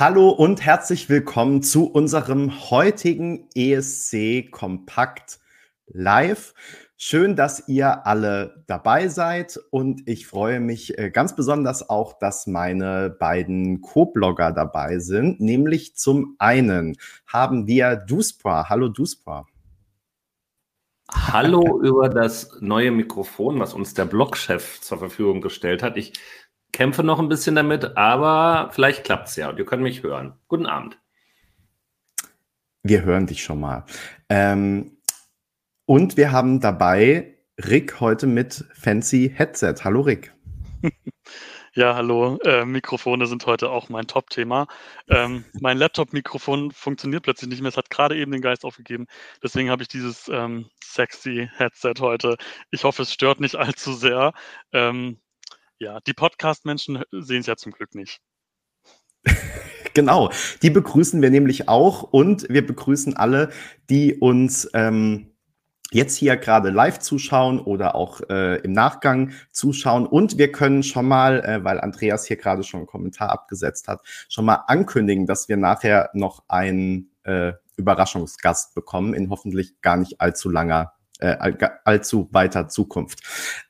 [0.00, 5.40] Hallo und herzlich willkommen zu unserem heutigen ESC Kompakt
[5.88, 6.54] Live.
[6.96, 12.46] Schön, dass ihr alle dabei seid und ich freue mich äh, ganz besonders auch, dass
[12.46, 15.40] meine beiden Co-Blogger dabei sind.
[15.40, 16.96] Nämlich zum einen
[17.26, 18.68] haben wir Duspra.
[18.68, 19.46] Hallo Duspra.
[21.10, 25.96] Hallo über das neue Mikrofon, was uns der Blogchef zur Verfügung gestellt hat.
[25.96, 26.12] Ich
[26.72, 30.34] kämpfe noch ein bisschen damit, aber vielleicht klappt es ja und ihr könnt mich hören.
[30.48, 30.98] Guten Abend.
[32.82, 33.84] Wir hören dich schon mal.
[34.28, 34.98] Ähm,
[35.84, 39.76] und wir haben dabei Rick heute mit Fancy Headset.
[39.84, 40.34] Hallo Rick.
[41.74, 42.38] Ja, hallo.
[42.44, 44.66] Äh, Mikrofone sind heute auch mein Top-Thema.
[45.08, 47.68] Ähm, mein Laptop-Mikrofon funktioniert plötzlich nicht mehr.
[47.68, 49.06] Es hat gerade eben den Geist aufgegeben.
[49.44, 52.36] Deswegen habe ich dieses ähm, sexy Headset heute.
[52.72, 54.32] Ich hoffe, es stört nicht allzu sehr.
[54.72, 55.20] Ähm,
[55.78, 58.20] ja, die Podcast-Menschen sehen es ja zum Glück nicht.
[59.94, 60.30] genau,
[60.62, 63.50] die begrüßen wir nämlich auch und wir begrüßen alle,
[63.90, 65.34] die uns ähm,
[65.90, 70.06] jetzt hier gerade live zuschauen oder auch äh, im Nachgang zuschauen.
[70.06, 74.00] Und wir können schon mal, äh, weil Andreas hier gerade schon einen Kommentar abgesetzt hat,
[74.28, 80.20] schon mal ankündigen, dass wir nachher noch einen äh, Überraschungsgast bekommen in hoffentlich gar nicht
[80.20, 81.36] allzu langer äh,
[81.84, 83.20] allzu weiter Zukunft.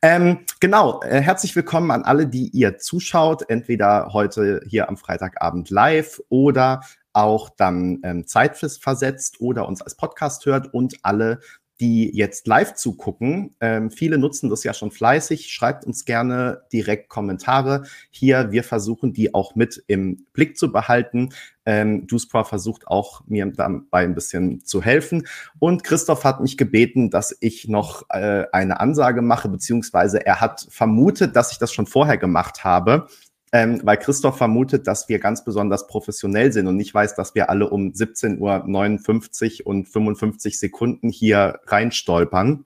[0.02, 5.70] Ähm, genau, äh, herzlich willkommen an alle, die ihr zuschaut, entweder heute hier am Freitagabend
[5.70, 6.82] live oder
[7.12, 11.40] auch dann ähm, zeitversetzt oder uns als Podcast hört und alle,
[11.80, 13.54] die jetzt live zugucken.
[13.60, 15.52] Ähm, viele nutzen das ja schon fleißig.
[15.52, 18.50] Schreibt uns gerne direkt Kommentare hier.
[18.50, 21.30] Wir versuchen, die auch mit im Blick zu behalten.
[21.64, 25.26] Ähm, Duspra versucht auch, mir dabei ein bisschen zu helfen.
[25.58, 30.66] Und Christoph hat mich gebeten, dass ich noch äh, eine Ansage mache, beziehungsweise er hat
[30.70, 33.06] vermutet, dass ich das schon vorher gemacht habe
[33.52, 37.50] ähm, weil Christoph vermutet, dass wir ganz besonders professionell sind und nicht weiß, dass wir
[37.50, 42.64] alle um 17.59 Uhr und 55 Sekunden hier reinstolpern.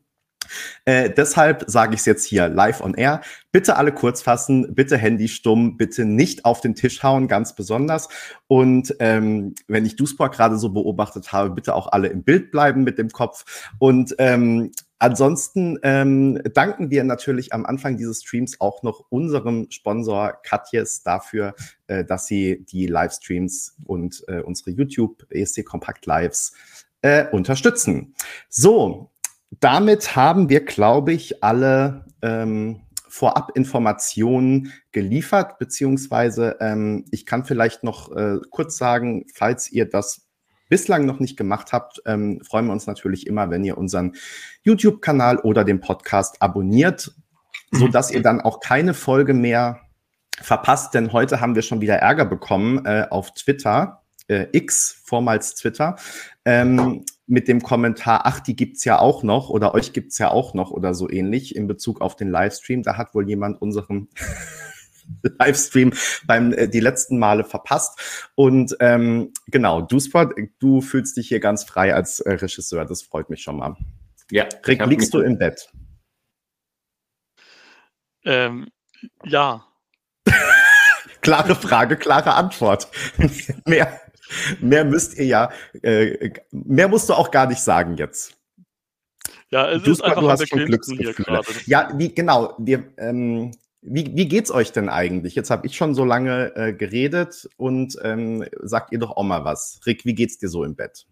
[0.85, 3.21] Äh, deshalb sage ich es jetzt hier live on air.
[3.53, 8.09] Bitte alle kurz fassen, bitte Handy stumm, bitte nicht auf den Tisch hauen, ganz besonders.
[8.49, 12.83] Und ähm, wenn ich Dusport gerade so beobachtet habe, bitte auch alle im Bild bleiben
[12.83, 13.71] mit dem Kopf.
[13.79, 20.35] Und ähm, Ansonsten ähm, danken wir natürlich am Anfang dieses Streams auch noch unserem Sponsor
[20.45, 21.57] Katjes dafür,
[21.89, 26.53] äh, dass sie die Livestreams und äh, unsere YouTube ESC Kompakt Lives
[27.01, 28.15] äh, unterstützen.
[28.49, 29.11] So,
[29.59, 38.15] damit haben wir, glaube ich, alle ähm, Vorab-Informationen geliefert, beziehungsweise ähm, ich kann vielleicht noch
[38.15, 40.29] äh, kurz sagen, falls ihr das
[40.73, 44.15] bislang noch nicht gemacht habt, ähm, freuen wir uns natürlich immer, wenn ihr unseren
[44.63, 47.13] YouTube-Kanal oder den Podcast abonniert,
[47.73, 49.81] so dass ihr dann auch keine Folge mehr
[50.41, 55.57] verpasst, denn heute haben wir schon wieder Ärger bekommen äh, auf Twitter, äh, X, vormals
[55.57, 55.97] Twitter,
[56.47, 60.55] ähm, mit dem Kommentar, ach, die gibt's ja auch noch oder euch gibt's ja auch
[60.55, 62.83] noch oder so ähnlich in Bezug auf den Livestream.
[62.83, 64.09] Da hat wohl jemand unseren
[65.39, 65.93] Livestream
[66.27, 68.31] beim äh, die letzten Male verpasst.
[68.35, 72.85] Und ähm, genau, du Spot, du fühlst dich hier ganz frei als äh, Regisseur.
[72.85, 73.77] Das freut mich schon mal.
[74.31, 74.47] Ja.
[74.67, 75.71] Rick, liegst du im Bett?
[78.25, 78.69] Ähm,
[79.25, 79.65] ja.
[81.21, 82.89] klare Frage, klare Antwort.
[83.67, 84.01] mehr,
[84.61, 85.51] mehr müsst ihr ja,
[85.83, 88.37] äh, mehr musst du auch gar nicht sagen jetzt.
[89.51, 91.43] Ja, es du, ist einfach du hast schon Glücksgefühle.
[91.67, 92.55] Ja, wie, genau.
[92.59, 95.35] Wir, ähm, wie, wie geht's euch denn eigentlich?
[95.35, 99.45] Jetzt habe ich schon so lange äh, geredet und ähm, sagt ihr doch auch mal
[99.45, 99.81] was.
[99.87, 101.07] Rick, wie geht's dir so im Bett?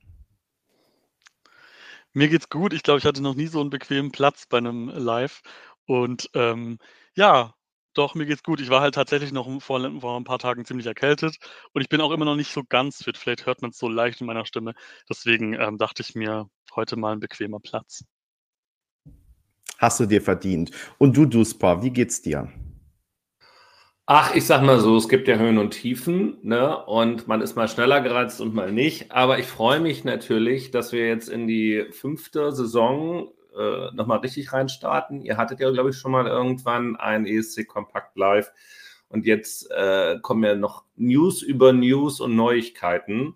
[2.12, 2.72] Mir geht's gut.
[2.72, 5.42] Ich glaube, ich hatte noch nie so einen bequemen Platz bei einem Live.
[5.86, 6.78] Und ähm,
[7.14, 7.54] ja,
[7.94, 8.60] doch, mir geht's gut.
[8.60, 11.37] Ich war halt tatsächlich noch vor, vor ein paar Tagen ziemlich erkältet
[11.72, 13.19] und ich bin auch immer noch nicht so ganz fit.
[13.19, 14.75] Vielleicht hört man es so leicht in meiner Stimme.
[15.08, 18.04] Deswegen ähm, dachte ich mir, heute mal ein bequemer Platz.
[19.81, 20.73] Hast du dir verdient.
[20.99, 22.49] Und du, Duspa, wie geht's dir?
[24.05, 26.85] Ach, ich sag mal so, es gibt ja Höhen und Tiefen, ne?
[26.85, 29.11] Und man ist mal schneller gereizt und mal nicht.
[29.11, 34.53] Aber ich freue mich natürlich, dass wir jetzt in die fünfte Saison äh, nochmal richtig
[34.53, 35.23] reinstarten.
[35.23, 38.53] Ihr hattet ja, glaube ich, schon mal irgendwann ein ESC Kompakt Live.
[39.09, 43.35] Und jetzt äh, kommen ja noch News über News und Neuigkeiten.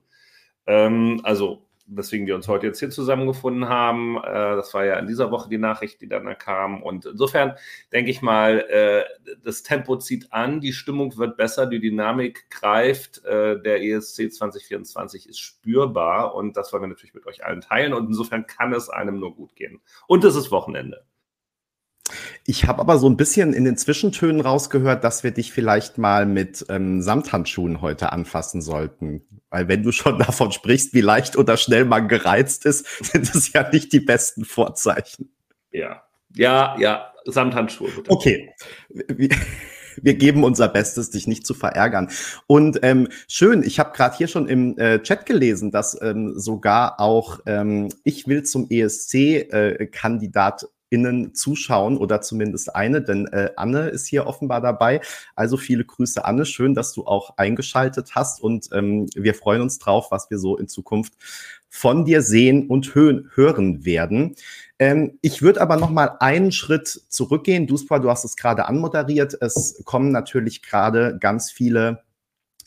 [0.67, 4.17] Ähm, also weswegen wir uns heute jetzt hier zusammengefunden haben.
[4.17, 4.23] Äh,
[4.57, 6.83] das war ja in dieser Woche die Nachricht, die dann kam.
[6.83, 7.57] Und insofern
[7.93, 9.05] denke ich mal, äh,
[9.43, 13.25] das Tempo zieht an, die Stimmung wird besser, die Dynamik greift.
[13.25, 17.95] Äh, der ESC 2024 ist spürbar und das wollen wir natürlich mit euch allen teilen.
[17.95, 19.81] Und insofern kann es einem nur gut gehen.
[20.07, 21.05] Und es ist Wochenende.
[22.45, 26.27] Ich habe aber so ein bisschen in den Zwischentönen rausgehört, dass wir dich vielleicht mal
[26.27, 29.23] mit ähm, Samthandschuhen heute anfassen sollten.
[29.51, 33.53] Weil wenn du schon davon sprichst, wie leicht oder schnell man gereizt ist, sind das
[33.53, 35.31] ja nicht die besten Vorzeichen.
[35.71, 36.03] Ja,
[36.35, 37.91] ja, ja, Samthandschuhe.
[37.91, 38.11] Bitte.
[38.11, 38.51] Okay.
[40.03, 42.11] Wir geben unser Bestes, dich nicht zu verärgern.
[42.47, 47.01] Und ähm, schön, ich habe gerade hier schon im äh, Chat gelesen, dass ähm, sogar
[47.01, 53.89] auch ähm, ich will zum ESC-Kandidat äh, innen zuschauen oder zumindest eine, denn äh, Anne
[53.89, 55.01] ist hier offenbar dabei.
[55.35, 56.47] Also viele Grüße, Anne.
[56.47, 60.57] Schön, dass du auch eingeschaltet hast und ähm, wir freuen uns drauf, was wir so
[60.57, 61.15] in Zukunft
[61.69, 64.37] von dir sehen und hö hören werden.
[64.79, 67.67] Ähm, ich würde aber noch mal einen Schritt zurückgehen.
[67.67, 69.37] Duspa, du hast es gerade anmoderiert.
[69.41, 72.05] Es kommen natürlich gerade ganz viele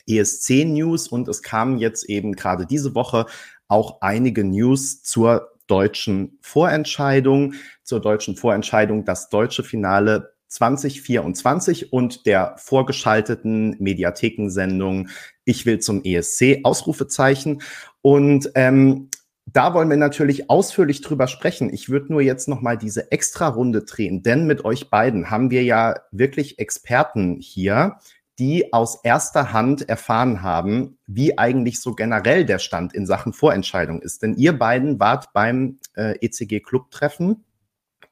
[0.06, 3.26] ESC-News und es kamen jetzt eben gerade diese Woche
[3.68, 7.54] auch einige News zur deutschen Vorentscheidung,
[7.84, 15.08] zur deutschen Vorentscheidung das deutsche Finale 2024 und der vorgeschalteten Mediathekensendung
[15.44, 17.62] Ich will zum ESC Ausrufezeichen.
[18.02, 19.10] Und ähm,
[19.52, 21.72] da wollen wir natürlich ausführlich drüber sprechen.
[21.72, 25.50] Ich würde nur jetzt noch mal diese extra Runde drehen, denn mit euch beiden haben
[25.50, 27.98] wir ja wirklich Experten hier,
[28.38, 34.00] die aus erster Hand erfahren haben, wie eigentlich so generell der Stand in Sachen Vorentscheidung
[34.00, 34.22] ist.
[34.22, 37.44] Denn ihr beiden wart beim äh, ECG Club Treffen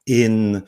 [0.04, 0.64] in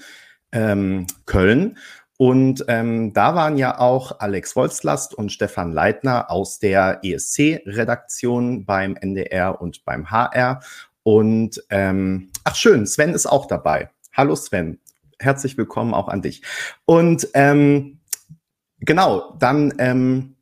[0.52, 1.76] ähm, Köln
[2.18, 8.96] und ähm, da waren ja auch Alex Wolfslast und Stefan Leitner aus der ESC-Redaktion beim
[8.96, 10.60] NDR und beim HR.
[11.04, 13.90] Und ähm, ach schön, Sven ist auch dabei.
[14.12, 14.80] Hallo Sven,
[15.20, 16.42] herzlich willkommen auch an dich.
[16.86, 17.97] Und ähm,
[18.80, 20.36] genau, dann ähm,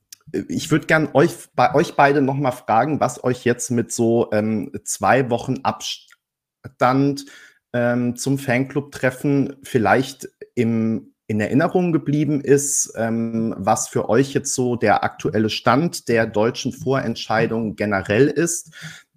[0.49, 4.31] ich würde gern euch bei euch beide noch mal fragen, was euch jetzt mit so
[4.33, 7.27] ähm, zwei Wochen Abstand
[7.73, 14.77] ähm, zum Fanclub-Treffen vielleicht im in Erinnerung geblieben ist, ähm, was für euch jetzt so
[14.77, 18.73] der aktuelle Stand der deutschen Vorentscheidung generell ist.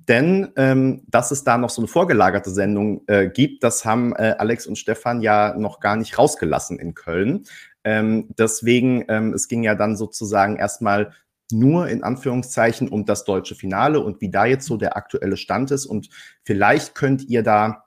[0.08, 4.34] Denn ähm, dass es da noch so eine vorgelagerte Sendung äh, gibt, das haben äh,
[4.40, 7.46] Alex und Stefan ja noch gar nicht rausgelassen in Köln.
[7.84, 11.14] Ähm, deswegen, ähm, es ging ja dann sozusagen erstmal
[11.52, 15.72] nur in Anführungszeichen um das deutsche Finale und wie da jetzt so der aktuelle Stand
[15.72, 15.86] ist.
[15.86, 16.10] Und
[16.44, 17.86] vielleicht könnt ihr da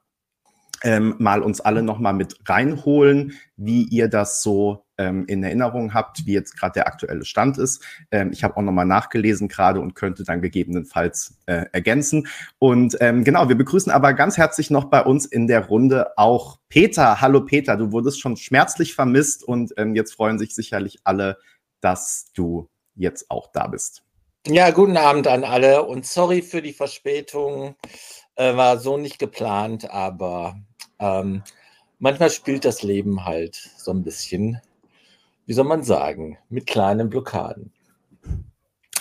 [0.83, 5.95] ähm, mal uns alle noch mal mit reinholen, wie ihr das so ähm, in Erinnerung
[5.95, 7.83] habt, wie jetzt gerade der aktuelle Stand ist.
[8.11, 12.29] Ähm, ich habe auch noch mal nachgelesen gerade und könnte dann gegebenenfalls äh, ergänzen.
[12.59, 16.59] Und ähm, genau, wir begrüßen aber ganz herzlich noch bei uns in der Runde auch
[16.69, 17.21] Peter.
[17.21, 21.39] Hallo Peter, du wurdest schon schmerzlich vermisst und ähm, jetzt freuen sich sicherlich alle,
[21.81, 24.03] dass du jetzt auch da bist.
[24.47, 27.77] Ja, guten Abend an alle und sorry für die Verspätung.
[28.35, 30.57] Äh, war so nicht geplant, aber
[30.99, 31.43] ähm,
[31.99, 34.61] manchmal spielt das Leben halt so ein bisschen,
[35.53, 37.75] wie soll man sagen, mit kleinen Blockaden.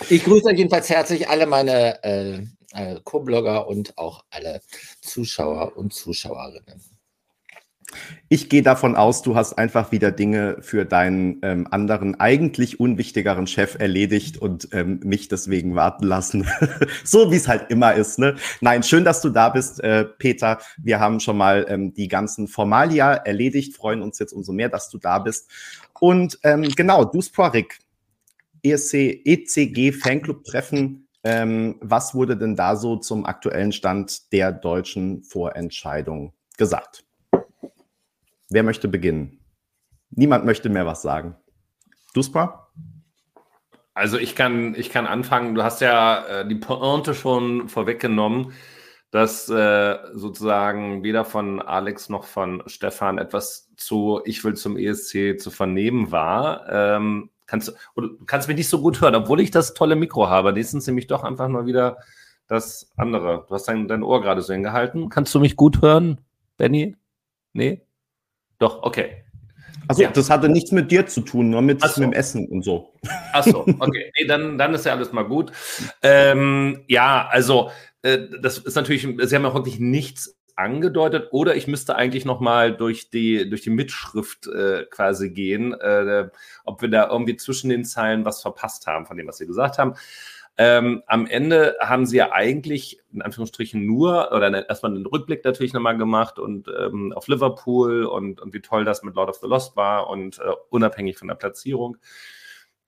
[0.09, 2.41] Ich grüße euch jedenfalls herzlich alle meine äh,
[2.73, 4.59] äh, Co-Blogger und auch alle
[4.99, 6.81] Zuschauer und Zuschauerinnen.
[8.29, 13.45] Ich gehe davon aus, du hast einfach wieder Dinge für deinen ähm, anderen, eigentlich unwichtigeren
[13.47, 16.47] Chef erledigt und ähm, mich deswegen warten lassen.
[17.03, 18.19] so wie es halt immer ist.
[18.19, 18.35] Ne?
[18.61, 20.59] Nein, schön, dass du da bist, äh, Peter.
[20.77, 24.89] Wir haben schon mal ähm, die ganzen Formalia erledigt, freuen uns jetzt umso mehr, dass
[24.89, 25.49] du da bist.
[25.99, 27.79] Und ähm, genau, du Sporik,
[28.63, 28.93] ESC,
[29.25, 31.07] ECG Fanclub-Treffen.
[31.23, 37.03] Ähm, was wurde denn da so zum aktuellen Stand der deutschen Vorentscheidung gesagt?
[38.51, 39.39] Wer möchte beginnen?
[40.09, 41.37] Niemand möchte mehr was sagen.
[42.13, 42.67] Duspa?
[43.93, 45.55] Also ich kann, ich kann anfangen.
[45.55, 48.51] Du hast ja äh, die Pointe schon vorweggenommen,
[49.09, 55.39] dass äh, sozusagen weder von Alex noch von Stefan etwas zu Ich will zum ESC
[55.39, 56.69] zu vernehmen war.
[56.69, 60.51] Ähm, kannst, du kannst mich nicht so gut hören, obwohl ich das tolle Mikro habe.
[60.51, 61.99] Nächstens nämlich doch einfach mal wieder
[62.47, 63.45] das andere.
[63.47, 65.07] Du hast dein, dein Ohr gerade so hingehalten.
[65.07, 66.19] Kannst du mich gut hören,
[66.57, 66.97] Benny?
[67.53, 67.85] Nee?
[68.61, 69.23] Doch, okay.
[69.87, 70.11] Also ja.
[70.11, 71.99] das hatte nichts mit dir zu tun, nur mit, so.
[71.99, 72.93] mit dem Essen und so.
[73.33, 74.11] Achso, okay.
[74.17, 75.51] Nee, dann, dann ist ja alles mal gut.
[76.03, 77.71] Ähm, ja, also
[78.03, 82.39] äh, das ist natürlich, Sie haben ja wirklich nichts angedeutet oder ich müsste eigentlich noch
[82.39, 86.29] mal durch die durch die Mitschrift äh, quasi gehen, äh,
[86.63, 89.79] ob wir da irgendwie zwischen den Zeilen was verpasst haben von dem, was Sie gesagt
[89.79, 89.95] haben.
[90.57, 95.73] Ähm, am Ende haben sie ja eigentlich in Anführungsstrichen nur oder erstmal einen Rückblick natürlich
[95.73, 99.47] nochmal gemacht und ähm, auf Liverpool und, und wie toll das mit Lord of the
[99.47, 101.97] Lost war und äh, unabhängig von der Platzierung.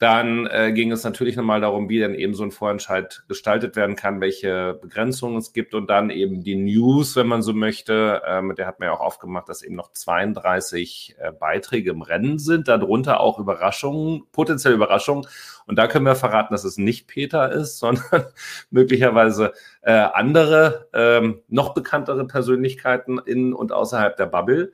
[0.04, 3.96] Dann äh, ging es natürlich nochmal darum, wie denn eben so ein Vorentscheid gestaltet werden
[3.96, 8.22] kann, welche Begrenzungen es gibt und dann eben die News, wenn man so möchte.
[8.28, 12.38] Ähm, der hat mir ja auch aufgemacht, dass eben noch 32 äh, Beiträge im Rennen
[12.38, 15.26] sind, darunter auch Überraschungen, potenzielle Überraschungen.
[15.68, 18.26] Und da können wir verraten, dass es nicht Peter ist, sondern
[18.72, 24.74] möglicherweise äh, andere, ähm, noch bekanntere Persönlichkeiten in und außerhalb der Bubble.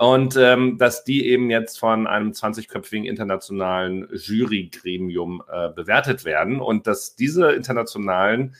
[0.00, 6.86] Und ähm, dass die eben jetzt von einem 20-köpfigen internationalen Jurygremium äh, bewertet werden und
[6.86, 8.56] dass diese internationalen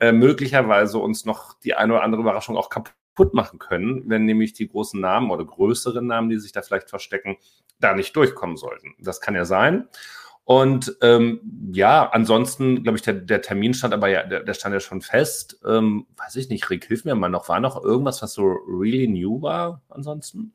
[0.00, 4.52] äh, möglicherweise uns noch die eine oder andere Überraschung auch kaputt machen können, wenn nämlich
[4.52, 7.36] die großen Namen oder größeren Namen, die sich da vielleicht verstecken,
[7.78, 8.96] da nicht durchkommen sollten.
[8.98, 9.86] Das kann ja sein.
[10.42, 14.72] Und ähm, ja, ansonsten, glaube ich, der, der, Termin stand aber ja, der, der stand
[14.72, 15.60] ja schon fest.
[15.64, 17.48] Ähm, weiß ich nicht, Rick, hilf mir mal noch.
[17.48, 20.52] War noch irgendwas, was so really new war ansonsten?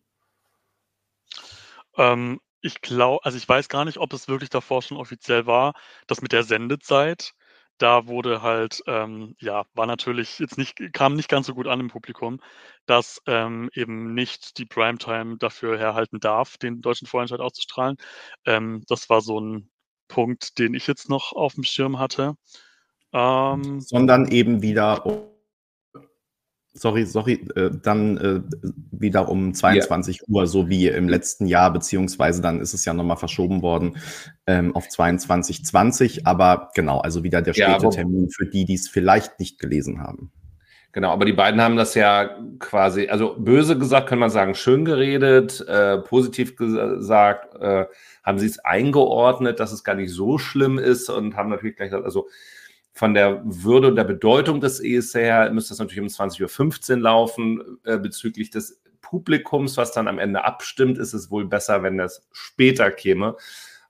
[1.97, 5.73] Ähm, ich glaube, also ich weiß gar nicht, ob es wirklich davor schon offiziell war,
[6.07, 7.33] das mit der Sendezeit.
[7.77, 11.81] Da wurde halt, ähm, ja, war natürlich jetzt nicht, kam nicht ganz so gut an
[11.81, 12.39] im Publikum,
[12.85, 17.97] dass ähm, eben nicht die Primetime dafür herhalten darf, den deutschen Vorentscheid auszustrahlen.
[18.45, 19.69] Ähm, das war so ein
[20.07, 22.35] Punkt, den ich jetzt noch auf dem Schirm hatte.
[23.11, 25.03] Ähm, Sondern eben wieder
[26.75, 28.41] sorry, sorry, äh, dann äh,
[28.91, 30.23] wieder um 22 ja.
[30.27, 33.97] Uhr, so wie im letzten Jahr, beziehungsweise dann ist es ja nochmal verschoben worden
[34.45, 38.87] ähm, auf 22.20, aber genau, also wieder der späte ja, Termin für die, die es
[38.87, 40.31] vielleicht nicht gelesen haben.
[40.91, 44.85] Genau, aber die beiden haben das ja quasi, also böse gesagt kann man sagen, schön
[44.85, 47.85] geredet, äh, positiv gesagt, äh,
[48.23, 51.89] haben sie es eingeordnet, dass es gar nicht so schlimm ist und haben natürlich gleich
[51.89, 52.29] gesagt, also
[52.95, 57.01] von der Würde und der Bedeutung des ESC her müsste das natürlich um 20.15 Uhr
[57.01, 57.79] laufen.
[57.83, 62.25] Äh, bezüglich des Publikums, was dann am Ende abstimmt, ist es wohl besser, wenn das
[62.31, 63.35] später käme,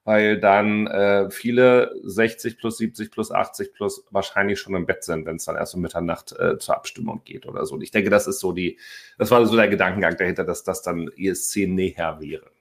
[0.06, 5.28] weil dann äh, viele 60 plus 70 plus 80 plus wahrscheinlich schon im Bett sind,
[5.28, 7.76] wenn es dann erst um Mitternacht äh, zur Abstimmung geht oder so.
[7.76, 8.80] Und ich denke, das ist so die,
[9.20, 12.55] das war so der Gedankengang dahinter, dass das dann ESC näher wäre.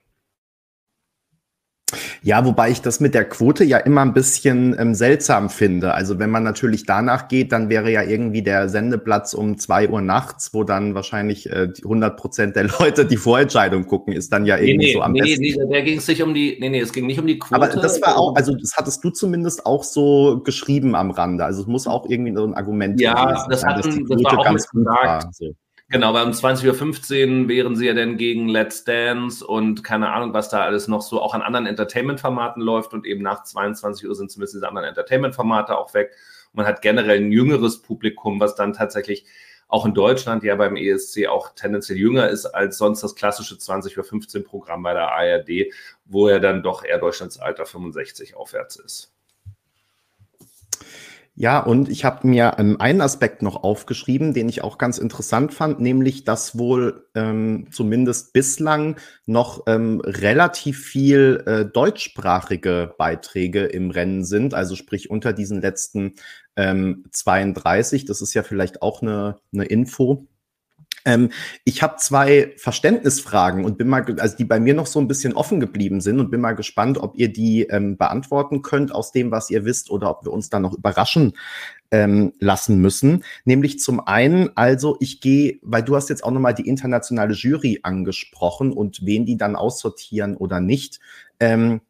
[2.21, 5.93] Ja, wobei ich das mit der Quote ja immer ein bisschen ähm, seltsam finde.
[5.93, 10.01] Also wenn man natürlich danach geht, dann wäre ja irgendwie der Sendeplatz um zwei Uhr
[10.01, 14.57] nachts, wo dann wahrscheinlich äh, 100 Prozent der Leute die Vorentscheidung gucken, ist dann ja
[14.57, 15.41] irgendwie nee, so am nee, besten.
[15.41, 17.55] Nee, der ging es nicht um die, nee, nee, es ging nicht um die Quote.
[17.55, 21.45] Aber das war auch, also das hattest du zumindest auch so geschrieben am Rande.
[21.45, 24.33] Also es muss auch irgendwie so ein Argument ja, das sein, dass die Quote das
[24.33, 25.29] war auch ganz gut war.
[25.33, 25.55] So.
[25.89, 30.33] Genau, weil um 20.15 Uhr wären sie ja dann gegen Let's Dance und keine Ahnung,
[30.33, 34.15] was da alles noch so auch an anderen Entertainment-Formaten läuft und eben nach 22 Uhr
[34.15, 36.11] sind zumindest diese anderen Entertainment-Formate auch weg.
[36.51, 39.25] Und man hat generell ein jüngeres Publikum, was dann tatsächlich
[39.67, 44.37] auch in Deutschland ja beim ESC auch tendenziell jünger ist als sonst das klassische 20.15
[44.37, 45.71] Uhr Programm bei der ARD,
[46.05, 49.14] wo er dann doch eher Deutschlandsalter 65 aufwärts ist.
[51.37, 55.53] Ja, und ich habe mir ähm, einen Aspekt noch aufgeschrieben, den ich auch ganz interessant
[55.53, 63.91] fand, nämlich, dass wohl ähm, zumindest bislang noch ähm, relativ viel äh, deutschsprachige Beiträge im
[63.91, 66.13] Rennen sind, also sprich unter diesen letzten
[66.55, 68.05] ähm, 32.
[68.05, 70.25] Das ist ja vielleicht auch eine, eine Info.
[71.05, 71.29] Ähm,
[71.63, 75.33] ich habe zwei Verständnisfragen und bin mal, also die bei mir noch so ein bisschen
[75.33, 79.31] offen geblieben sind und bin mal gespannt, ob ihr die ähm, beantworten könnt aus dem,
[79.31, 81.33] was ihr wisst, oder ob wir uns da noch überraschen
[81.91, 83.23] ähm, lassen müssen.
[83.45, 87.79] Nämlich zum einen, also ich gehe, weil du hast jetzt auch nochmal die internationale Jury
[87.83, 90.99] angesprochen und wen die dann aussortieren oder nicht.
[91.39, 91.81] Ähm,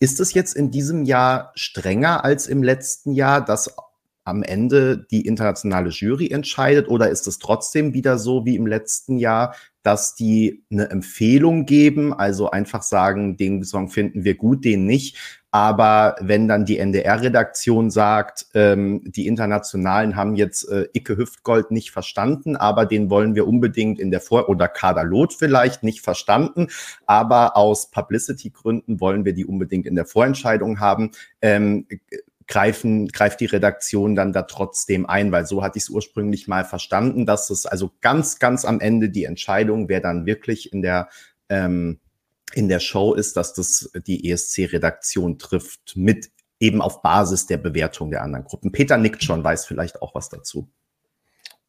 [0.00, 3.76] ist es jetzt in diesem Jahr strenger als im letzten Jahr, dass
[4.24, 9.18] am Ende die internationale Jury entscheidet oder ist es trotzdem wieder so wie im letzten
[9.18, 14.84] Jahr, dass die eine Empfehlung geben, also einfach sagen, den Song finden wir gut, den
[14.84, 15.40] nicht.
[15.52, 21.90] Aber wenn dann die NDR-Redaktion sagt, ähm, die Internationalen haben jetzt äh, Icke Hüftgold nicht
[21.90, 26.68] verstanden, aber den wollen wir unbedingt in der Vor- oder Kaderlot vielleicht nicht verstanden,
[27.04, 31.10] aber aus Publicity-Gründen wollen wir die unbedingt in der Vorentscheidung haben,
[31.42, 31.86] ähm,
[32.50, 36.64] greifen, greift die Redaktion dann da trotzdem ein, weil so hatte ich es ursprünglich mal
[36.64, 41.08] verstanden, dass es also ganz, ganz am Ende die Entscheidung, wer dann wirklich in der
[41.48, 42.00] ähm,
[42.52, 48.10] in der Show ist, dass das die ESC-Redaktion trifft, mit eben auf Basis der Bewertung
[48.10, 48.72] der anderen Gruppen.
[48.72, 50.68] Peter nickt schon, weiß vielleicht auch was dazu.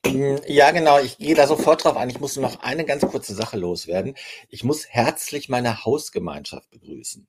[0.05, 1.00] Mm, ja, genau.
[1.00, 2.10] Ich gehe da sofort drauf ein.
[2.10, 4.15] Ich muss noch eine ganz kurze Sache loswerden.
[4.50, 7.27] Ich muss herzlich meine Hausgemeinschaft begrüßen.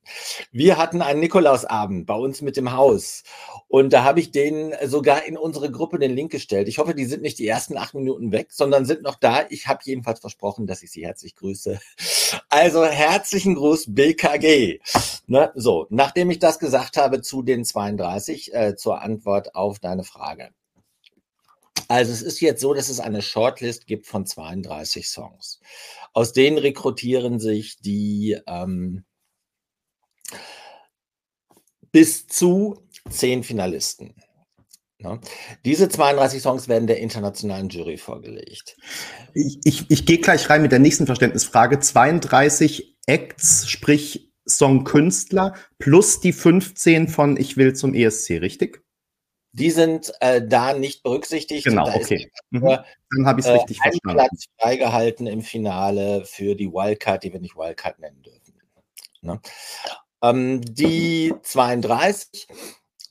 [0.51, 3.23] Wir hatten einen Nikolausabend bei uns mit dem Haus
[3.67, 6.67] und da habe ich denen sogar in unsere Gruppe den Link gestellt.
[6.67, 9.45] Ich hoffe, die sind nicht die ersten acht Minuten weg, sondern sind noch da.
[9.49, 11.79] Ich habe jedenfalls versprochen, dass ich sie herzlich grüße.
[12.49, 14.79] Also herzlichen Gruß BKG.
[15.27, 15.51] Ne?
[15.55, 20.49] So, nachdem ich das gesagt habe zu den 32, äh, zur Antwort auf deine Frage.
[21.87, 25.59] Also es ist jetzt so, dass es eine Shortlist gibt von 32 Songs.
[26.13, 29.03] Aus denen rekrutieren sich die ähm,
[31.91, 34.15] bis zu zehn Finalisten.
[34.99, 35.19] Ja.
[35.65, 38.77] Diese 32 Songs werden der internationalen Jury vorgelegt.
[39.33, 41.79] Ich, ich, ich gehe gleich rein mit der nächsten Verständnisfrage.
[41.79, 48.82] 32 Acts, sprich Songkünstler, plus die 15 von Ich will zum ESC, richtig?
[49.53, 51.65] Die sind äh, da nicht berücksichtigt.
[51.65, 52.31] Genau, okay.
[52.49, 52.79] Mhm.
[53.11, 54.17] Dann habe ich es äh, richtig verstanden.
[54.17, 58.53] Platz freigehalten im Finale für die Wildcard, die wir nicht Wildcard nennen dürfen.
[59.21, 59.39] Ne?
[60.21, 62.47] Ähm, die 32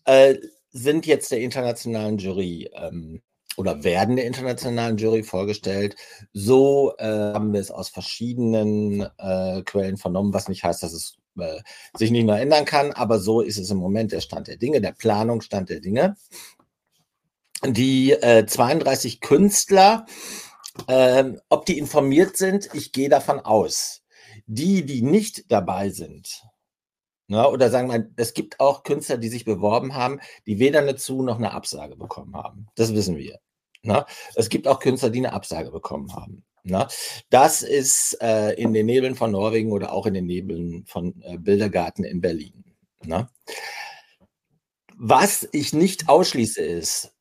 [0.05, 0.37] äh,
[0.71, 3.23] sind jetzt der internationalen Jury ähm,
[3.57, 5.97] oder werden der internationalen Jury vorgestellt.
[6.33, 11.19] So äh, haben wir es aus verschiedenen äh, Quellen vernommen, was nicht heißt, dass es
[11.39, 11.61] äh,
[11.97, 14.81] sich nicht mehr ändern kann, aber so ist es im Moment der Stand der Dinge,
[14.81, 16.17] der Planungsstand der Dinge.
[17.65, 20.07] Die äh, 32 Künstler,
[20.89, 24.03] äh, ob die informiert sind, ich gehe davon aus.
[24.47, 26.43] Die, die nicht dabei sind,
[27.29, 30.97] ne, oder sagen wir, es gibt auch Künstler, die sich beworben haben, die weder eine
[30.97, 32.67] Zu- noch eine Absage bekommen haben.
[32.75, 33.39] Das wissen wir.
[33.85, 34.07] Ne.
[34.37, 36.45] es gibt auch Künstler, die eine Absage bekommen haben.
[36.65, 36.89] Na,
[37.29, 41.37] das ist äh, in den Nebeln von Norwegen oder auch in den Nebeln von äh,
[41.37, 42.65] Bildergarten in Berlin.
[43.05, 43.29] Na?
[44.97, 47.13] Was ich nicht ausschließe, ist,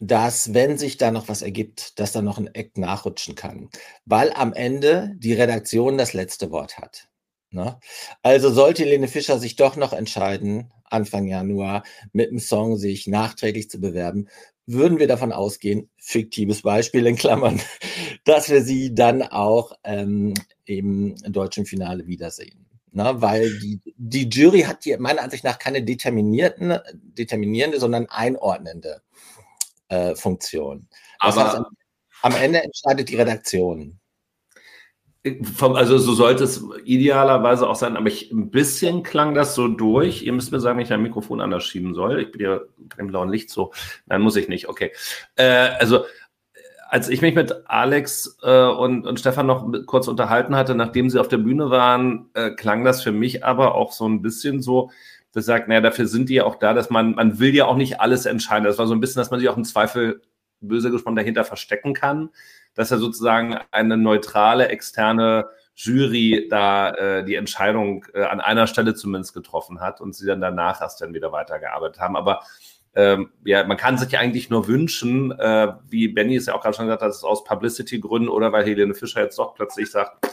[0.00, 3.68] dass, wenn sich da noch was ergibt, dass da noch ein Eck nachrutschen kann,
[4.06, 7.08] weil am Ende die Redaktion das letzte Wort hat.
[7.50, 7.80] Na?
[8.22, 13.70] Also sollte Helene Fischer sich doch noch entscheiden, Anfang Januar mit dem Song sich nachträglich
[13.70, 14.28] zu bewerben,
[14.66, 17.60] würden wir davon ausgehen, fiktives Beispiel in Klammern,
[18.24, 22.66] dass wir sie dann auch ähm, im deutschen Finale wiedersehen.
[22.92, 29.02] Na, weil die, die Jury hat hier meiner Ansicht nach keine determinierten, determinierende, sondern einordnende
[29.88, 30.88] äh, Funktion.
[31.20, 31.66] Das Aber heißt, am,
[32.22, 34.00] am Ende entscheidet die Redaktion.
[35.60, 40.22] Also so sollte es idealerweise auch sein, aber ich, ein bisschen klang das so durch.
[40.22, 42.20] Ihr müsst mir sagen, wenn ich ein Mikrofon anders schieben soll.
[42.20, 42.60] Ich bin ja
[42.98, 43.72] im blauen Licht so.
[44.06, 44.68] Nein, muss ich nicht.
[44.68, 44.92] Okay.
[45.36, 46.04] Äh, also
[46.88, 51.18] als ich mich mit Alex äh, und, und Stefan noch kurz unterhalten hatte, nachdem sie
[51.18, 54.90] auf der Bühne waren, äh, klang das für mich aber auch so ein bisschen so,
[55.32, 57.76] das sagt, naja, dafür sind die ja auch da, dass man, man will ja auch
[57.76, 58.64] nicht alles entscheiden.
[58.64, 60.22] Das war so ein bisschen, dass man sich auch im Zweifel
[60.60, 62.30] böse gesprochen dahinter verstecken kann
[62.76, 68.94] dass er sozusagen eine neutrale externe Jury da äh, die Entscheidung äh, an einer Stelle
[68.94, 72.16] zumindest getroffen hat und sie dann danach erst dann wieder weitergearbeitet haben.
[72.16, 72.42] Aber
[72.94, 76.62] ähm, ja, man kann sich ja eigentlich nur wünschen, äh, wie Benny es ja auch
[76.62, 79.90] gerade schon gesagt hat, dass es aus Publicity-Gründen oder weil Helene Fischer jetzt doch plötzlich
[79.90, 80.26] sagt,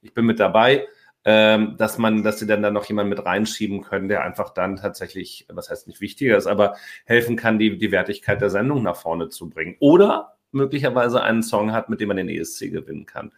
[0.00, 0.86] ich bin mit dabei,
[1.24, 4.76] ähm, dass man, dass sie dann da noch jemanden mit reinschieben können, der einfach dann
[4.76, 8.96] tatsächlich, was heißt nicht wichtiger ist, aber helfen kann, die, die Wertigkeit der Sendung nach
[8.96, 9.76] vorne zu bringen.
[9.80, 13.32] Oder möglicherweise einen Song hat, mit dem man den ESC gewinnen kann.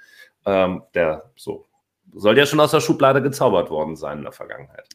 [0.45, 1.67] Ähm, der so
[2.15, 4.89] soll ja schon aus der Schublade gezaubert worden sein in der Vergangenheit.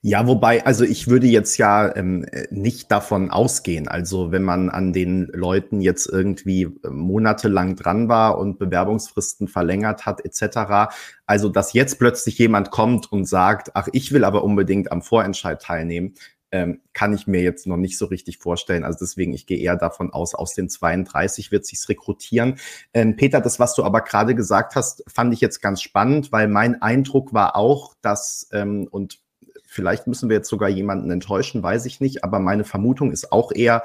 [0.00, 3.88] Ja, wobei, also ich würde jetzt ja ähm, nicht davon ausgehen.
[3.88, 10.06] Also wenn man an den Leuten jetzt irgendwie äh, monatelang dran war und Bewerbungsfristen verlängert
[10.06, 10.94] hat etc.,
[11.26, 15.60] also dass jetzt plötzlich jemand kommt und sagt, ach, ich will aber unbedingt am Vorentscheid
[15.60, 16.14] teilnehmen,
[16.50, 18.84] ähm, kann ich mir jetzt noch nicht so richtig vorstellen.
[18.84, 22.58] Also deswegen, ich gehe eher davon aus, aus den 32 wird sich's rekrutieren.
[22.94, 26.48] Ähm, Peter, das, was du aber gerade gesagt hast, fand ich jetzt ganz spannend, weil
[26.48, 29.20] mein Eindruck war auch, dass, ähm, und
[29.66, 33.52] vielleicht müssen wir jetzt sogar jemanden enttäuschen, weiß ich nicht, aber meine Vermutung ist auch
[33.52, 33.82] eher,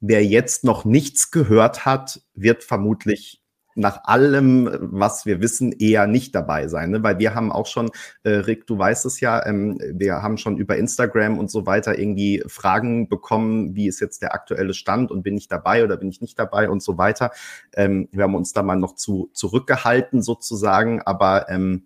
[0.00, 3.42] wer jetzt noch nichts gehört hat, wird vermutlich
[3.76, 6.90] nach allem, was wir wissen, eher nicht dabei sein.
[6.90, 7.02] Ne?
[7.02, 7.90] Weil wir haben auch schon,
[8.24, 11.98] äh, Rick, du weißt es ja, ähm, wir haben schon über Instagram und so weiter
[11.98, 16.08] irgendwie Fragen bekommen, wie ist jetzt der aktuelle Stand und bin ich dabei oder bin
[16.08, 17.30] ich nicht dabei und so weiter.
[17.74, 21.84] Ähm, wir haben uns da mal noch zu zurückgehalten sozusagen, aber ähm,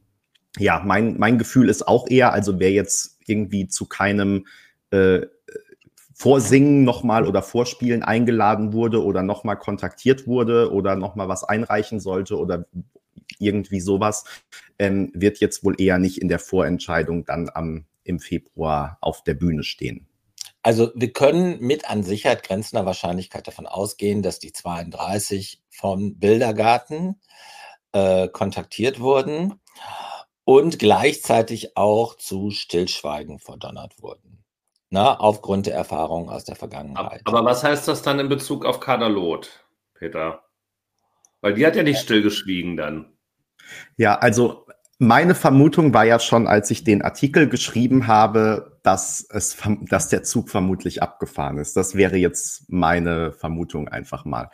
[0.58, 4.46] ja, mein, mein Gefühl ist auch eher, also wer jetzt irgendwie zu keinem
[4.90, 5.26] äh,
[6.20, 12.36] Vorsingen nochmal oder Vorspielen eingeladen wurde oder nochmal kontaktiert wurde oder nochmal was einreichen sollte
[12.36, 12.66] oder
[13.38, 14.24] irgendwie sowas,
[14.78, 19.32] ähm, wird jetzt wohl eher nicht in der Vorentscheidung dann am, im Februar auf der
[19.32, 20.08] Bühne stehen.
[20.60, 27.18] Also wir können mit an Sicherheit grenzender Wahrscheinlichkeit davon ausgehen, dass die 32 vom Bildergarten
[27.92, 29.54] äh, kontaktiert wurden
[30.44, 34.39] und gleichzeitig auch zu Stillschweigen verdonnert wurden.
[34.90, 37.22] Na, aufgrund der Erfahrungen aus der Vergangenheit.
[37.24, 40.42] Aber was heißt das dann in Bezug auf Kadalot, Peter?
[41.40, 43.12] Weil die hat ja nicht stillgeschwiegen dann.
[43.96, 44.66] Ja, also
[44.98, 49.56] meine Vermutung war ja schon, als ich den Artikel geschrieben habe, dass es,
[49.88, 51.76] dass der Zug vermutlich abgefahren ist.
[51.76, 54.50] Das wäre jetzt meine Vermutung einfach mal.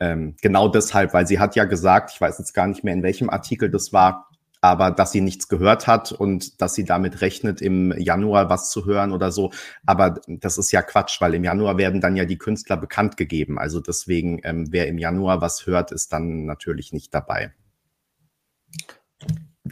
[0.00, 3.02] Ähm, genau deshalb, weil sie hat ja gesagt, ich weiß jetzt gar nicht mehr, in
[3.02, 4.30] welchem Artikel das war,
[4.64, 8.86] aber dass sie nichts gehört hat und dass sie damit rechnet, im Januar was zu
[8.86, 9.50] hören oder so.
[9.84, 13.58] Aber das ist ja Quatsch, weil im Januar werden dann ja die Künstler bekannt gegeben.
[13.58, 17.52] Also deswegen, ähm, wer im Januar was hört, ist dann natürlich nicht dabei.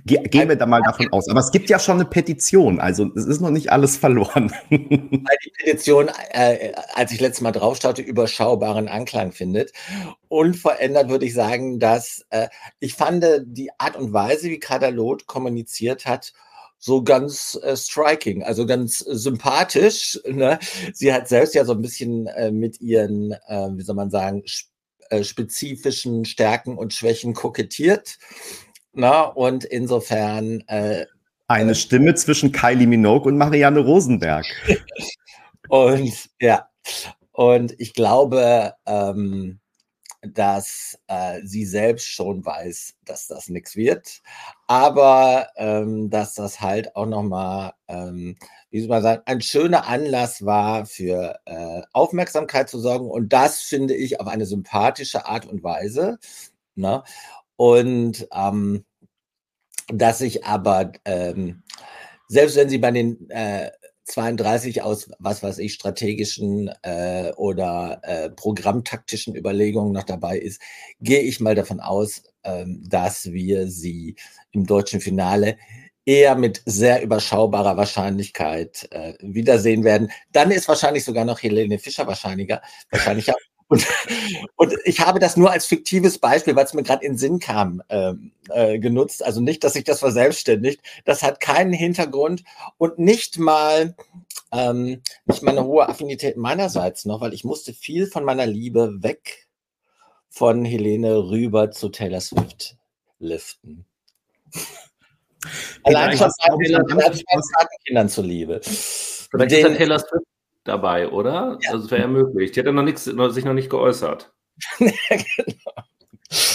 [0.05, 1.29] Ge gehen wir da mal davon aus.
[1.29, 4.51] Aber es gibt ja schon eine Petition, also es ist noch nicht alles verloren.
[4.71, 9.73] Weil die Petition, äh, als ich letztes Mal drauf starrte, überschaubaren Anklang findet.
[10.29, 12.49] Unverändert würde ich sagen, dass äh,
[12.81, 16.33] ich fand die Art und Weise, wie Kadalot kommuniziert hat,
[16.79, 20.19] so ganz äh, striking, also ganz sympathisch.
[20.27, 20.59] Ne?
[20.93, 24.43] Sie hat selbst ja so ein bisschen äh, mit ihren, äh, wie soll man sagen,
[24.43, 24.73] sp
[25.11, 28.19] äh, spezifischen Stärken und Schwächen kokettiert.
[28.93, 30.61] Na, und insofern.
[30.69, 31.07] Äh,
[31.49, 34.47] Eine äh, Stimme zwischen Kylie Minogue und Marianne Rosenberg.
[35.69, 36.69] und ja,
[37.33, 39.59] und ich glaube, ähm,
[40.23, 44.23] dass äh, sie selbst schon weiß, dass das nichts wird,
[44.69, 48.37] aber ähm, dass das halt auch nochmal, ähm,
[48.71, 53.63] wie soll man sagen, ein schöner Anlass war für äh, Aufmerksamkeit zu sorgen und das
[53.63, 56.19] finde ich auf eine sympathische Art und Weise.
[56.75, 57.03] Ne?
[57.63, 58.85] Und ähm,
[59.87, 61.63] dass ich aber, ähm,
[62.27, 63.71] selbst wenn sie bei den äh,
[64.03, 70.61] 32 aus, was weiß ich, strategischen äh, oder äh, programmtaktischen Überlegungen noch dabei ist,
[70.99, 74.17] gehe ich mal davon aus, ähm, dass wir sie
[74.51, 75.57] im deutschen Finale
[76.05, 80.11] eher mit sehr überschaubarer Wahrscheinlichkeit äh, wiedersehen werden.
[80.33, 83.35] Dann ist wahrscheinlich sogar noch Helene Fischer wahrscheinlicher, wahrscheinlicher.
[83.73, 83.87] Und,
[84.57, 87.39] und ich habe das nur als fiktives Beispiel, weil es mir gerade in den Sinn
[87.39, 89.25] kam, ähm, äh, genutzt.
[89.25, 90.83] Also nicht, dass sich das verselbstständigt.
[91.07, 92.45] Das hat keinen Hintergrund
[92.77, 93.97] und nicht mal
[94.53, 99.03] ähm, nicht mal eine hohe Affinität meinerseits noch, weil ich musste viel von meiner Liebe
[99.03, 99.49] weg
[100.29, 102.77] von Helene rüber zu Taylor Swift
[103.19, 103.87] liften.
[105.83, 106.87] Allein schon meinen
[107.87, 108.61] Kindern zuliebe.
[108.63, 110.27] Vielleicht ist Taylor Swift
[110.65, 111.59] dabei, oder?
[111.63, 111.73] Ja.
[111.73, 112.53] Also es wäre ja möglich.
[112.53, 114.33] Die hat ja noch nix, sich noch nicht geäußert.
[114.79, 115.73] genau.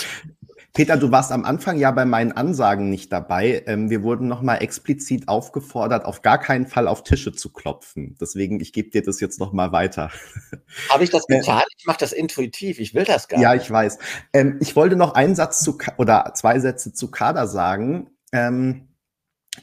[0.78, 3.64] Peter, du warst am Anfang ja bei meinen Ansagen nicht dabei.
[3.66, 8.16] Ähm, wir wurden nochmal explizit aufgefordert, auf gar keinen Fall auf Tische zu klopfen.
[8.22, 10.12] Deswegen, ich gebe dir das jetzt nochmal weiter.
[10.90, 11.64] Habe ich das äh, getan?
[11.80, 12.80] ich mache das intuitiv.
[12.80, 13.62] Ich will das gar ja, nicht.
[13.62, 13.98] Ja, ich weiß.
[14.34, 18.12] Ähm, ich wollte noch einen Satz zu oder zwei Sätze zu Kader sagen.
[18.32, 18.90] Ähm,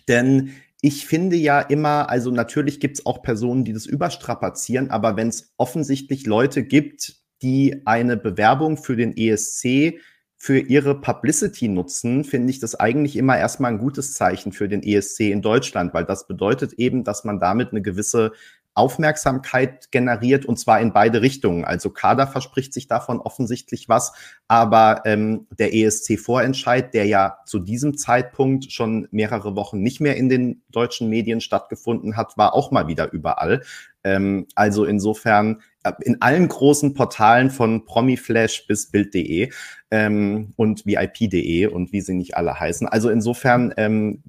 [0.09, 5.17] denn ich finde ja immer, also natürlich gibt es auch Personen, die das überstrapazieren, aber
[5.17, 9.99] wenn es offensichtlich Leute gibt, die eine Bewerbung für den ESC
[10.37, 14.83] für ihre Publicity nutzen, finde ich das eigentlich immer erstmal ein gutes Zeichen für den
[14.83, 18.33] ESC in Deutschland, weil das bedeutet eben, dass man damit eine gewisse
[18.75, 21.65] Aufmerksamkeit generiert und zwar in beide Richtungen.
[21.65, 24.13] Also Kader verspricht sich davon offensichtlich was,
[24.49, 30.29] aber ähm, der ESC-Vorentscheid, der ja zu diesem Zeitpunkt schon mehrere Wochen nicht mehr in
[30.29, 33.63] den deutschen Medien stattgefunden hat, war auch mal wieder überall.
[34.03, 39.53] Ähm, also insofern äh, in allen großen Portalen von Promiflash bis Bild.de
[39.91, 42.89] ähm, und VIP.de und wie sie nicht alle heißen.
[42.89, 44.23] Also insofern ähm,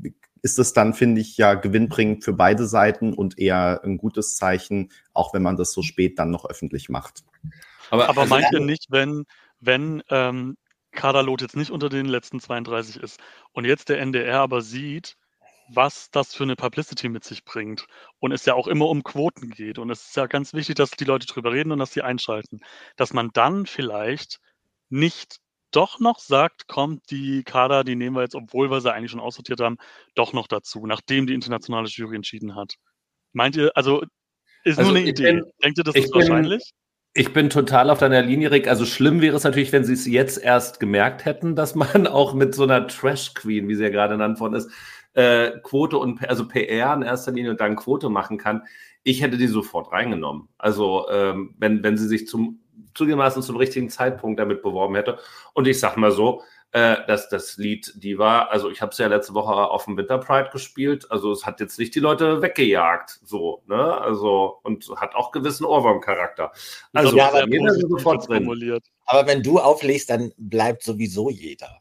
[0.46, 4.92] ist es dann, finde ich, ja gewinnbringend für beide Seiten und eher ein gutes Zeichen,
[5.12, 7.24] auch wenn man das so spät dann noch öffentlich macht.
[7.90, 9.26] Aber, aber also, meint ihr nicht, wenn,
[9.60, 10.56] wenn ähm,
[10.92, 13.20] Kaderlot jetzt nicht unter den letzten 32 ist
[13.54, 15.18] und jetzt der NDR aber sieht,
[15.68, 17.88] was das für eine Publicity mit sich bringt
[18.20, 20.92] und es ja auch immer um Quoten geht und es ist ja ganz wichtig, dass
[20.92, 22.60] die Leute drüber reden und dass sie einschalten,
[22.98, 24.40] dass man dann vielleicht
[24.90, 25.40] nicht
[25.76, 29.20] doch noch sagt, kommt die Kader, die nehmen wir jetzt, obwohl wir sie eigentlich schon
[29.20, 29.78] aussortiert haben,
[30.16, 32.76] doch noch dazu, nachdem die internationale Jury entschieden hat.
[33.34, 34.04] Meint ihr, also
[34.64, 35.24] ist also nur eine Idee.
[35.24, 36.72] Bin, Denkt ihr, das ist bin, wahrscheinlich?
[37.14, 38.68] Ich bin total auf deiner Linie, Rick.
[38.68, 42.34] Also schlimm wäre es natürlich, wenn sie es jetzt erst gemerkt hätten, dass man auch
[42.34, 44.72] mit so einer Trash Queen, wie sie ja gerade genannt worden ist,
[45.14, 48.64] äh, Quote und also PR in erster Linie und dann Quote machen kann.
[49.04, 50.50] Ich hätte die sofort reingenommen.
[50.58, 52.60] Also ähm, wenn, wenn sie sich zum
[52.96, 55.20] zugegebenermaßen zum richtigen Zeitpunkt damit beworben hätte.
[55.54, 56.42] Und ich sag mal so,
[56.76, 60.18] Äh, das, das Lied Diva, also ich habe es ja letzte Woche auf dem Winter
[60.18, 63.98] Pride gespielt, also es hat jetzt nicht die Leute weggejagt, so, ne?
[64.02, 66.52] Also, und hat auch gewissen Ohrwurm-Charakter.
[66.92, 68.44] Also, ja, aber, jeder sofort drin.
[68.44, 68.84] Formuliert.
[69.06, 71.80] aber wenn du auflegst, dann bleibt sowieso jeder.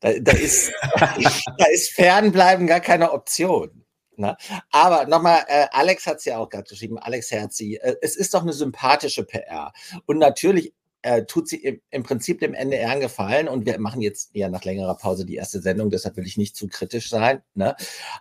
[0.00, 0.72] Da, da, ist,
[1.58, 3.81] da ist Fernbleiben gar keine Option.
[4.16, 4.36] Ne?
[4.70, 8.34] Aber nochmal, äh, Alex hat es ja auch gerade geschrieben, Alex Herzi, äh, es ist
[8.34, 9.72] doch eine sympathische PR.
[10.06, 14.00] Und natürlich äh, tut sie im, im, Prinzip dem NDR einen Gefallen und wir machen
[14.00, 17.42] jetzt ja nach längerer Pause die erste Sendung, deshalb will ich nicht zu kritisch sein.
[17.54, 17.76] Ne?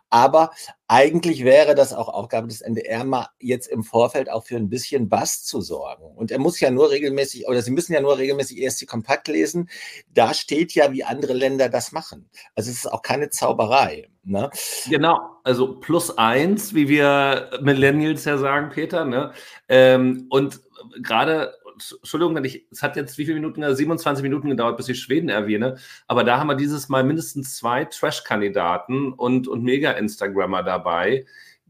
[0.09, 0.51] Aber
[0.87, 5.09] eigentlich wäre das auch Aufgabe des NDR, mal jetzt im Vorfeld auch für ein bisschen
[5.09, 6.03] Bass zu sorgen.
[6.15, 9.69] Und er muss ja nur regelmäßig, oder Sie müssen ja nur regelmäßig ESC Kompakt lesen.
[10.13, 12.29] Da steht ja, wie andere Länder das machen.
[12.55, 14.09] Also es ist auch keine Zauberei.
[14.23, 14.49] Ne?
[14.89, 19.05] Genau, also plus eins, wie wir Millennials ja sagen, Peter.
[19.05, 19.31] Ne?
[19.69, 20.61] Ähm, und
[21.01, 21.53] gerade
[21.99, 25.29] Entschuldigung, wenn ich, es hat jetzt wie viele Minuten, 27 Minuten gedauert, bis ich Schweden
[25.29, 31.25] erwähne, aber da haben wir dieses Mal mindestens zwei Trash-Kandidaten und, und Mega-Instagrammer dabei,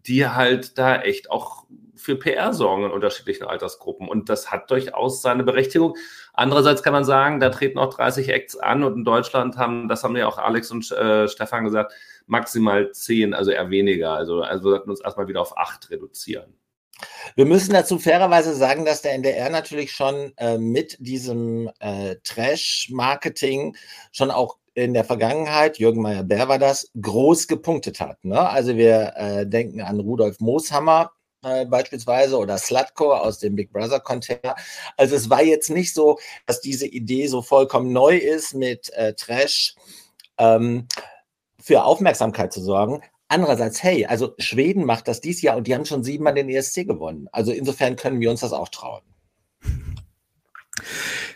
[0.05, 4.09] die halt da echt auch für PR sorgen in unterschiedlichen Altersgruppen.
[4.09, 5.95] Und das hat durchaus seine Berechtigung.
[6.33, 10.03] Andererseits kann man sagen, da treten auch 30 Acts an und in Deutschland haben, das
[10.03, 11.93] haben ja auch Alex und äh, Stefan gesagt,
[12.25, 14.13] maximal 10, also eher weniger.
[14.13, 16.55] Also, also sollten wir uns erstmal wieder auf 8 reduzieren.
[17.35, 23.75] Wir müssen dazu fairerweise sagen, dass der NDR natürlich schon äh, mit diesem äh, Trash-Marketing
[24.11, 28.23] schon auch in der Vergangenheit, Jürgen Meyer-Bär war das, groß gepunktet hat.
[28.23, 28.39] Ne?
[28.39, 31.11] Also wir äh, denken an Rudolf Mooshammer,
[31.43, 34.55] äh, beispielsweise oder Slutko aus dem Big Brother Container.
[34.95, 39.13] Also es war jetzt nicht so, dass diese Idee so vollkommen neu ist mit äh,
[39.13, 39.75] Trash.
[40.37, 40.87] Ähm,
[41.61, 43.01] für Aufmerksamkeit zu sorgen.
[43.31, 46.85] Andererseits, hey, also Schweden macht das dieses Jahr und die haben schon siebenmal den ESC
[46.85, 47.29] gewonnen.
[47.31, 49.03] Also insofern können wir uns das auch trauen.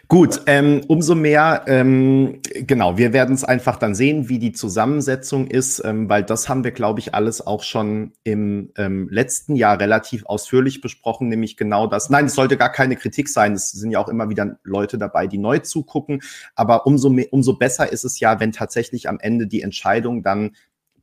[0.09, 5.47] Gut, ähm, umso mehr, ähm, genau, wir werden es einfach dann sehen, wie die Zusammensetzung
[5.47, 9.79] ist, ähm, weil das haben wir, glaube ich, alles auch schon im ähm, letzten Jahr
[9.79, 12.09] relativ ausführlich besprochen, nämlich genau das.
[12.09, 15.27] Nein, es sollte gar keine Kritik sein, es sind ja auch immer wieder Leute dabei,
[15.27, 16.21] die neu zugucken,
[16.55, 20.51] aber umso, mehr, umso besser ist es ja, wenn tatsächlich am Ende die Entscheidung dann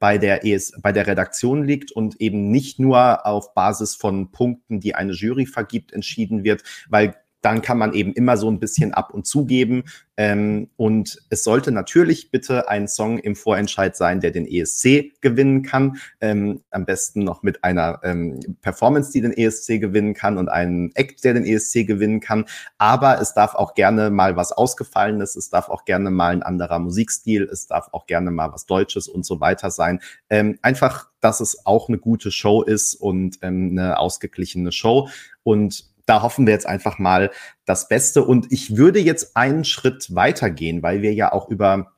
[0.02, 4.80] bei der ES, bei der Redaktion liegt und eben nicht nur auf Basis von Punkten,
[4.80, 8.94] die eine Jury vergibt, entschieden wird, weil dann kann man eben immer so ein bisschen
[8.94, 9.84] ab und zugeben.
[10.16, 15.62] Ähm, und es sollte natürlich bitte ein Song im Vorentscheid sein, der den ESC gewinnen
[15.62, 15.96] kann.
[16.20, 20.94] Ähm, am besten noch mit einer ähm, Performance, die den ESC gewinnen kann und einen
[20.94, 22.44] Act, der den ESC gewinnen kann.
[22.78, 26.78] Aber es darf auch gerne mal was Ausgefallenes, es darf auch gerne mal ein anderer
[26.78, 30.00] Musikstil, es darf auch gerne mal was Deutsches und so weiter sein.
[30.30, 35.08] Ähm, einfach, dass es auch eine gute Show ist und ähm, eine ausgeglichene Show.
[35.42, 37.30] Und da hoffen wir jetzt einfach mal
[37.64, 38.24] das Beste.
[38.24, 41.92] Und ich würde jetzt einen Schritt weitergehen, weil wir ja auch über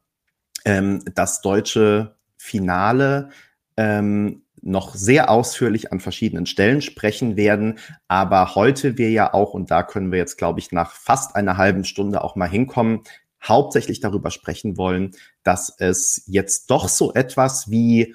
[0.64, 3.30] ähm, das deutsche Finale
[3.76, 7.78] ähm, noch sehr ausführlich an verschiedenen Stellen sprechen werden.
[8.08, 11.56] Aber heute wir ja auch, und da können wir jetzt, glaube ich, nach fast einer
[11.56, 13.02] halben Stunde auch mal hinkommen,
[13.42, 15.12] hauptsächlich darüber sprechen wollen,
[15.42, 18.14] dass es jetzt doch so etwas wie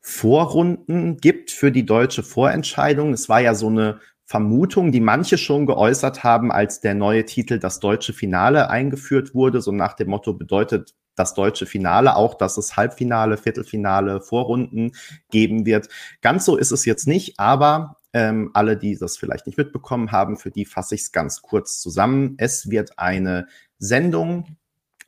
[0.00, 3.12] Vorrunden gibt für die deutsche Vorentscheidung.
[3.12, 7.60] Es war ja so eine Vermutung, die manche schon geäußert haben, als der neue Titel
[7.60, 12.58] das deutsche Finale eingeführt wurde, so nach dem Motto bedeutet das deutsche Finale auch, dass
[12.58, 14.92] es Halbfinale, Viertelfinale, Vorrunden
[15.30, 15.88] geben wird.
[16.20, 20.36] Ganz so ist es jetzt nicht, aber ähm, alle, die das vielleicht nicht mitbekommen haben,
[20.36, 22.34] für die fasse ich es ganz kurz zusammen.
[22.38, 23.46] Es wird eine
[23.78, 24.56] Sendung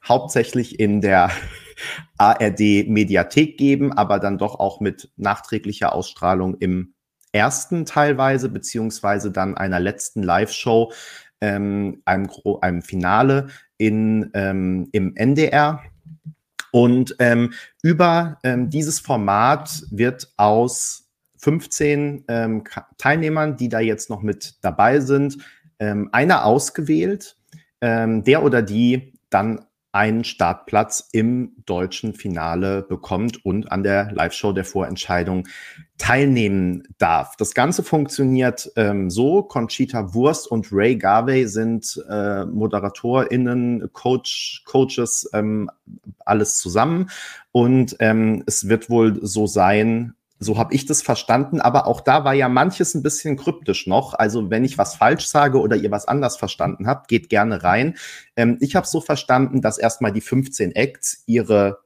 [0.06, 1.30] hauptsächlich in der
[2.18, 6.94] ARD Mediathek geben, aber dann doch auch mit nachträglicher Ausstrahlung im
[7.32, 10.92] ersten teilweise, beziehungsweise dann einer letzten Live-Show,
[11.40, 12.28] ähm, einem,
[12.60, 15.82] einem Finale in, ähm, im NDR.
[16.72, 22.64] Und ähm, über ähm, dieses Format wird aus 15 ähm,
[22.98, 25.38] Teilnehmern, die da jetzt noch mit dabei sind,
[25.78, 27.36] ähm, einer ausgewählt,
[27.80, 29.67] der oder die dann
[29.98, 35.48] einen Startplatz im deutschen Finale bekommt und an der Live-Show der Vorentscheidung
[35.98, 37.34] teilnehmen darf.
[37.36, 39.42] Das Ganze funktioniert ähm, so.
[39.42, 45.68] Conchita Wurst und Ray Garvey sind äh, ModeratorInnen, Coach, Coaches, ähm,
[46.24, 47.10] alles zusammen.
[47.50, 52.24] Und ähm, es wird wohl so sein, so habe ich das verstanden, aber auch da
[52.24, 54.14] war ja manches ein bisschen kryptisch noch.
[54.14, 57.96] Also wenn ich was falsch sage oder ihr was anders verstanden habt, geht gerne rein.
[58.36, 61.78] Ähm, ich habe so verstanden, dass erstmal die 15 Acts ihre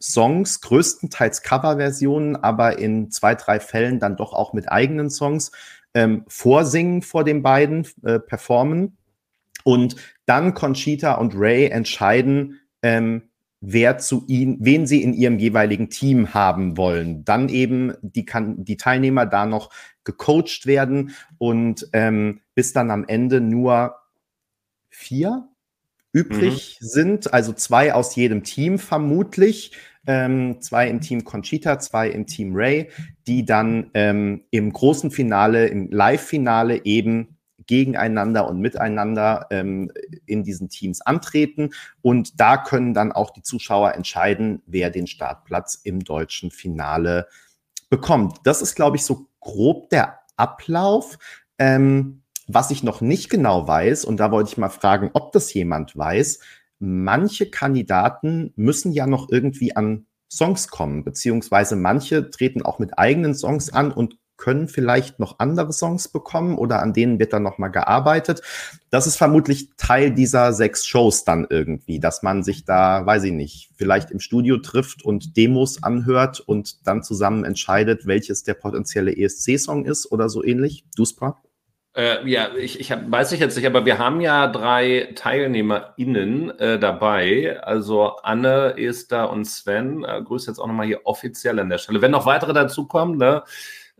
[0.00, 5.52] Songs, größtenteils Coverversionen, aber in zwei, drei Fällen dann doch auch mit eigenen Songs
[5.92, 8.96] ähm, vorsingen vor den beiden, äh, performen.
[9.64, 13.29] Und dann Conchita und Ray entscheiden, ähm,
[13.60, 17.24] wer zu ihnen, wen sie in ihrem jeweiligen Team haben wollen.
[17.24, 19.70] Dann eben die, kann, die Teilnehmer da noch
[20.04, 23.96] gecoacht werden und ähm, bis dann am Ende nur
[24.88, 25.48] vier
[26.12, 26.86] übrig mhm.
[26.86, 29.72] sind, also zwei aus jedem Team vermutlich,
[30.06, 32.88] ähm, zwei im Team Conchita, zwei im Team Ray,
[33.26, 37.36] die dann ähm, im großen Finale, im Live-Finale eben
[37.70, 39.92] gegeneinander und miteinander ähm,
[40.26, 41.70] in diesen Teams antreten.
[42.02, 47.28] Und da können dann auch die Zuschauer entscheiden, wer den Startplatz im deutschen Finale
[47.88, 48.38] bekommt.
[48.42, 51.16] Das ist, glaube ich, so grob der Ablauf.
[51.58, 55.54] Ähm, was ich noch nicht genau weiß, und da wollte ich mal fragen, ob das
[55.54, 56.40] jemand weiß,
[56.80, 63.36] manche Kandidaten müssen ja noch irgendwie an Songs kommen, beziehungsweise manche treten auch mit eigenen
[63.36, 67.70] Songs an und können vielleicht noch andere Songs bekommen oder an denen wird dann nochmal
[67.70, 68.42] gearbeitet.
[68.90, 73.32] Das ist vermutlich Teil dieser sechs Shows dann irgendwie, dass man sich da, weiß ich
[73.32, 79.16] nicht, vielleicht im Studio trifft und Demos anhört und dann zusammen entscheidet, welches der potenzielle
[79.16, 80.84] ESC-Song ist oder so ähnlich.
[80.96, 81.40] Duspra?
[81.94, 86.58] Äh, ja, ich, ich hab, weiß ich jetzt nicht, aber wir haben ja drei TeilnehmerInnen
[86.58, 87.60] äh, dabei.
[87.62, 90.04] Also Anne, Esther und Sven.
[90.04, 92.00] Äh, grüße jetzt auch nochmal hier offiziell an der Stelle.
[92.00, 93.42] Wenn noch weitere dazukommen, ne,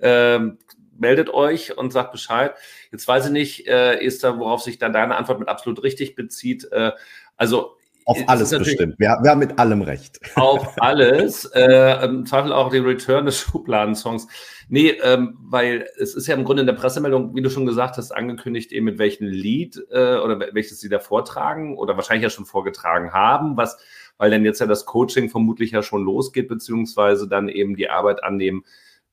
[0.01, 0.59] ähm,
[0.99, 2.55] meldet euch und sagt Bescheid.
[2.93, 6.71] Jetzt weiß ich nicht, äh, Esther, worauf sich dann deine Antwort mit absolut richtig bezieht.
[6.71, 6.93] Äh,
[7.37, 8.99] also auf alles bestimmt.
[8.99, 10.21] Wir, wir, haben mit allem recht.
[10.35, 11.51] Auf alles.
[11.61, 14.27] Äh, Im Zweifel auch den Return des Schubladensongs.
[14.69, 17.97] Nee, ähm, weil es ist ja im Grunde in der Pressemeldung, wie du schon gesagt
[17.97, 22.31] hast, angekündigt, eben mit welchem Lied äh, oder welches sie da vortragen oder wahrscheinlich ja
[22.31, 23.79] schon vorgetragen haben, was,
[24.17, 28.23] weil dann jetzt ja das Coaching vermutlich ja schon losgeht, beziehungsweise dann eben die Arbeit
[28.23, 28.65] annehmen,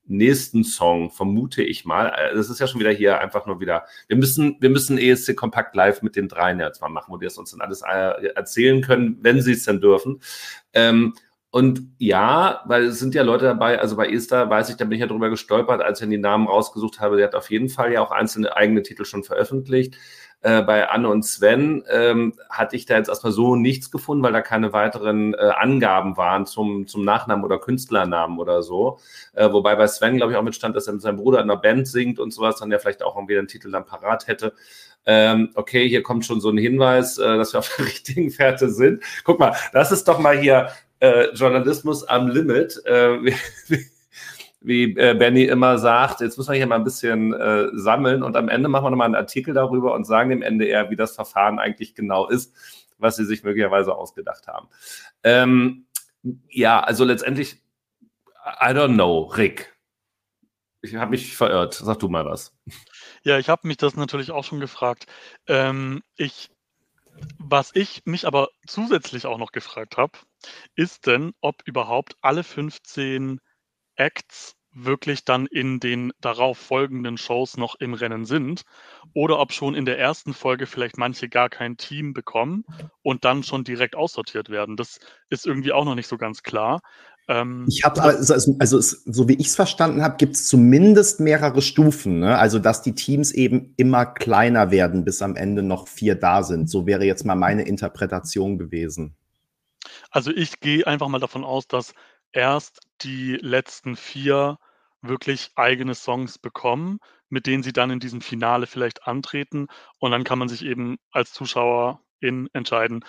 [0.08, 2.08] nächsten Song, vermute ich mal.
[2.08, 3.84] Äh, das ist ja schon wieder hier einfach nur wieder.
[4.08, 7.26] Wir müssen, wir müssen ESC Kompakt Live mit den dreien jetzt mal machen, wo die
[7.26, 10.20] es uns dann alles äh, erzählen können, wenn sie es denn dürfen.
[10.72, 11.14] Ähm,
[11.50, 14.92] und ja, weil es sind ja Leute dabei, also bei Esther weiß ich, da bin
[14.92, 17.16] ich ja drüber gestolpert, als ich die Namen rausgesucht habe.
[17.16, 19.96] Der hat auf jeden Fall ja auch einzelne eigene Titel schon veröffentlicht.
[20.40, 24.32] Äh, bei Anne und Sven ähm, hatte ich da jetzt erstmal so nichts gefunden, weil
[24.32, 29.00] da keine weiteren äh, Angaben waren zum, zum Nachnamen oder Künstlernamen oder so.
[29.34, 31.60] Äh, wobei bei Sven, glaube ich, auch mitstand, dass er mit seinem Bruder in einer
[31.60, 34.52] Band singt und sowas, dann ja vielleicht auch irgendwie den Titel dann parat hätte.
[35.06, 38.70] Ähm, okay, hier kommt schon so ein Hinweis, äh, dass wir auf der richtigen Fährte
[38.70, 39.02] sind.
[39.24, 40.68] Guck mal, das ist doch mal hier
[41.00, 42.80] äh, Journalismus am Limit.
[44.60, 48.36] Wie äh, Benny immer sagt, jetzt müssen wir hier mal ein bisschen äh, sammeln und
[48.36, 51.58] am Ende machen wir nochmal einen Artikel darüber und sagen dem eher, wie das Verfahren
[51.58, 52.54] eigentlich genau ist,
[52.98, 54.68] was sie sich möglicherweise ausgedacht haben.
[55.22, 55.86] Ähm,
[56.48, 57.62] ja, also letztendlich,
[58.60, 59.72] I don't know, Rick.
[60.80, 61.74] Ich habe mich verirrt.
[61.74, 62.56] Sag du mal was.
[63.24, 65.06] Ja, ich habe mich das natürlich auch schon gefragt.
[65.46, 66.50] Ähm, ich,
[67.38, 70.18] was ich mich aber zusätzlich auch noch gefragt habe,
[70.76, 73.40] ist denn, ob überhaupt alle 15
[73.98, 78.62] Acts wirklich dann in den darauf folgenden Shows noch im Rennen sind
[79.14, 82.64] oder ob schon in der ersten Folge vielleicht manche gar kein Team bekommen
[83.02, 84.76] und dann schon direkt aussortiert werden.
[84.76, 84.98] Das
[85.30, 86.80] ist irgendwie auch noch nicht so ganz klar.
[87.28, 91.20] Ähm, ich habe also, also, also so wie ich es verstanden habe, gibt es zumindest
[91.20, 92.20] mehrere Stufen.
[92.20, 92.38] Ne?
[92.38, 96.70] Also dass die Teams eben immer kleiner werden, bis am Ende noch vier da sind.
[96.70, 99.16] So wäre jetzt mal meine Interpretation gewesen.
[100.10, 101.92] Also ich gehe einfach mal davon aus, dass
[102.32, 104.58] erst die letzten vier
[105.02, 109.68] wirklich eigene Songs bekommen, mit denen sie dann in diesem Finale vielleicht antreten.
[109.98, 113.04] Und dann kann man sich eben als Zuschauerin entscheiden,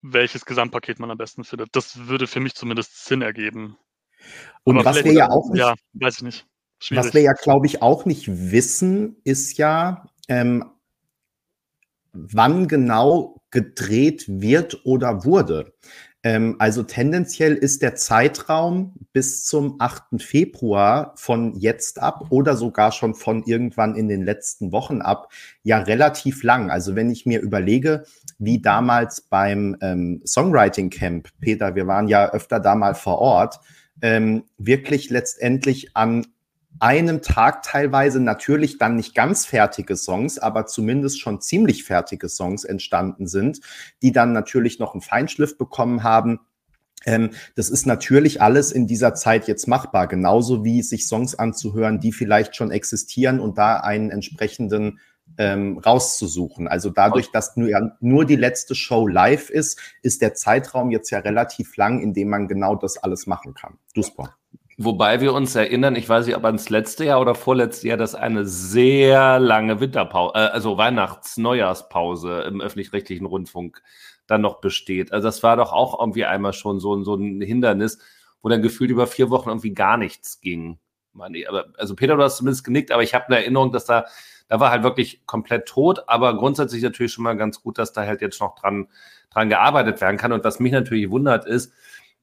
[0.00, 1.70] welches Gesamtpaket man am besten findet.
[1.72, 3.76] Das würde für mich zumindest Sinn ergeben.
[4.64, 6.46] Und Aber was wir ja auch nicht, ja, weiß ich nicht.
[6.78, 7.06] Schwierig.
[7.06, 10.64] Was wir ja, glaube ich, auch nicht wissen, ist ja, ähm,
[12.12, 15.74] wann genau gedreht wird oder wurde.
[16.24, 20.22] Ähm, also tendenziell ist der Zeitraum bis zum 8.
[20.22, 25.32] Februar von jetzt ab oder sogar schon von irgendwann in den letzten Wochen ab
[25.64, 26.70] ja relativ lang.
[26.70, 28.04] Also wenn ich mir überlege,
[28.38, 33.58] wie damals beim ähm, Songwriting Camp, Peter, wir waren ja öfter da mal vor Ort,
[34.00, 36.26] ähm, wirklich letztendlich an
[36.82, 42.64] einem Tag teilweise natürlich dann nicht ganz fertige Songs, aber zumindest schon ziemlich fertige Songs
[42.64, 43.60] entstanden sind,
[44.02, 46.40] die dann natürlich noch einen Feinschliff bekommen haben.
[47.06, 52.00] Ähm, das ist natürlich alles in dieser Zeit jetzt machbar, genauso wie sich Songs anzuhören,
[52.00, 54.98] die vielleicht schon existieren und da einen entsprechenden
[55.38, 56.66] ähm, rauszusuchen.
[56.66, 61.20] Also dadurch, dass nur, nur die letzte Show live ist, ist der Zeitraum jetzt ja
[61.20, 63.78] relativ lang, in dem man genau das alles machen kann.
[63.94, 64.36] Duspor.
[64.84, 68.16] Wobei wir uns erinnern, ich weiß nicht, ob ans letzte Jahr oder vorletzte Jahr, dass
[68.16, 73.80] eine sehr lange Winterpause, äh, also Weihnachts-Neujahrspause im öffentlich-rechtlichen Rundfunk
[74.26, 75.12] dann noch besteht.
[75.12, 77.98] Also das war doch auch irgendwie einmal schon so, so ein Hindernis,
[78.42, 80.78] wo dann gefühlt über vier Wochen irgendwie gar nichts ging.
[81.76, 84.06] Also Peter, du hast zumindest genickt, aber ich habe eine Erinnerung, dass da,
[84.48, 88.04] da war halt wirklich komplett tot, aber grundsätzlich natürlich schon mal ganz gut, dass da
[88.04, 88.88] halt jetzt noch dran,
[89.30, 90.32] dran gearbeitet werden kann.
[90.32, 91.72] Und was mich natürlich wundert ist,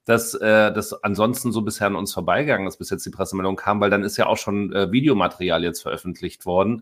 [0.10, 3.80] dass äh, das ansonsten so bisher an uns vorbeigegangen ist, bis jetzt die Pressemeldung kam,
[3.80, 6.82] weil dann ist ja auch schon äh, Videomaterial jetzt veröffentlicht worden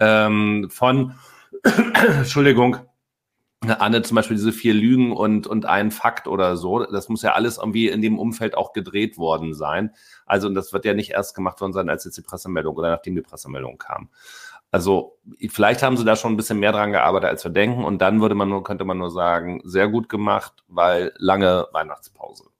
[0.00, 1.14] ähm, von,
[1.62, 2.78] Entschuldigung,
[3.60, 6.84] Anne zum Beispiel diese vier Lügen und, und ein Fakt oder so.
[6.84, 9.92] Das muss ja alles irgendwie in dem Umfeld auch gedreht worden sein.
[10.26, 12.90] Also, und das wird ja nicht erst gemacht worden sein, als jetzt die Pressemeldung oder
[12.90, 14.10] nachdem die Pressemeldung kam.
[14.72, 15.16] Also,
[15.48, 17.84] vielleicht haben sie da schon ein bisschen mehr dran gearbeitet, als wir denken.
[17.84, 22.50] Und dann würde man nur, könnte man nur sagen, sehr gut gemacht, weil lange Weihnachtspause.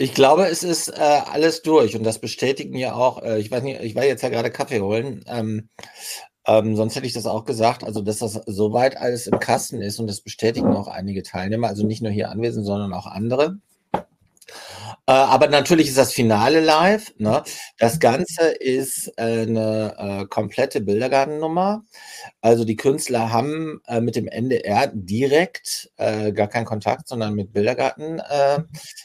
[0.00, 3.64] Ich glaube, es ist äh, alles durch und das bestätigen ja auch, äh, ich weiß
[3.64, 5.70] nicht, ich war jetzt ja gerade Kaffee holen, ähm,
[6.46, 9.98] ähm, sonst hätte ich das auch gesagt, also dass das soweit alles im Kasten ist
[9.98, 13.58] und das bestätigen auch einige Teilnehmer, also nicht nur hier anwesend, sondern auch andere.
[15.08, 17.14] Äh, aber natürlich ist das Finale live.
[17.16, 17.42] Ne?
[17.78, 21.82] Das Ganze ist äh, eine äh, komplette Bildergartennummer.
[22.42, 27.54] Also die Künstler haben äh, mit dem NDR direkt äh, gar keinen Kontakt, sondern mit
[27.54, 28.18] Bildergarten.
[28.18, 28.64] Äh,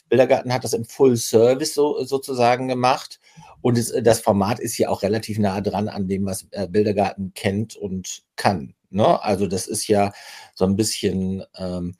[0.09, 3.21] Bildergarten hat das im Full Service so, sozusagen gemacht.
[3.61, 7.77] Und es, das Format ist hier auch relativ nah dran an dem, was Bildergarten kennt
[7.77, 8.75] und kann.
[8.89, 9.23] Ne?
[9.23, 10.11] Also das ist ja
[10.53, 11.95] so ein bisschen ähm,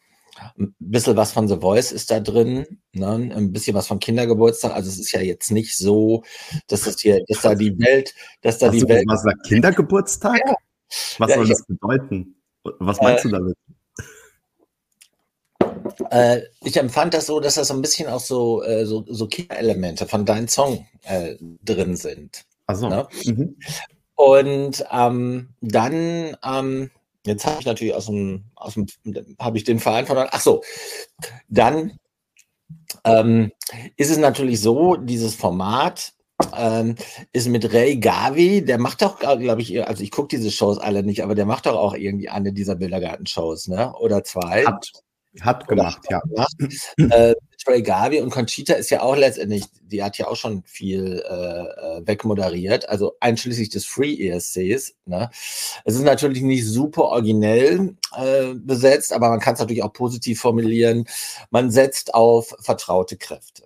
[0.58, 3.32] ein bisschen was von The Voice ist da drin, ne?
[3.36, 4.74] ein bisschen was von Kindergeburtstag.
[4.74, 6.24] Also es ist ja jetzt nicht so,
[6.68, 9.06] dass das hier, dass da die Welt, dass da Hast die Welt.
[9.08, 10.42] Was war Kindergeburtstag?
[10.46, 10.56] Ja.
[11.18, 12.36] Was ja, soll das bedeuten?
[12.64, 13.58] Was meinst äh, du damit?
[16.10, 19.28] Äh, ich empfand das so, dass da so ein bisschen auch so, äh, so, so
[19.28, 22.44] Kinderelemente von deinem Song äh, drin sind.
[22.66, 22.90] Also.
[22.90, 23.08] Ne?
[23.26, 23.58] Mhm.
[24.16, 26.92] Und ähm, dann ähm,
[27.26, 28.88] Jetzt habe ich natürlich aus dem, aus dem
[29.40, 30.30] habe ich den Verein verloren.
[30.32, 30.62] Ach so,
[31.48, 31.98] dann
[33.06, 33.52] ähm,
[33.96, 36.14] ist es natürlich so, dieses Format
[36.56, 36.96] ähm,
[37.32, 41.04] ist mit Ray Gavi, der macht doch, glaube ich, also ich gucke diese Shows alle
[41.04, 43.94] nicht, aber der macht doch auch irgendwie eine dieser Bildergarten-Shows, ne?
[43.98, 44.66] Oder zwei.
[44.66, 44.92] Hat,
[45.42, 46.20] hat gemacht, ja.
[46.20, 46.56] Gemacht.
[46.98, 51.24] äh, Trey Garvey und Conchita ist ja auch letztendlich, die hat ja auch schon viel
[51.28, 54.96] äh, äh wegmoderiert, also einschließlich des Free ESCs.
[55.06, 55.30] Ne?
[55.86, 60.42] Es ist natürlich nicht super originell äh, besetzt, aber man kann es natürlich auch positiv
[60.42, 61.06] formulieren.
[61.52, 63.64] Man setzt auf vertraute Kräfte.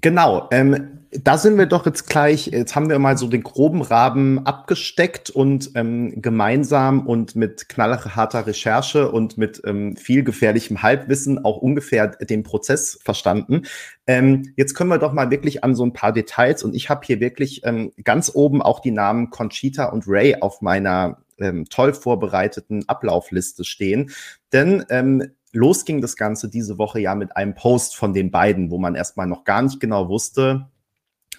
[0.00, 3.82] Genau, ähm, da sind wir doch jetzt gleich, jetzt haben wir mal so den groben
[3.82, 11.44] Rahmen abgesteckt und ähm, gemeinsam und mit knallharter Recherche und mit ähm, viel gefährlichem Halbwissen
[11.44, 13.62] auch ungefähr den Prozess verstanden.
[14.06, 17.04] Ähm, jetzt können wir doch mal wirklich an so ein paar Details und ich habe
[17.04, 21.92] hier wirklich ähm, ganz oben auch die Namen Conchita und Ray auf meiner ähm, toll
[21.92, 24.10] vorbereiteten Ablaufliste stehen.
[24.52, 28.70] Denn ähm, los ging das Ganze diese Woche ja mit einem Post von den beiden,
[28.70, 30.68] wo man erstmal noch gar nicht genau wusste,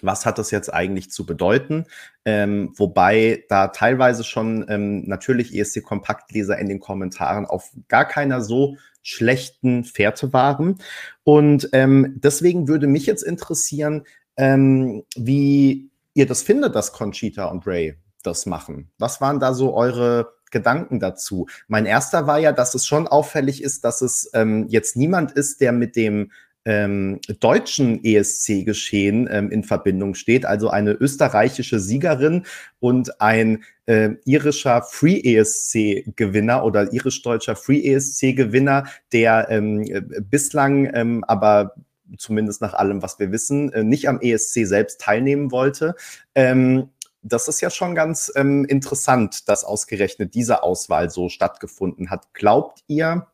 [0.02, 1.86] was hat das jetzt eigentlich zu bedeuten?
[2.24, 8.76] Ähm, wobei da teilweise schon ähm, natürlich ESC-Kompaktleser in den Kommentaren auf gar keiner so
[9.02, 10.78] schlechten Fährte waren.
[11.24, 14.04] Und ähm, deswegen würde mich jetzt interessieren,
[14.36, 18.90] ähm, wie ihr das findet, dass Conchita und Ray das machen.
[18.98, 21.48] Was waren da so eure Gedanken dazu.
[21.66, 25.60] Mein erster war ja, dass es schon auffällig ist, dass es ähm, jetzt niemand ist,
[25.60, 26.30] der mit dem
[26.64, 32.44] ähm, deutschen ESC-Geschehen ähm, in Verbindung steht, also eine österreichische Siegerin
[32.78, 41.24] und ein äh, irischer Free ESC-Gewinner oder irisch-deutscher Free ESC-Gewinner, der ähm, äh, bislang ähm,
[41.26, 41.74] aber
[42.18, 45.94] zumindest nach allem, was wir wissen, äh, nicht am ESC selbst teilnehmen wollte.
[46.34, 46.90] Ähm,
[47.22, 52.34] das ist ja schon ganz ähm, interessant, dass ausgerechnet diese Auswahl so stattgefunden hat.
[52.34, 53.26] Glaubt ihr,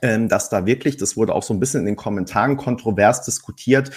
[0.00, 3.90] ähm, dass da wirklich, das wurde auch so ein bisschen in den Kommentaren kontrovers diskutiert,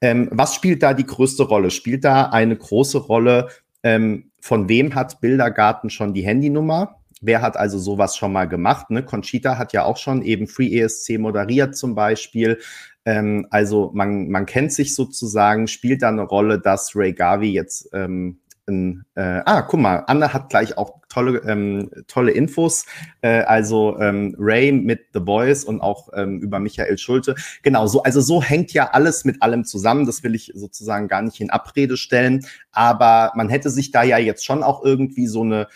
[0.00, 1.70] ähm, was spielt da die größte Rolle?
[1.70, 3.48] Spielt da eine große Rolle,
[3.82, 6.96] ähm, von wem hat Bildergarten schon die Handynummer?
[7.20, 8.90] Wer hat also sowas schon mal gemacht?
[8.90, 9.04] Ne?
[9.04, 12.58] Conchita hat ja auch schon eben Free ESC moderiert zum Beispiel.
[13.04, 17.88] Ähm, also man, man kennt sich sozusagen, spielt da eine Rolle, dass Ray Garvey jetzt
[17.92, 22.86] ähm, ein, äh, ah, guck mal, Anne hat gleich auch tolle, ähm, tolle Infos.
[23.20, 27.34] Äh, also ähm, Ray mit The Boys und auch ähm, über Michael Schulte.
[27.62, 30.06] Genau, so, also so hängt ja alles mit allem zusammen.
[30.06, 32.46] Das will ich sozusagen gar nicht in Abrede stellen.
[32.70, 35.66] Aber man hätte sich da ja jetzt schon auch irgendwie so eine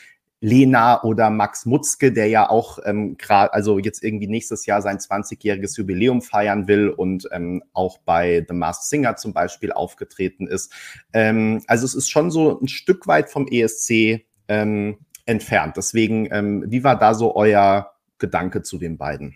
[0.41, 4.99] Lena oder Max Mutzke, der ja auch ähm, gerade, also jetzt irgendwie nächstes Jahr sein
[4.99, 10.73] 20-jähriges Jubiläum feiern will und ähm, auch bei The Masked Singer zum Beispiel aufgetreten ist.
[11.13, 15.77] Ähm, also es ist schon so ein Stück weit vom ESC ähm, entfernt.
[15.77, 19.35] Deswegen, ähm, wie war da so euer Gedanke zu den beiden?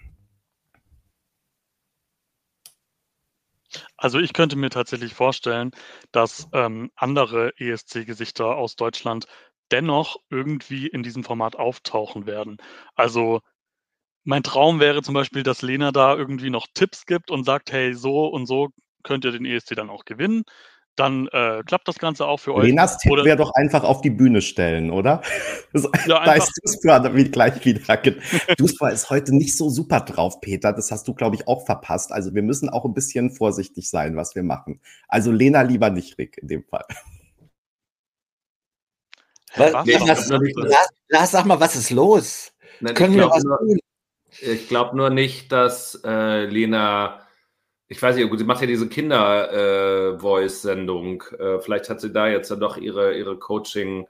[3.97, 5.73] Also ich könnte mir tatsächlich vorstellen,
[6.11, 9.27] dass ähm, andere ESC-Gesichter aus Deutschland
[9.71, 12.59] dennoch irgendwie in diesem Format auftauchen werden.
[12.95, 13.41] Also
[14.25, 17.95] mein Traum wäre zum Beispiel, dass Lena da irgendwie noch Tipps gibt und sagt, hey,
[17.95, 18.69] so und so
[19.03, 20.45] könnt ihr den ESC dann auch gewinnen.
[20.97, 22.67] Dann äh, klappt das Ganze auch für euch.
[22.67, 25.23] Lenas Tipp wäre doch einfach auf die Bühne stellen, oder?
[26.07, 27.97] Ja, da ist Duspa gleich wieder.
[28.59, 30.73] Duspa ist heute nicht so super drauf, Peter.
[30.73, 32.11] Das hast du, glaube ich, auch verpasst.
[32.11, 34.81] Also wir müssen auch ein bisschen vorsichtig sein, was wir machen.
[35.07, 36.85] Also Lena lieber nicht, Rick, in dem Fall.
[39.57, 42.53] Was, was, Lars, Lars, sag mal, was ist los?
[42.81, 43.81] Nein, Können wir was nur, tun?
[44.41, 47.27] Ich glaube nur nicht, dass äh, Lena,
[47.89, 51.25] ich weiß nicht, gut, sie macht ja diese Kinder-Voice-Sendung.
[51.39, 54.07] Äh, äh, vielleicht hat sie da jetzt dann doch ihre, ihre Coaching-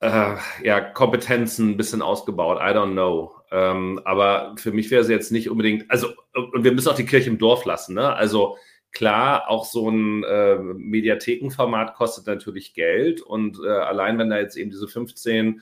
[0.00, 2.58] äh, ja, Kompetenzen ein bisschen ausgebaut.
[2.60, 3.34] I don't know.
[3.50, 7.06] Ähm, aber für mich wäre sie jetzt nicht unbedingt, also, und wir müssen auch die
[7.06, 8.14] Kirche im Dorf lassen, ne?
[8.14, 8.58] Also,
[8.94, 14.56] Klar, auch so ein äh, Mediathekenformat kostet natürlich Geld und äh, allein wenn da jetzt
[14.56, 15.60] eben diese 15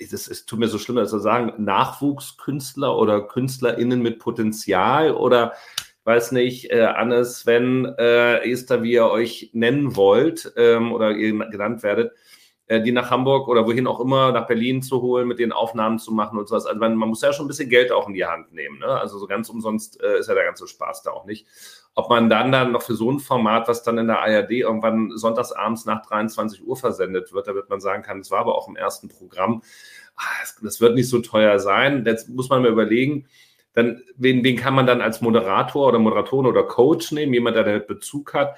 [0.00, 5.54] es, tut mir so schlimm, dass wir sagen, Nachwuchskünstler oder KünstlerInnen mit Potenzial oder
[6.04, 11.32] weiß nicht, äh, Anne, Sven, äh, Esther, wie ihr euch nennen wollt ähm, oder ihr
[11.50, 12.12] genannt werdet,
[12.66, 15.98] äh, die nach Hamburg oder wohin auch immer, nach Berlin zu holen, mit den Aufnahmen
[15.98, 16.66] zu machen und sowas.
[16.66, 18.78] Also man, man muss ja schon ein bisschen Geld auch in die Hand nehmen.
[18.78, 18.86] Ne?
[18.86, 21.46] Also so ganz umsonst äh, ist ja der ganze Spaß da auch nicht.
[21.98, 25.10] Ob man dann dann noch für so ein Format, was dann in der ARD irgendwann
[25.16, 28.68] sonntagsabends nach 23 Uhr versendet wird, da wird man sagen kann, das war aber auch
[28.68, 29.62] im ersten Programm,
[30.14, 30.22] ah,
[30.62, 32.04] das wird nicht so teuer sein.
[32.06, 33.26] Jetzt muss man mal überlegen,
[33.72, 37.64] dann, wen, wen kann man dann als Moderator oder Moderatorin oder Coach nehmen, jemand, der
[37.64, 38.56] damit Bezug hat.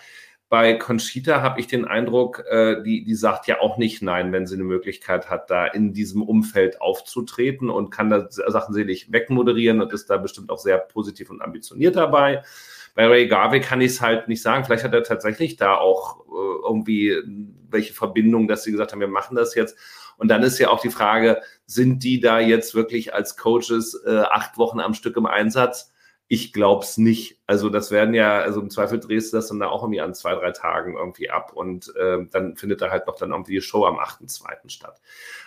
[0.51, 4.47] Bei Conchita habe ich den Eindruck, äh, die, die sagt ja auch nicht nein, wenn
[4.47, 9.81] sie eine Möglichkeit hat, da in diesem Umfeld aufzutreten und kann da Sachen selig wegmoderieren
[9.81, 12.43] und ist da bestimmt auch sehr positiv und ambitioniert dabei.
[13.01, 14.63] Bei Ray Garvey kann ich es halt nicht sagen.
[14.67, 17.17] Vielleicht hat er tatsächlich da auch äh, irgendwie
[17.71, 19.75] welche Verbindung, dass sie gesagt haben, wir machen das jetzt.
[20.19, 24.19] Und dann ist ja auch die Frage, sind die da jetzt wirklich als Coaches äh,
[24.19, 25.90] acht Wochen am Stück im Einsatz?
[26.33, 27.41] Ich glaube es nicht.
[27.49, 30.15] Also das werden ja, also im Zweifel drehst du das dann da auch irgendwie an
[30.15, 33.61] zwei, drei Tagen irgendwie ab und äh, dann findet da halt noch dann irgendwie die
[33.61, 34.69] Show am 8.2.
[34.69, 35.01] statt.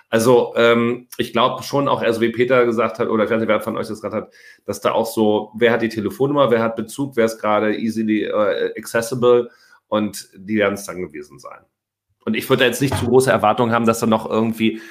[0.09, 3.47] Also ähm, ich glaube schon auch, also wie Peter gesagt hat, oder ich weiß nicht,
[3.47, 4.33] wer von euch das gerade hat,
[4.65, 8.25] dass da auch so, wer hat die Telefonnummer, wer hat Bezug, wer ist gerade easily
[8.25, 9.51] äh, accessible
[9.87, 11.61] und die werden es dann gewesen sein.
[12.25, 14.81] Und ich würde da jetzt nicht zu große Erwartungen haben, dass da noch irgendwie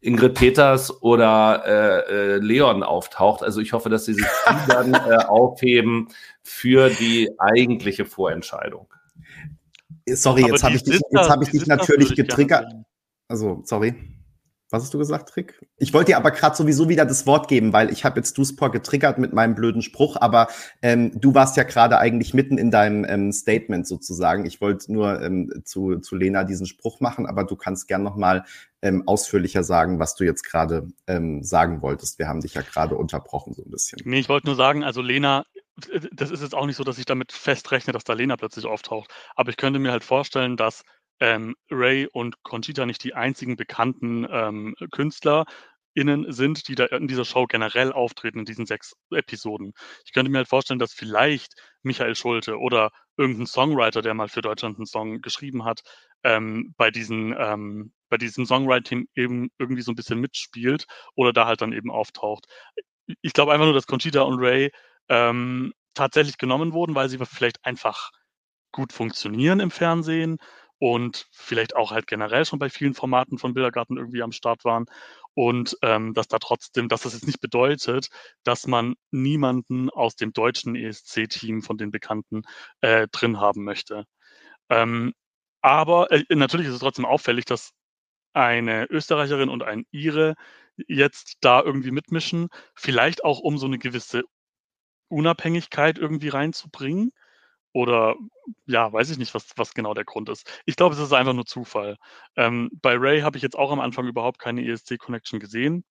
[0.00, 3.42] Ingrid Peters oder äh, äh, Leon auftaucht.
[3.42, 4.26] Also ich hoffe, dass sie sich
[4.68, 6.08] dann äh, aufheben
[6.42, 8.88] für die eigentliche Vorentscheidung.
[10.08, 12.72] Sorry, jetzt habe ich dich, jetzt hab ich dich natürlich getriggert.
[13.28, 13.94] Also, sorry.
[14.70, 15.66] Was hast du gesagt, Trick?
[15.78, 18.70] Ich wollte dir aber gerade sowieso wieder das Wort geben, weil ich habe jetzt Duspor
[18.70, 20.48] getriggert mit meinem blöden Spruch, aber
[20.82, 24.44] ähm, du warst ja gerade eigentlich mitten in deinem ähm, Statement sozusagen.
[24.44, 28.16] Ich wollte nur ähm, zu, zu Lena diesen Spruch machen, aber du kannst gern noch
[28.16, 28.44] mal
[28.82, 32.18] ähm, ausführlicher sagen, was du jetzt gerade ähm, sagen wolltest.
[32.18, 33.98] Wir haben dich ja gerade unterbrochen so ein bisschen.
[34.04, 35.44] Nee, ich wollte nur sagen, also Lena,
[36.12, 39.12] das ist jetzt auch nicht so, dass ich damit festrechne, dass da Lena plötzlich auftaucht,
[39.34, 40.82] aber ich könnte mir halt vorstellen, dass
[41.20, 47.24] ähm, Ray und Conchita nicht die einzigen bekannten ähm, KünstlerInnen sind, die da in dieser
[47.24, 49.72] Show generell auftreten, in diesen sechs Episoden.
[50.04, 54.42] Ich könnte mir halt vorstellen, dass vielleicht Michael Schulte oder irgendein Songwriter, der mal für
[54.42, 55.80] Deutschland einen Song geschrieben hat,
[56.22, 61.46] ähm, bei diesen ähm, bei diesem Songwriting eben irgendwie so ein bisschen mitspielt oder da
[61.46, 62.46] halt dann eben auftaucht.
[63.22, 64.70] Ich glaube einfach nur, dass Conchita und Ray
[65.08, 68.10] ähm, tatsächlich genommen wurden, weil sie vielleicht einfach
[68.72, 70.38] gut funktionieren im Fernsehen,
[70.78, 74.86] und vielleicht auch halt generell schon bei vielen Formaten von Bildergarten irgendwie am Start waren.
[75.34, 78.08] Und ähm, dass da trotzdem, dass das jetzt nicht bedeutet,
[78.44, 82.42] dass man niemanden aus dem deutschen ESC-Team von den Bekannten
[82.80, 84.04] äh, drin haben möchte.
[84.70, 85.14] Ähm,
[85.62, 87.72] aber äh, natürlich ist es trotzdem auffällig, dass
[88.38, 90.34] eine Österreicherin und ein Ire
[90.86, 94.22] jetzt da irgendwie mitmischen, vielleicht auch um so eine gewisse
[95.08, 97.12] Unabhängigkeit irgendwie reinzubringen.
[97.72, 98.16] Oder
[98.66, 100.50] ja, weiß ich nicht, was, was genau der Grund ist.
[100.66, 101.96] Ich glaube, es ist einfach nur Zufall.
[102.36, 105.84] Ähm, bei Ray habe ich jetzt auch am Anfang überhaupt keine ESC-Connection gesehen.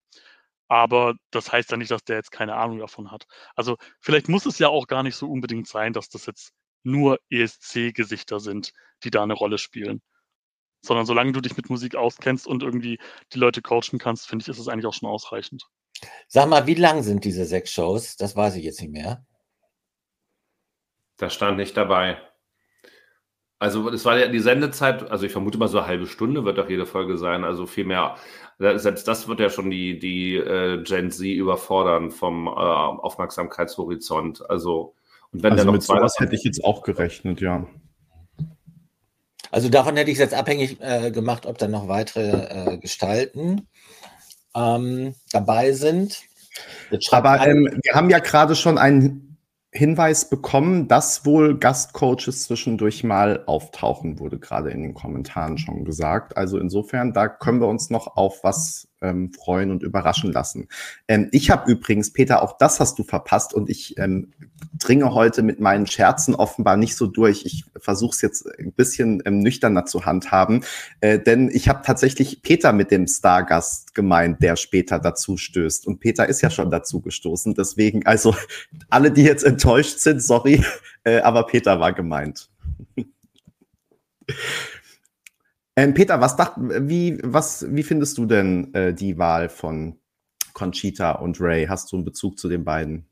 [0.70, 3.26] Aber das heißt ja nicht, dass der jetzt keine Ahnung davon hat.
[3.56, 7.20] Also vielleicht muss es ja auch gar nicht so unbedingt sein, dass das jetzt nur
[7.30, 8.74] ESC-Gesichter sind,
[9.04, 10.02] die da eine Rolle spielen.
[10.82, 13.00] Sondern solange du dich mit Musik auskennst und irgendwie
[13.34, 15.64] die Leute coachen kannst, finde ich, ist es eigentlich auch schon ausreichend.
[16.28, 18.18] Sag mal, wie lang sind diese sechs Shows?
[18.18, 19.26] Das weiß ich jetzt nicht mehr.
[21.18, 22.18] Das stand nicht dabei.
[23.60, 26.60] Also das war ja die Sendezeit, also ich vermute mal so eine halbe Stunde wird
[26.60, 28.16] doch jede Folge sein, also viel mehr.
[28.60, 34.48] Selbst das wird ja schon die, die äh, Gen Z überfordern vom äh, Aufmerksamkeitshorizont.
[34.48, 34.94] Also
[35.32, 37.66] und wenn also mit sowas hätte ich jetzt auch gerechnet, ja.
[39.58, 43.68] Also davon hätte ich es jetzt abhängig äh, gemacht, ob dann noch weitere äh, Gestalten
[44.55, 46.22] ähm, dabei sind.
[47.10, 49.39] Aber ähm, wir haben ja gerade schon einen
[49.72, 56.38] Hinweis bekommen, dass wohl Gastcoaches zwischendurch mal auftauchen, wurde gerade in den Kommentaren schon gesagt.
[56.38, 60.68] Also insofern, da können wir uns noch auf was ähm, freuen und überraschen lassen.
[61.08, 64.34] Ähm, ich habe übrigens, Peter, auch das hast du verpasst und ich ähm,
[64.80, 67.45] dringe heute mit meinen Scherzen offenbar nicht so durch.
[67.45, 70.64] Ich versuche es jetzt ein bisschen ähm, nüchterner zu handhaben,
[71.02, 75.88] äh, denn ich habe tatsächlich Peter mit dem Stargast gemeint, der später dazu stößt.
[75.88, 77.54] Und Peter ist ja schon dazu gestoßen.
[77.54, 78.36] Deswegen, also
[78.89, 80.64] alle, die jetzt enttäuscht sind, sorry,
[81.04, 82.50] äh, aber Peter war gemeint.
[85.78, 90.00] Ähm, Peter, was, dacht, wie, was, wie findest du denn äh, die Wahl von
[90.54, 91.68] Conchita und Ray?
[91.68, 93.08] Hast du einen Bezug zu den beiden?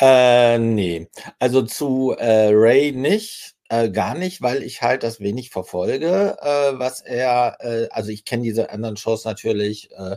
[0.00, 1.08] Äh, nee,
[1.38, 6.78] also zu äh, Ray nicht, äh, gar nicht, weil ich halt das wenig verfolge, äh,
[6.78, 10.16] was er, äh, also ich kenne diese anderen Shows natürlich äh,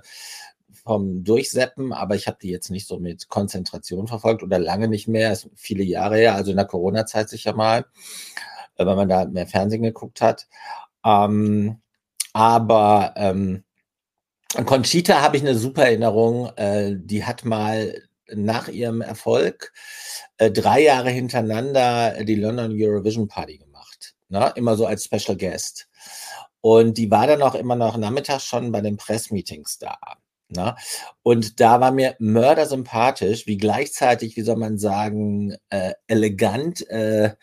[0.86, 5.10] vom Durchseppen, aber ich habe die jetzt nicht so mit Konzentration verfolgt oder lange nicht
[5.10, 7.86] mehr, ist viele Jahre her, also in der Corona-Zeit sicher mal,
[8.78, 10.48] äh, weil man da mehr Fernsehen geguckt hat.
[11.06, 11.82] Ähm,
[12.34, 13.64] aber ähm,
[14.66, 16.52] Conchita habe ich eine super Erinnerung.
[16.56, 19.74] Äh, die hat mal nach ihrem Erfolg
[20.38, 24.16] äh, drei Jahre hintereinander die London Eurovision Party gemacht.
[24.30, 24.52] Ne?
[24.56, 25.88] Immer so als Special Guest.
[26.62, 29.98] Und die war dann auch immer noch nachmittags schon bei den Pressmeetings da.
[30.50, 30.76] Ne?
[31.22, 37.36] Und da war mir Mörder sympathisch, wie gleichzeitig, wie soll man sagen, äh, elegant, äh,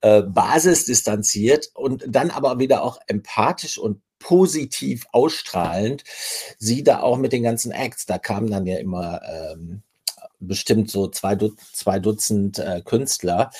[0.00, 6.04] äh, basisdistanziert und dann aber wieder auch empathisch und positiv ausstrahlend.
[6.58, 9.82] Sie da auch mit den ganzen Acts, da kamen dann ja immer ähm,
[10.46, 11.36] bestimmt so zwei,
[11.72, 13.50] zwei Dutzend äh, Künstler,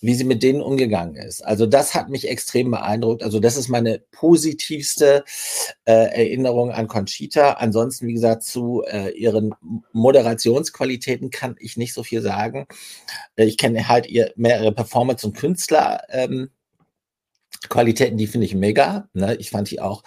[0.00, 1.44] wie sie mit denen umgegangen ist.
[1.44, 3.22] Also das hat mich extrem beeindruckt.
[3.22, 5.24] Also das ist meine positivste
[5.84, 7.52] äh, Erinnerung an Conchita.
[7.52, 9.54] Ansonsten, wie gesagt, zu äh, ihren
[9.92, 12.66] Moderationsqualitäten kann ich nicht so viel sagen.
[13.36, 16.02] Ich kenne halt ihr mehrere Performance und Künstler.
[16.08, 16.50] Ähm,
[17.68, 19.08] Qualitäten, die finde ich mega.
[19.12, 19.34] Ne?
[19.36, 20.02] Ich fand die auch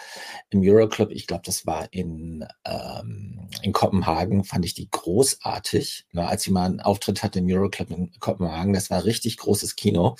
[0.49, 6.05] im Euroclub, ich glaube, das war in, ähm, in Kopenhagen, fand ich die großartig.
[6.11, 6.27] Ne?
[6.27, 10.15] Als sie mal einen Auftritt hatte im Euroclub in Kopenhagen, das war richtig großes Kino.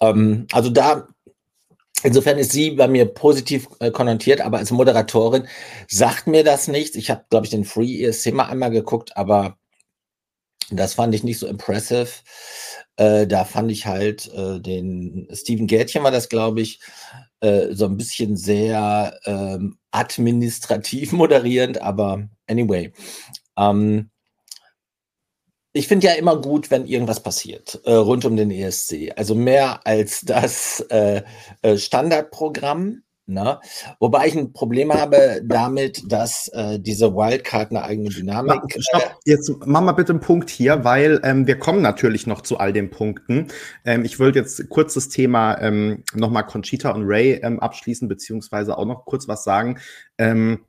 [0.00, 1.08] Ähm, also da,
[2.02, 5.48] insofern ist sie bei mir positiv äh, konnotiert, aber als Moderatorin
[5.88, 6.96] sagt mir das nichts.
[6.96, 9.56] Ich habe, glaube ich, den Free ESC mal einmal geguckt, aber
[10.70, 12.08] das fand ich nicht so impressive.
[12.96, 16.80] Äh, da fand ich halt äh, den Steven Gärtchen war das, glaube ich,
[17.40, 22.92] äh, so ein bisschen sehr ähm, administrativ moderierend, aber anyway.
[23.56, 24.10] Ähm,
[25.76, 29.12] ich finde ja immer gut, wenn irgendwas passiert äh, rund um den ESC.
[29.14, 31.22] Also mehr als das äh,
[31.60, 33.02] äh, Standardprogramm.
[33.28, 33.58] Ne?
[33.98, 38.62] Wobei ich ein Problem habe damit, dass äh, diese Wildcard eine eigene Dynamik.
[38.62, 42.42] Ma, stopp, jetzt mach mal bitte einen Punkt hier, weil ähm, wir kommen natürlich noch
[42.42, 43.48] zu all den Punkten.
[43.84, 48.78] Ähm, ich wollte jetzt kurz das Thema ähm, nochmal Conchita und Ray ähm, abschließen, beziehungsweise
[48.78, 49.80] auch noch kurz was sagen.
[50.18, 50.60] Ähm,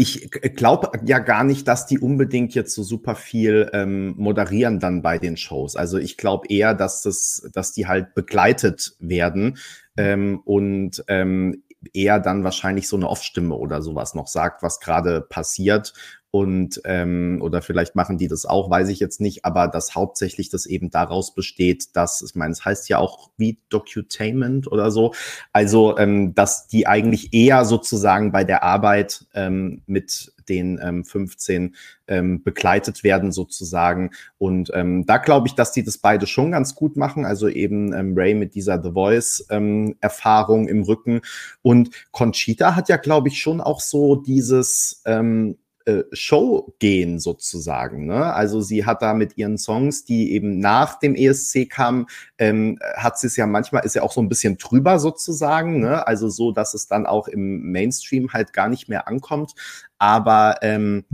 [0.00, 5.02] ich glaube ja gar nicht, dass die unbedingt jetzt so super viel ähm, moderieren dann
[5.02, 5.74] bei den Shows.
[5.74, 9.58] Also ich glaube eher, dass das, dass die halt begleitet werden
[9.96, 15.20] ähm, und ähm, eher dann wahrscheinlich so eine Off-Stimme oder sowas noch sagt, was gerade
[15.20, 15.92] passiert.
[16.30, 20.50] Und ähm, oder vielleicht machen die das auch, weiß ich jetzt nicht, aber dass hauptsächlich
[20.50, 25.14] das eben daraus besteht, dass, ich meine, es heißt ja auch wie Docutainment oder so,
[25.54, 31.76] also ähm, dass die eigentlich eher sozusagen bei der Arbeit ähm, mit den ähm, 15
[32.06, 34.10] ähm, begleitet werden sozusagen.
[34.38, 37.24] Und ähm, da glaube ich, dass die das beide schon ganz gut machen.
[37.24, 41.20] Also eben ähm, Ray mit dieser The Voice ähm, im Rücken.
[41.62, 45.56] Und Conchita hat ja, glaube ich, schon auch so dieses ähm,
[45.88, 48.04] äh, Show gehen sozusagen.
[48.04, 48.34] Ne?
[48.34, 53.18] Also sie hat da mit ihren Songs, die eben nach dem ESC kamen, ähm, hat
[53.18, 55.80] sie es ja manchmal, ist ja auch so ein bisschen drüber sozusagen.
[55.80, 56.06] Ne?
[56.06, 59.54] Also so, dass es dann auch im Mainstream halt gar nicht mehr ankommt.
[59.96, 61.06] Aber ähm,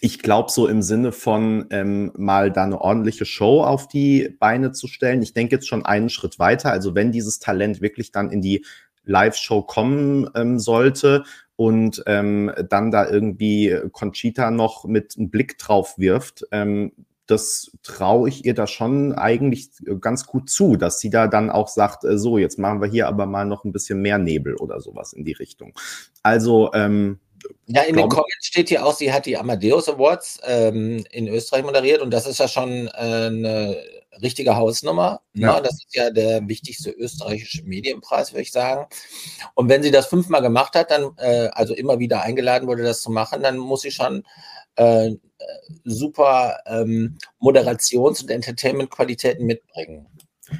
[0.00, 4.72] ich glaube, so im Sinne von ähm, mal da eine ordentliche Show auf die Beine
[4.72, 5.22] zu stellen.
[5.22, 6.72] Ich denke jetzt schon einen Schritt weiter.
[6.72, 8.64] Also wenn dieses Talent wirklich dann in die
[9.04, 11.24] Live-Show kommen ähm, sollte
[11.58, 16.92] und ähm, dann da irgendwie Conchita noch mit einem Blick drauf wirft, ähm,
[17.28, 19.70] das traue ich ihr da schon eigentlich
[20.00, 23.06] ganz gut zu, dass sie da dann auch sagt, äh, so, jetzt machen wir hier
[23.06, 25.74] aber mal noch ein bisschen mehr Nebel oder sowas in die Richtung.
[26.22, 27.20] Also, ähm,
[27.66, 31.62] ja, in den Comments steht hier auch, sie hat die Amadeus Awards ähm, in Österreich
[31.62, 33.76] moderiert und das ist ja schon äh, eine
[34.22, 35.20] richtige Hausnummer.
[35.34, 35.46] Ne?
[35.46, 35.60] Ja.
[35.60, 38.86] Das ist ja der wichtigste österreichische Medienpreis, würde ich sagen.
[39.54, 43.02] Und wenn sie das fünfmal gemacht hat, dann, äh, also immer wieder eingeladen wurde, das
[43.02, 44.24] zu machen, dann muss sie schon
[44.76, 45.12] äh,
[45.84, 50.06] super ähm, Moderations- und Entertainment-Qualitäten mitbringen.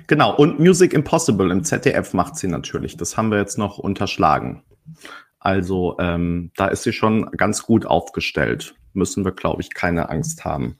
[0.06, 2.96] Genau, und Music Impossible im ZDF macht sie natürlich.
[2.96, 4.62] Das haben wir jetzt noch unterschlagen.
[5.38, 8.74] Also ähm, da ist sie schon ganz gut aufgestellt.
[8.92, 10.78] Müssen wir, glaube ich, keine Angst haben.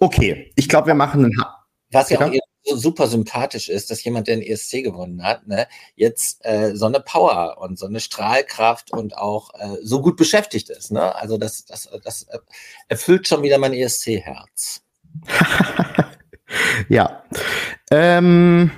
[0.00, 1.40] Okay, ich glaube, wir machen einen.
[1.40, 2.32] Ha Was ja auch
[2.76, 5.66] super sympathisch ist, dass jemand, der den ESC gewonnen hat, ne,
[5.96, 10.70] jetzt äh, so eine Power und so eine Strahlkraft und auch äh, so gut beschäftigt
[10.70, 10.90] ist.
[10.90, 11.14] Ne?
[11.14, 12.26] Also das, das, das
[12.88, 14.82] erfüllt schon wieder mein ESC-Herz.
[16.88, 17.22] ja.
[17.90, 18.70] Ähm,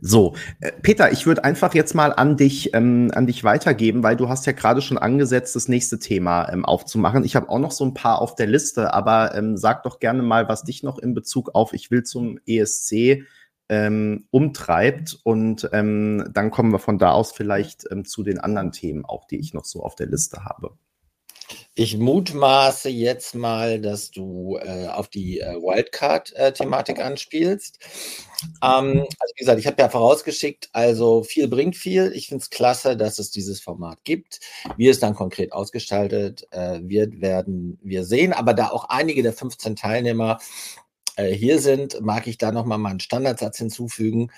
[0.00, 4.16] so, äh, Peter, ich würde einfach jetzt mal an dich, ähm, an dich weitergeben, weil
[4.16, 7.24] du hast ja gerade schon angesetzt, das nächste Thema ähm, aufzumachen.
[7.24, 10.22] Ich habe auch noch so ein paar auf der Liste, aber ähm, sag doch gerne
[10.22, 13.24] mal, was dich noch in Bezug auf Ich will zum ESC
[13.68, 18.72] ähm, umtreibt und ähm, dann kommen wir von da aus vielleicht ähm, zu den anderen
[18.72, 20.72] Themen auch, die ich noch so auf der Liste habe.
[21.74, 27.78] Ich mutmaße jetzt mal, dass du äh, auf die äh, Wildcard-Thematik äh, anspielst.
[28.62, 32.12] Ähm, also wie gesagt, ich habe ja vorausgeschickt, also viel bringt viel.
[32.14, 34.40] Ich finde es klasse, dass es dieses Format gibt.
[34.76, 38.32] Wie es dann konkret ausgestaltet äh, wird, werden wir sehen.
[38.32, 40.38] Aber da auch einige der 15 Teilnehmer
[41.16, 44.30] äh, hier sind, mag ich da nochmal meinen Standardsatz hinzufügen.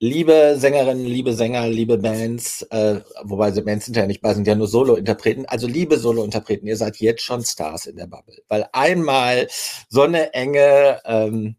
[0.00, 4.46] Liebe Sängerinnen, liebe Sänger, liebe Bands, äh, wobei sie Bands sind ja nicht bei, sind
[4.46, 5.44] ja nur Solo-Interpreten.
[5.46, 8.36] Also liebe Solo-Interpreten, ihr seid jetzt schon Stars in der Bubble.
[8.46, 9.48] Weil einmal
[9.88, 11.56] so eine enge ähm,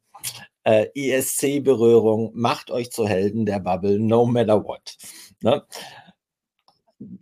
[0.63, 4.97] äh, ESC-Berührung macht euch zu Helden der Bubble, no matter what.
[5.41, 5.65] Ne?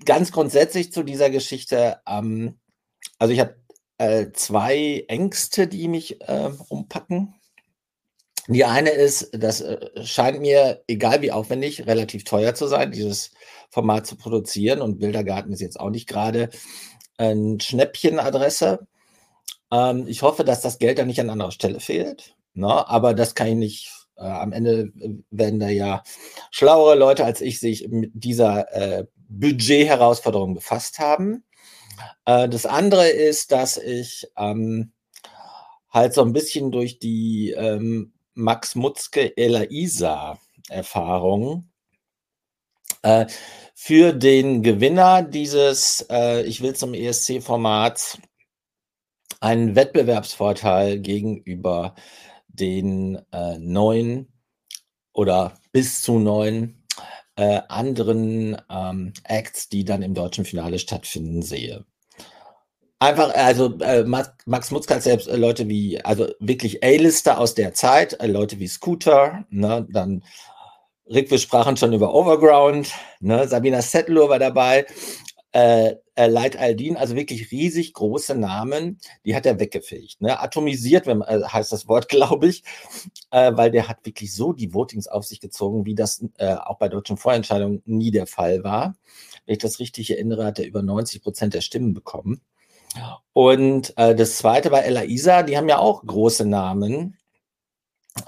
[0.05, 2.59] Ganz grundsätzlich zu dieser Geschichte, ähm,
[3.17, 3.55] also ich habe
[3.97, 7.33] äh, zwei Ängste, die mich äh, umpacken.
[8.47, 13.31] Die eine ist, das äh, scheint mir, egal wie aufwendig, relativ teuer zu sein, dieses
[13.69, 14.81] Format zu produzieren.
[14.81, 16.49] Und Bildergarten ist jetzt auch nicht gerade
[17.17, 18.87] ein Schnäppchenadresse.
[19.71, 22.35] Ähm, ich hoffe, dass das Geld dann nicht an anderer Stelle fehlt.
[22.53, 22.87] Ne?
[22.87, 23.93] Aber das kann ich nicht.
[24.15, 26.03] Äh, am Ende äh, werden da ja
[26.49, 31.43] schlauere Leute als ich sich mit dieser äh, Budget-Herausforderung befasst haben.
[32.25, 34.93] Äh, das andere ist, dass ich ähm,
[35.89, 41.69] halt so ein bisschen durch die ähm, Max Mutzke Elaisa Erfahrung.
[43.01, 43.27] Äh,
[43.73, 48.19] für den Gewinner dieses äh, Ich will zum ESC-Formats
[49.39, 51.95] einen Wettbewerbsvorteil gegenüber
[52.47, 54.27] den äh, neun
[55.13, 56.73] oder bis zu neun
[57.39, 61.85] anderen ähm, Acts, die dann im deutschen Finale stattfinden, sehe.
[62.99, 68.19] Einfach, also äh, Max hat selbst äh, Leute wie, also wirklich A-Lister aus der Zeit,
[68.19, 70.23] äh, Leute wie Scooter, ne, dann
[71.05, 74.87] Rick, wir sprachen schon über Overground, ne, Sabina Settler war dabei,
[75.51, 81.05] äh, äh, Light Aldin, also wirklich riesig große Namen, die hat er weggefegt, ne, atomisiert,
[81.05, 82.63] wenn, äh, heißt das Wort, glaube ich,
[83.29, 86.79] äh, weil der hat wirklich so die Votings auf sich gezogen, wie das äh, auch
[86.79, 88.95] bei deutschen Vorentscheidungen nie der Fall war.
[89.45, 92.41] Wenn ich das richtig erinnere, hat er über 90 Prozent der Stimmen bekommen.
[93.33, 97.17] Und äh, das zweite war Ella Isa, die haben ja auch große Namen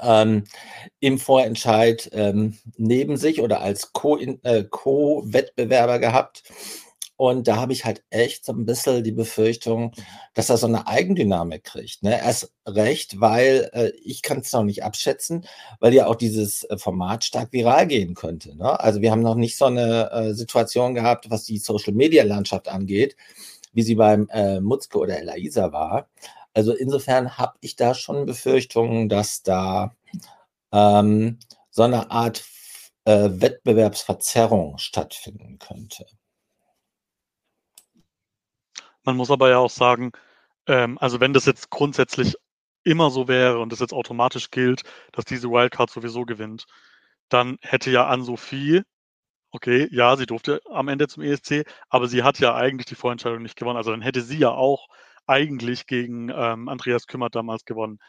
[0.01, 0.43] ähm,
[0.99, 6.43] im Vorentscheid ähm, neben sich oder als äh, Co-Wettbewerber äh, Co gehabt.
[7.19, 9.91] Und da habe ich halt echt so ein bisschen die Befürchtung,
[10.35, 12.01] dass er so eine Eigendynamik kriegt.
[12.01, 12.17] Ne?
[12.17, 15.45] Erst recht, weil äh, ich kann es noch nicht abschätzen,
[15.81, 18.55] weil ja auch dieses äh, Format stark viral gehen könnte.
[18.55, 18.79] Ne?
[18.79, 23.17] Also wir haben noch nicht so eine äh, Situation gehabt, was die Social-Media-Landschaft angeht,
[23.71, 26.09] wie sie beim äh, Mutzke oder Elaisa war.
[26.53, 29.95] Also insofern habe ich da schon Befürchtungen, dass da
[30.71, 31.39] ähm,
[31.69, 32.43] so eine Art
[33.05, 36.05] äh, Wettbewerbsverzerrung stattfinden könnte.
[39.03, 40.11] Man muss aber ja auch sagen,
[40.67, 42.35] ähm, also wenn das jetzt grundsätzlich
[42.83, 46.65] immer so wäre und das jetzt automatisch gilt, dass diese Wildcard sowieso gewinnt,
[47.29, 48.83] dann hätte ja Ann-Sophie
[49.51, 53.41] Okay, ja, sie durfte am Ende zum ESC, aber sie hat ja eigentlich die Vorentscheidung
[53.41, 53.77] nicht gewonnen.
[53.77, 54.87] Also dann hätte sie ja auch
[55.25, 57.99] eigentlich gegen ähm, Andreas Kümmert damals gewonnen.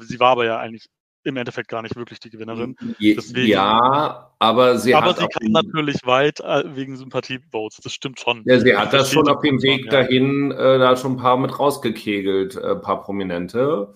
[0.00, 0.88] Sie war aber ja eigentlich
[1.24, 2.76] im Endeffekt gar nicht wirklich die Gewinnerin.
[3.00, 5.18] Deswegen, ja, aber sie aber hat.
[5.18, 8.42] sie kam natürlich weit äh, wegen Sympathie-Votes, das stimmt schon.
[8.46, 9.90] Ja, sie hat das schon auf dem Weg ja.
[9.90, 13.92] dahin äh, da schon ein paar mit rausgekegelt, äh, ein paar Prominente.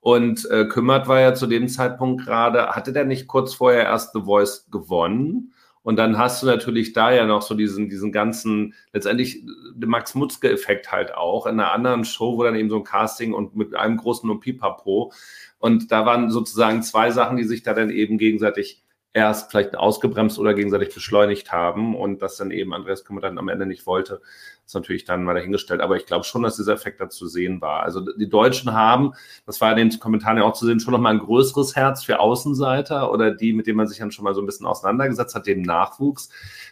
[0.00, 4.12] Und äh, Kümmert war ja zu dem Zeitpunkt gerade, hatte der nicht kurz vorher erst
[4.12, 5.52] The Voice gewonnen?
[5.86, 10.16] Und dann hast du natürlich da ja noch so diesen, diesen ganzen, letztendlich den Max
[10.16, 13.72] Mutzke-Effekt halt auch in einer anderen Show, wo dann eben so ein Casting und mit
[13.76, 15.12] einem großen und Pipapo.
[15.60, 18.82] Und da waren sozusagen zwei Sachen, die sich da dann eben gegenseitig
[19.12, 23.48] erst vielleicht ausgebremst oder gegenseitig beschleunigt haben und das dann eben Andreas Kummer dann am
[23.48, 24.20] Ende nicht wollte,
[24.66, 25.80] ist natürlich dann mal dahingestellt.
[25.80, 27.84] Aber ich glaube schon, dass dieser Effekt da zu sehen war.
[27.84, 29.12] Also die Deutschen haben,
[29.46, 32.18] das war in den Kommentaren ja auch zu sehen, schon nochmal ein größeres Herz für
[32.18, 35.46] Außenseiter oder die, mit denen man sich dann schon mal so ein bisschen auseinandergesetzt hat,
[35.46, 36.30] dem Nachwuchs.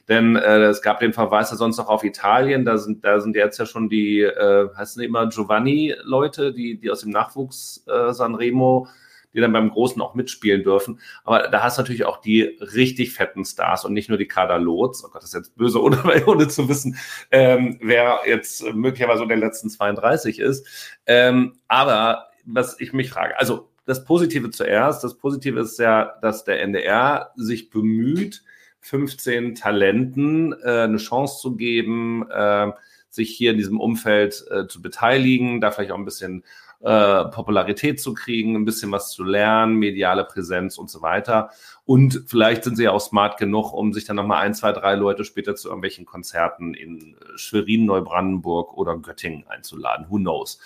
[0.09, 2.65] Denn äh, es gab den Verweis ja sonst noch auf Italien.
[2.65, 6.91] Da sind, da sind jetzt ja schon die, äh, heißen die immer Giovanni-Leute, die, die
[6.91, 8.89] aus dem Nachwuchs äh, Sanremo
[9.35, 11.01] die dann beim Großen auch mitspielen dürfen.
[11.25, 14.59] Aber da hast du natürlich auch die richtig fetten Stars und nicht nur die Kader
[14.59, 15.05] Lots.
[15.05, 16.97] Oh Gott, das ist jetzt böse, ohne, ohne zu wissen,
[17.31, 20.67] ähm, wer jetzt möglicherweise unter den letzten 32 ist.
[21.07, 25.05] Ähm, aber was ich mich frage, also das Positive zuerst.
[25.05, 28.43] Das Positive ist ja, dass der NDR sich bemüht,
[28.81, 32.71] 15 Talenten äh, eine Chance zu geben, äh,
[33.09, 36.45] sich hier in diesem Umfeld äh, zu beteiligen, da vielleicht auch ein bisschen
[36.85, 41.51] äh, Popularität zu kriegen, ein bisschen was zu lernen, mediale Präsenz und so weiter.
[41.87, 44.95] Und vielleicht sind sie ja auch smart genug, um sich dann nochmal ein, zwei, drei
[44.95, 50.07] Leute später zu irgendwelchen Konzerten in Schwerin, Neubrandenburg oder Göttingen einzuladen.
[50.11, 50.61] Who knows?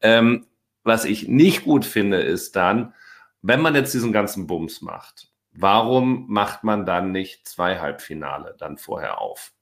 [0.00, 0.46] Ähm,
[0.84, 2.94] was ich nicht gut finde, ist dann,
[3.42, 8.78] wenn man jetzt diesen ganzen Bums macht, warum macht man dann nicht zwei Halbfinale dann
[8.78, 9.52] vorher auf?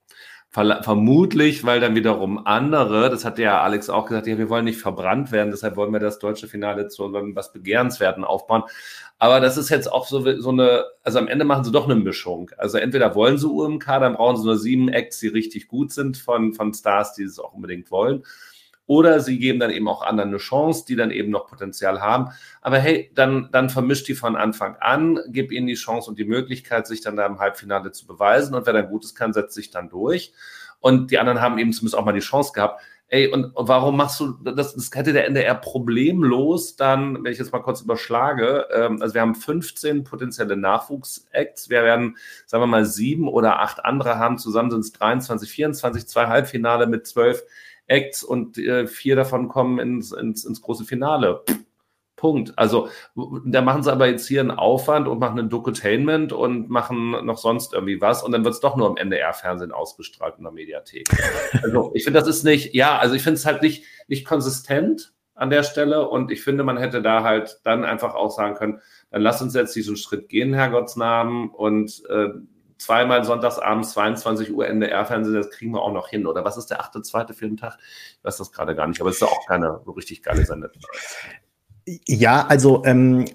[0.57, 4.79] Vermutlich, weil dann wiederum andere, das hat ja Alex auch gesagt, ja, wir wollen nicht
[4.79, 8.63] verbrannt werden, deshalb wollen wir das deutsche Finale zu was Begehrenswerten aufbauen.
[9.19, 11.93] Aber das ist jetzt auch so, so eine, also am Ende machen sie doch eine
[11.93, 12.49] Mischung.
[12.57, 16.17] Also entweder wollen sie UMK, dann brauchen sie nur sieben Acts, die richtig gut sind
[16.17, 18.23] von, von Stars, die es auch unbedingt wollen.
[18.87, 22.29] Oder sie geben dann eben auch anderen eine Chance, die dann eben noch Potenzial haben.
[22.61, 26.25] Aber hey, dann, dann vermischt die von Anfang an, gib ihnen die Chance und die
[26.25, 28.55] Möglichkeit, sich dann da im Halbfinale zu beweisen.
[28.55, 30.33] Und wer dann Gutes kann, setzt sich dann durch.
[30.79, 32.81] Und die anderen haben eben zumindest auch mal die Chance gehabt.
[33.09, 37.53] Ey, und, warum machst du, das, das hätte der NDR problemlos dann, wenn ich jetzt
[37.53, 42.85] mal kurz überschlage, ähm, also wir haben 15 potenzielle Nachwuchsacts, wir werden, sagen wir mal,
[42.85, 47.43] sieben oder acht andere haben, zusammen sind es 23, 24, zwei Halbfinale mit zwölf
[47.87, 51.43] Acts und äh, vier davon kommen ins, ins, ins große Finale.
[52.17, 52.57] Punkt.
[52.57, 52.89] Also
[53.45, 57.37] da machen sie aber jetzt hier einen Aufwand und machen ein Dokutainment und machen noch
[57.37, 61.07] sonst irgendwie was und dann wird es doch nur im NDR-Fernsehen ausgestrahlt in der Mediathek.
[61.63, 65.13] Also ich finde, das ist nicht, ja, also ich finde es halt nicht, nicht konsistent
[65.35, 68.81] an der Stelle und ich finde, man hätte da halt dann einfach auch sagen können,
[69.11, 72.29] dann lass uns jetzt diesen Schritt gehen, Herrgottsnamen, und äh,
[72.77, 76.25] zweimal sonntagsabends 22 Uhr NDR-Fernsehen, das kriegen wir auch noch hin.
[76.25, 77.77] Oder was ist der achte, zweite Filmtag?
[78.17, 80.45] Ich weiß das gerade gar nicht, aber es ist ja auch keine so richtig geile
[80.45, 80.71] Sendung.
[82.05, 83.25] Ja, also ähm,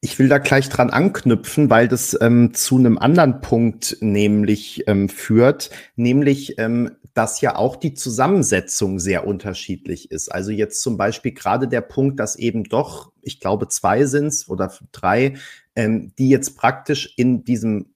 [0.00, 5.08] ich will da gleich dran anknüpfen, weil das ähm, zu einem anderen Punkt nämlich ähm,
[5.08, 10.28] führt, nämlich ähm, dass ja auch die Zusammensetzung sehr unterschiedlich ist.
[10.28, 14.70] Also jetzt zum Beispiel gerade der Punkt, dass eben doch, ich glaube, zwei sind's oder
[14.92, 15.34] drei,
[15.74, 17.94] ähm, die jetzt praktisch in diesem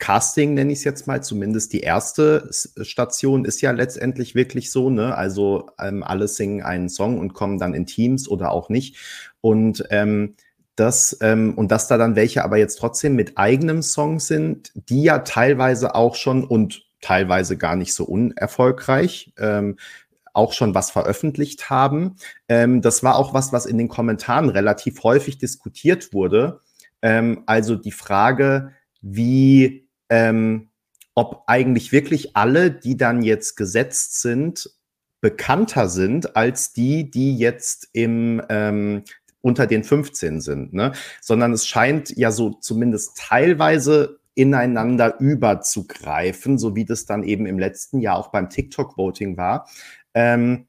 [0.00, 4.90] Casting, nenne ich es jetzt mal, zumindest die erste Station ist ja letztendlich wirklich so,
[4.90, 5.14] ne?
[5.14, 8.96] Also ähm, alle singen einen Song und kommen dann in Teams oder auch nicht.
[9.40, 10.34] Und ähm,
[10.74, 15.02] das, ähm, und dass da dann welche aber jetzt trotzdem mit eigenem Song sind, die
[15.02, 19.76] ja teilweise auch schon und teilweise gar nicht so unerfolgreich, ähm,
[20.32, 22.16] auch schon was veröffentlicht haben.
[22.48, 26.60] Ähm, das war auch was, was in den Kommentaren relativ häufig diskutiert wurde.
[27.02, 28.72] Ähm, also die Frage,
[29.02, 30.68] wie ähm,
[31.14, 34.70] ob eigentlich wirklich alle, die dann jetzt gesetzt sind,
[35.20, 39.04] bekannter sind als die, die jetzt im ähm,
[39.42, 40.92] unter den 15 sind, ne?
[41.20, 47.58] Sondern es scheint ja so zumindest teilweise ineinander überzugreifen, so wie das dann eben im
[47.58, 49.68] letzten Jahr auch beim TikTok-Voting war.
[50.14, 50.66] Ähm,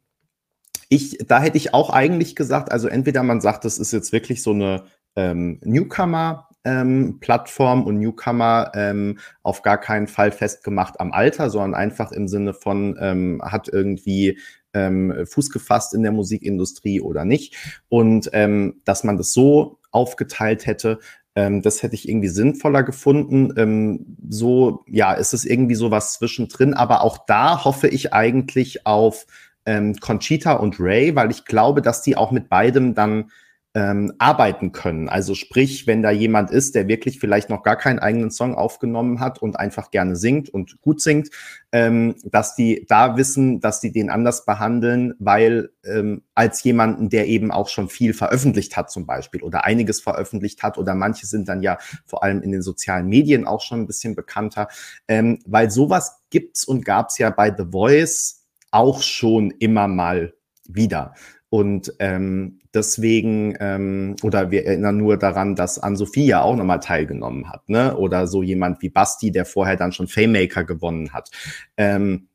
[0.89, 4.43] ich, da hätte ich auch eigentlich gesagt, also entweder man sagt, das ist jetzt wirklich
[4.43, 4.83] so eine
[5.15, 11.73] ähm, Newcomer ähm, Plattform und Newcomer ähm, auf gar keinen Fall festgemacht am Alter, sondern
[11.73, 14.37] einfach im Sinne von ähm, hat irgendwie
[14.73, 17.55] ähm, Fuß gefasst in der Musikindustrie oder nicht.
[17.89, 20.99] Und ähm, dass man das so aufgeteilt hätte,
[21.35, 23.53] ähm, das hätte ich irgendwie sinnvoller gefunden.
[23.57, 26.73] Ähm, so, ja, ist es irgendwie so was zwischendrin.
[26.73, 29.25] Aber auch da hoffe ich eigentlich auf
[29.65, 33.31] ähm, Conchita und Ray, weil ich glaube, dass die auch mit beidem dann
[33.73, 35.07] ähm, arbeiten können.
[35.07, 39.21] Also sprich, wenn da jemand ist, der wirklich vielleicht noch gar keinen eigenen Song aufgenommen
[39.21, 41.29] hat und einfach gerne singt und gut singt,
[41.71, 47.27] ähm, dass die da wissen, dass die den anders behandeln, weil ähm, als jemanden, der
[47.27, 51.47] eben auch schon viel veröffentlicht hat zum Beispiel oder einiges veröffentlicht hat oder manche sind
[51.47, 54.67] dann ja vor allem in den sozialen Medien auch schon ein bisschen bekannter,
[55.07, 58.41] ähm, weil sowas gibt's und gab's ja bei The Voice
[58.71, 60.33] auch schon immer mal
[60.67, 61.13] wieder.
[61.51, 67.49] Und ähm, deswegen, ähm, oder wir erinnern nur daran, dass Ann-Sophie ja auch nochmal teilgenommen
[67.49, 67.97] hat, ne?
[67.97, 71.29] Oder so jemand wie Basti, der vorher dann schon Faymaker gewonnen hat.
[71.75, 72.29] Ähm,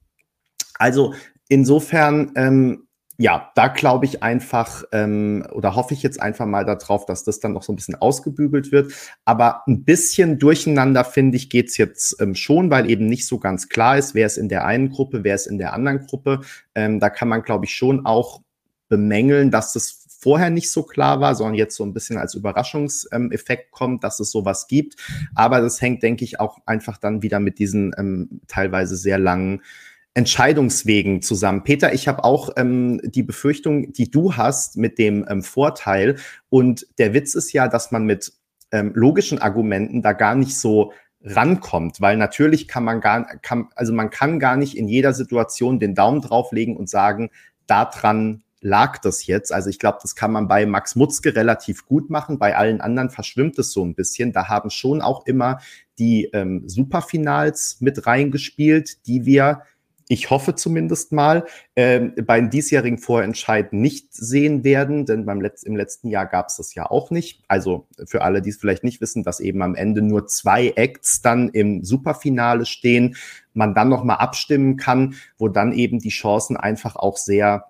[0.75, 1.15] also
[1.49, 2.83] insofern, ähm,
[3.17, 7.41] ja, da glaube ich einfach ähm, oder hoffe ich jetzt einfach mal darauf, dass das
[7.41, 8.93] dann noch so ein bisschen ausgebügelt wird.
[9.25, 13.71] Aber ein bisschen durcheinander, finde ich, geht's jetzt ähm, schon, weil eben nicht so ganz
[13.71, 16.41] klar ist, wer ist in der einen Gruppe, wer ist in der anderen Gruppe.
[16.75, 18.43] Ähm, da kann man, glaube ich, schon auch
[18.89, 23.71] bemängeln, dass das vorher nicht so klar war, sondern jetzt so ein bisschen als Überraschungseffekt
[23.71, 24.97] kommt, dass es sowas gibt.
[25.35, 29.63] Aber das hängt, denke ich, auch einfach dann wieder mit diesen ähm, teilweise sehr langen
[30.15, 31.63] Entscheidungswegen zusammen.
[31.63, 36.17] Peter, ich habe auch ähm, die Befürchtung, die du hast mit dem ähm, Vorteil.
[36.49, 38.33] Und der Witz ist ja, dass man mit
[38.73, 43.93] ähm, logischen Argumenten da gar nicht so rankommt, weil natürlich kann man gar, kann, also
[43.93, 47.31] man kann gar nicht in jeder Situation den Daumen drauflegen und sagen,
[47.67, 49.53] daran lag das jetzt?
[49.53, 52.39] Also ich glaube, das kann man bei Max Mutzke relativ gut machen.
[52.39, 54.33] Bei allen anderen verschwimmt es so ein bisschen.
[54.33, 55.61] Da haben schon auch immer
[55.99, 59.63] die ähm, Superfinals mit reingespielt, die wir
[60.09, 65.75] ich hoffe zumindest mal, ähm, beim diesjährigen Vorentscheid nicht sehen werden, denn beim Letz im
[65.75, 67.43] letzten Jahr gab es das ja auch nicht.
[67.49, 71.23] Also für alle, die es vielleicht nicht wissen, dass eben am Ende nur zwei Acts
[71.23, 73.17] dann im Superfinale stehen,
[73.53, 77.65] man dann nochmal abstimmen kann, wo dann eben die Chancen einfach auch sehr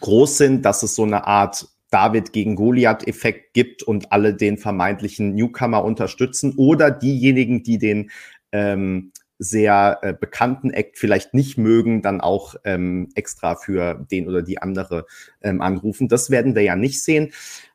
[0.00, 5.34] groß sind, dass es so eine Art David gegen Goliath-Effekt gibt und alle den vermeintlichen
[5.34, 8.10] Newcomer unterstützen oder diejenigen, die den
[8.50, 14.42] ähm, sehr äh, bekannten Act vielleicht nicht mögen, dann auch ähm, extra für den oder
[14.42, 15.06] die andere
[15.42, 16.08] ähm, anrufen.
[16.08, 17.32] Das werden wir ja nicht sehen.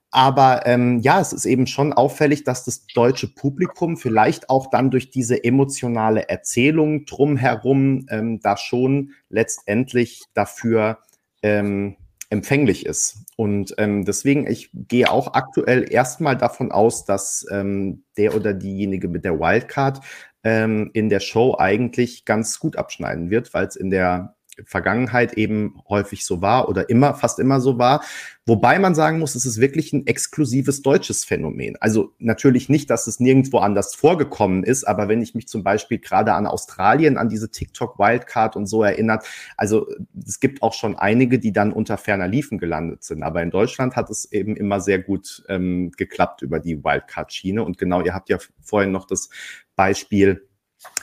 [0.10, 4.90] Aber ähm, ja, es ist eben schon auffällig, dass das deutsche Publikum vielleicht auch dann
[4.90, 11.00] durch diese emotionale Erzählung drumherum ähm, da schon letztendlich dafür
[11.44, 11.98] ähm,
[12.30, 13.26] empfänglich ist.
[13.36, 19.08] Und ähm, deswegen, ich gehe auch aktuell erstmal davon aus, dass ähm, der oder diejenige
[19.08, 20.02] mit der Wildcard
[20.44, 25.80] ähm, in der Show eigentlich ganz gut abschneiden wird, weil es in der Vergangenheit eben
[25.88, 28.04] häufig so war oder immer, fast immer so war.
[28.46, 31.76] Wobei man sagen muss, es ist wirklich ein exklusives deutsches Phänomen.
[31.82, 36.00] Also natürlich nicht, dass es nirgendwo anders vorgekommen ist, aber wenn ich mich zum Beispiel
[36.00, 39.26] gerade an Australien, an diese TikTok Wildcard und so erinnert,
[39.58, 39.88] also
[40.26, 43.22] es gibt auch schon einige, die dann unter ferner Liefen gelandet sind.
[43.22, 47.64] Aber in Deutschland hat es eben immer sehr gut ähm, geklappt über die Wildcard-Schiene.
[47.64, 49.30] Und genau, ihr habt ja vorhin noch das
[49.76, 50.48] Beispiel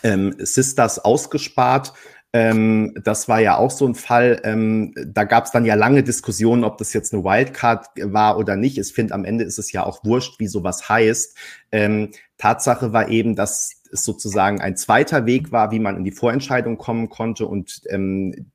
[0.02, 1.92] ähm, Sisters ausgespart
[2.34, 4.40] ähm, das war ja auch so ein Fall.
[4.42, 8.56] Ähm, da gab es dann ja lange Diskussionen, ob das jetzt eine Wildcard war oder
[8.56, 8.76] nicht.
[8.76, 11.38] Ich finde, am Ende ist es ja auch wurscht, wie sowas heißt.
[11.70, 16.10] Ähm, Tatsache war eben, dass es sozusagen ein zweiter Weg war, wie man in die
[16.10, 18.50] Vorentscheidung kommen konnte und ähm,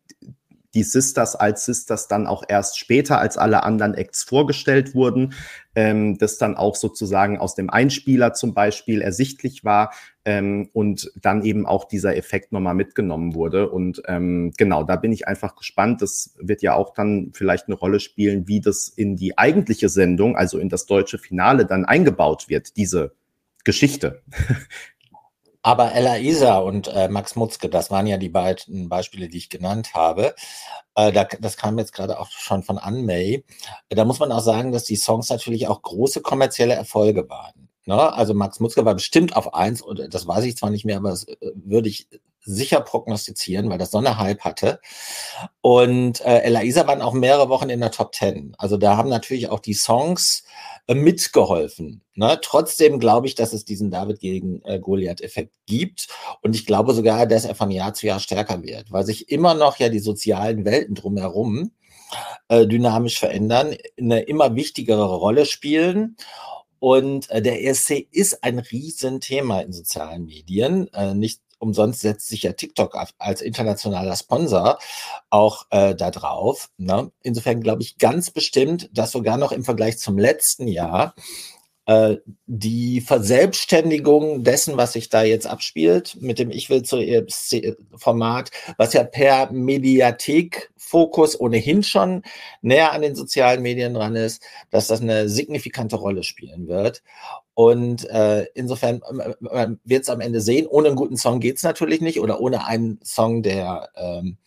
[0.73, 5.33] die Sisters als Sisters dann auch erst später als alle anderen Acts vorgestellt wurden,
[5.75, 9.91] ähm, das dann auch sozusagen aus dem Einspieler zum Beispiel ersichtlich war
[10.25, 13.69] ähm, und dann eben auch dieser Effekt nochmal mitgenommen wurde.
[13.69, 16.01] Und ähm, genau, da bin ich einfach gespannt.
[16.01, 20.35] Das wird ja auch dann vielleicht eine Rolle spielen, wie das in die eigentliche Sendung,
[20.35, 23.13] also in das deutsche Finale dann eingebaut wird, diese
[23.63, 24.21] Geschichte.
[25.61, 29.49] Aber Ella Isa und äh, Max Mutzke, das waren ja die beiden Beispiele, die ich
[29.49, 30.33] genannt habe.
[30.95, 33.43] Äh, da, das kam jetzt gerade auch schon von Anmay.
[33.89, 37.69] Da muss man auch sagen, dass die Songs natürlich auch große kommerzielle Erfolge waren.
[37.85, 38.13] Ne?
[38.13, 41.09] Also Max Mutzke war bestimmt auf eins, und das weiß ich zwar nicht mehr, aber
[41.09, 42.07] das äh, würde ich
[42.41, 44.79] sicher prognostizieren, weil das so eine Hype hatte.
[45.61, 48.55] Und äh, Ella Isa waren auch mehrere Wochen in der Top Ten.
[48.57, 50.43] Also da haben natürlich auch die Songs
[50.87, 52.01] äh, mitgeholfen.
[52.15, 52.39] Ne?
[52.41, 56.07] Trotzdem glaube ich, dass es diesen David gegen äh, Goliath-Effekt gibt.
[56.41, 59.53] Und ich glaube sogar, dass er von Jahr zu Jahr stärker wird, weil sich immer
[59.53, 61.71] noch ja die sozialen Welten drumherum
[62.47, 66.17] äh, dynamisch verändern, eine immer wichtigere Rolle spielen.
[66.79, 70.91] Und äh, der ESC ist ein Riesenthema in sozialen Medien.
[70.93, 74.79] Äh, nicht umsonst setzt sich ja TikTok als internationaler Sponsor
[75.29, 76.69] auch äh, da drauf.
[76.77, 77.11] Ne?
[77.21, 81.13] Insofern glaube ich ganz bestimmt, dass sogar noch im Vergleich zum letzten Jahr
[81.89, 86.99] äh, die Verselbstständigung dessen, was sich da jetzt abspielt, mit dem Ich will zu
[87.95, 92.21] Format, was ja per Mediathek-Fokus ohnehin schon
[92.61, 97.01] näher an den sozialen Medien dran ist, dass das eine signifikante Rolle spielen wird.
[97.59, 99.01] Und äh, insofern
[99.51, 100.65] äh, wird es am Ende sehen.
[100.65, 104.37] Ohne einen guten Song geht es natürlich nicht oder ohne einen Song, der ähm,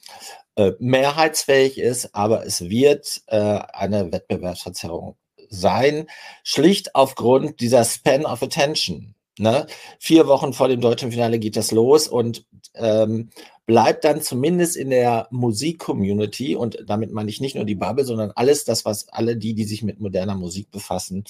[0.57, 5.17] äh, mehrheitsfähig ist, aber es wird äh, eine Wettbewerbsverzerrung
[5.51, 6.07] sein,
[6.43, 9.15] schlicht aufgrund dieser Span of Attention.
[9.39, 9.67] Ne?
[9.99, 13.29] Vier Wochen vor dem deutschen Finale geht das los und ähm,
[13.67, 18.31] bleibt dann zumindest in der Musik-Community, und damit meine ich nicht nur die Bubble, sondern
[18.31, 21.25] alles das, was alle die, die sich mit moderner Musik befassen,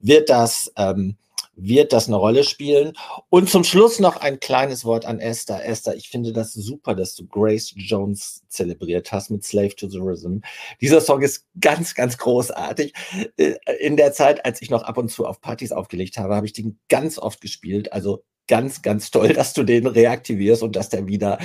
[0.00, 1.16] wird das ähm,
[1.58, 2.92] wird das eine Rolle spielen.
[3.28, 5.64] Und zum Schluss noch ein kleines Wort an Esther.
[5.64, 9.98] Esther, ich finde das super, dass du Grace Jones zelebriert hast mit Slave to the
[9.98, 10.38] Rhythm.
[10.80, 12.94] Dieser Song ist ganz, ganz großartig.
[13.36, 16.46] Äh, in der Zeit, als ich noch ab und zu auf Partys aufgelegt habe, habe
[16.46, 17.92] ich den ganz oft gespielt.
[17.92, 21.38] Also ganz, ganz toll, dass du den reaktivierst und dass der wieder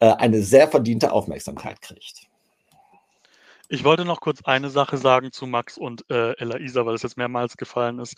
[0.00, 2.27] äh, eine sehr verdiente Aufmerksamkeit kriegt.
[3.70, 7.18] Ich wollte noch kurz eine Sache sagen zu Max und äh, Elaisa, weil es jetzt
[7.18, 8.14] mehrmals gefallen ist.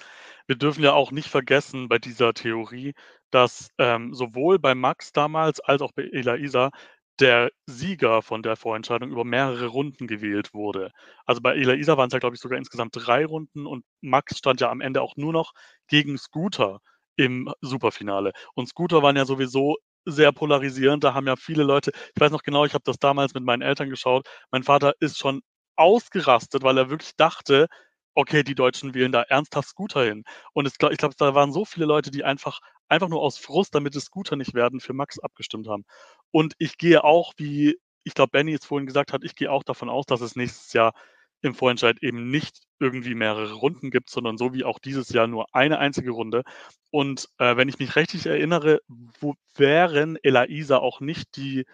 [0.47, 2.95] Wir dürfen ja auch nicht vergessen bei dieser Theorie,
[3.31, 6.71] dass ähm, sowohl bei Max damals als auch bei Elaisa
[7.19, 10.91] der Sieger von der Vorentscheidung über mehrere Runden gewählt wurde.
[11.27, 14.61] Also bei Elaisa waren es ja, glaube ich, sogar insgesamt drei Runden und Max stand
[14.61, 15.53] ja am Ende auch nur noch
[15.89, 16.81] gegen Scooter
[17.17, 18.33] im Superfinale.
[18.55, 21.05] Und Scooter waren ja sowieso sehr polarisierend.
[21.05, 23.63] Da haben ja viele Leute, ich weiß noch genau, ich habe das damals mit meinen
[23.63, 24.29] Eltern geschaut.
[24.51, 25.43] Mein Vater ist schon
[25.77, 27.69] ausgerastet, weil er wirklich dachte,
[28.15, 30.25] okay, die Deutschen wählen da ernsthaft Scooter hin.
[30.53, 33.75] Und es, ich glaube, da waren so viele Leute, die einfach, einfach nur aus Frust,
[33.75, 35.85] damit es Scooter nicht werden, für Max abgestimmt haben.
[36.33, 39.63] Und ich gehe auch, wie ich glaube, Benny es vorhin gesagt hat, ich gehe auch
[39.63, 40.95] davon aus, dass es nächstes Jahr
[41.43, 45.47] im Vorentscheid eben nicht irgendwie mehrere Runden gibt, sondern so wie auch dieses Jahr nur
[45.55, 46.43] eine einzige Runde.
[46.91, 48.81] Und äh, wenn ich mich richtig erinnere,
[49.21, 51.65] wo wären Elaisa auch nicht die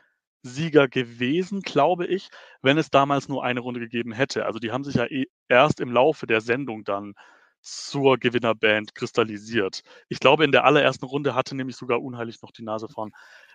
[0.43, 2.29] Sieger gewesen, glaube ich,
[2.63, 4.47] wenn es damals nur eine Runde gegeben hätte.
[4.47, 7.15] Also die haben sich ja eh erst im Laufe der Sendung dann
[7.63, 9.83] zur Gewinnerband kristallisiert.
[10.09, 13.11] Ich glaube, in der allerersten Runde hatte nämlich sogar Unheilig noch die Nase vorn.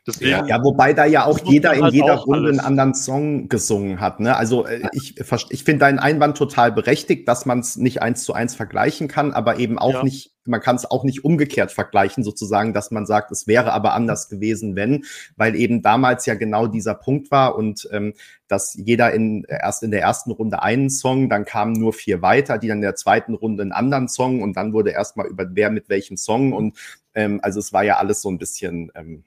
[0.07, 2.57] Deswegen, ja, wobei da ja auch jeder in halt jeder Runde alles.
[2.57, 4.19] einen anderen Song gesungen hat.
[4.19, 4.35] Ne?
[4.35, 8.33] Also äh, ich, ich finde deinen Einwand total berechtigt, dass man es nicht eins zu
[8.33, 10.03] eins vergleichen kann, aber eben auch ja.
[10.03, 13.93] nicht, man kann es auch nicht umgekehrt vergleichen, sozusagen, dass man sagt, es wäre aber
[13.93, 18.15] anders gewesen, wenn, weil eben damals ja genau dieser Punkt war und ähm,
[18.47, 22.57] dass jeder in, erst in der ersten Runde einen Song, dann kamen nur vier weiter,
[22.57, 25.69] die dann in der zweiten Runde einen anderen Song und dann wurde erstmal über wer
[25.69, 26.75] mit welchem Song und
[27.13, 29.23] ähm, also es war ja alles so ein bisschen ähm,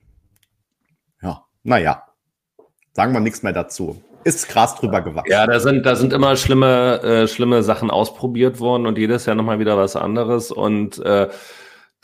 [1.65, 2.05] naja,
[2.93, 4.01] sagen wir nichts mehr dazu.
[4.23, 5.31] Ist krass drüber gewachsen.
[5.31, 9.37] Ja, da sind, da sind immer schlimme, äh, schlimme Sachen ausprobiert worden und jedes Jahr
[9.37, 10.51] nochmal wieder was anderes.
[10.51, 11.29] Und äh,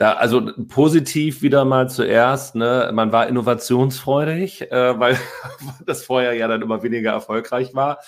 [0.00, 5.18] da, also positiv wieder mal zuerst, ne, man war innovationsfreudig, äh, weil
[5.84, 7.98] das vorher ja dann immer weniger erfolgreich war.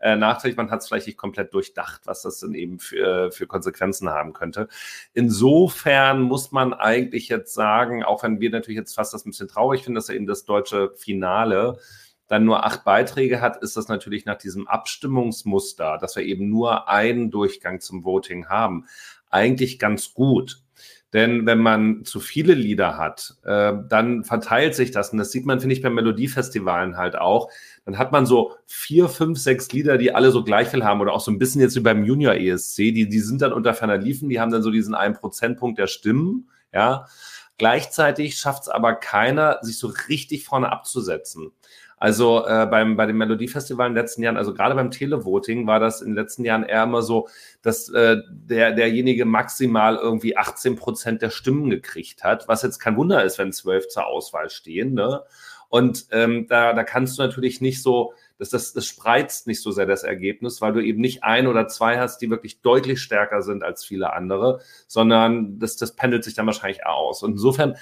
[0.00, 3.46] Äh, nachträglich, man hat es vielleicht nicht komplett durchdacht, was das denn eben für, für
[3.46, 4.66] Konsequenzen haben könnte.
[5.12, 9.48] Insofern muss man eigentlich jetzt sagen, auch wenn wir natürlich jetzt fast das ein bisschen
[9.48, 11.76] traurig finden, dass er eben das deutsche Finale
[12.28, 16.88] dann nur acht Beiträge hat, ist das natürlich nach diesem Abstimmungsmuster, dass wir eben nur
[16.88, 18.86] einen Durchgang zum Voting haben,
[19.28, 20.61] eigentlich ganz gut.
[21.12, 25.10] Denn wenn man zu viele Lieder hat, äh, dann verteilt sich das.
[25.10, 27.50] Und das sieht man, finde ich, bei Melodiefestivalen halt auch.
[27.84, 31.02] Dann hat man so vier, fünf, sechs Lieder, die alle so gleich viel haben.
[31.02, 32.76] Oder auch so ein bisschen jetzt wie beim Junior ESC.
[32.76, 34.30] Die, die sind dann unter ferner Liefen.
[34.30, 36.48] Die haben dann so diesen einen Prozentpunkt der Stimmen.
[36.72, 37.06] Ja.
[37.58, 41.52] Gleichzeitig schafft es aber keiner, sich so richtig vorne abzusetzen.
[42.02, 45.78] Also äh, beim, bei dem Melodiefestival in den letzten Jahren, also gerade beim Televoting war
[45.78, 47.28] das in den letzten Jahren eher immer so,
[47.62, 52.96] dass äh, der, derjenige maximal irgendwie 18 Prozent der Stimmen gekriegt hat, was jetzt kein
[52.96, 54.94] Wunder ist, wenn zwölf zur Auswahl stehen.
[54.94, 55.22] Ne?
[55.68, 59.70] Und ähm, da, da kannst du natürlich nicht so, das, das, das spreizt nicht so
[59.70, 63.42] sehr das Ergebnis, weil du eben nicht ein oder zwei hast, die wirklich deutlich stärker
[63.42, 67.22] sind als viele andere, sondern das, das pendelt sich dann wahrscheinlich aus.
[67.22, 67.76] Und insofern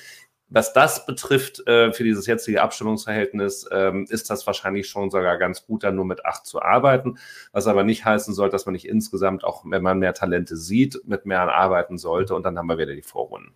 [0.51, 5.65] was das betrifft, äh, für dieses jetzige Abstimmungsverhältnis, ähm, ist das wahrscheinlich schon sogar ganz
[5.65, 7.19] gut, dann nur mit acht zu arbeiten.
[7.53, 11.01] Was aber nicht heißen soll, dass man nicht insgesamt, auch wenn man mehr Talente sieht,
[11.07, 12.35] mit mehr arbeiten sollte.
[12.35, 13.55] Und dann haben wir wieder die Vorrunden.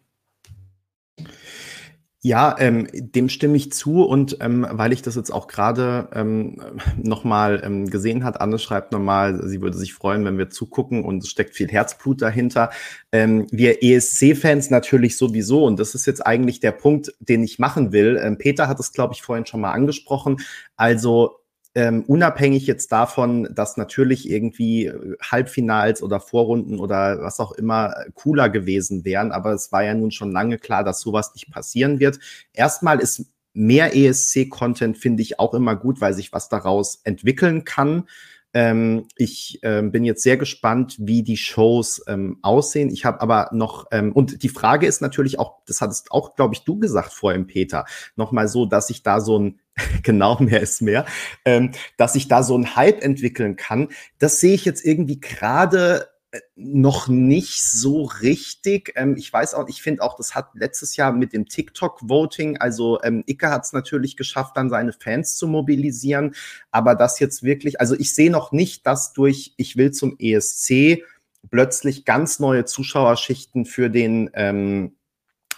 [2.27, 6.57] Ja, ähm, dem stimme ich zu und ähm, weil ich das jetzt auch gerade ähm,
[6.97, 11.23] nochmal ähm, gesehen hat, Anne schreibt nochmal, sie würde sich freuen, wenn wir zugucken und
[11.23, 12.71] es steckt viel Herzblut dahinter.
[13.13, 17.93] Ähm, wir ESC-Fans natürlich sowieso und das ist jetzt eigentlich der Punkt, den ich machen
[17.93, 18.19] will.
[18.19, 20.39] Ähm, Peter hat es, glaube ich, vorhin schon mal angesprochen.
[20.77, 21.44] Also
[21.75, 27.95] ähm, unabhängig jetzt davon, dass natürlich irgendwie äh, Halbfinals oder Vorrunden oder was auch immer
[28.15, 31.99] cooler gewesen wären, aber es war ja nun schon lange klar, dass sowas nicht passieren
[31.99, 32.21] wird.
[32.53, 38.09] Erstmal ist mehr ESC-Content, finde ich, auch immer gut, weil sich was daraus entwickeln kann.
[38.55, 42.91] Ähm, ich ähm, bin jetzt sehr gespannt, wie die Shows ähm, aussehen.
[42.91, 46.55] Ich habe aber noch, ähm, und die Frage ist natürlich auch, das hattest auch, glaube
[46.55, 47.85] ich, du gesagt vorhin, Peter,
[48.17, 49.61] nochmal so, dass ich da so ein,
[50.03, 51.05] genau mehr ist mehr,
[51.45, 53.89] ähm, dass ich da so ein Hype entwickeln kann.
[54.19, 56.14] Das sehe ich jetzt irgendwie gerade
[56.57, 58.93] noch nicht so richtig.
[58.97, 63.01] Ähm, ich weiß auch, ich finde auch, das hat letztes Jahr mit dem TikTok-Voting, also
[63.03, 66.35] ähm, Icke hat es natürlich geschafft, dann seine Fans zu mobilisieren,
[66.71, 71.03] aber das jetzt wirklich, also ich sehe noch nicht, dass durch Ich will zum ESC
[71.51, 74.97] plötzlich ganz neue Zuschauerschichten für den ähm,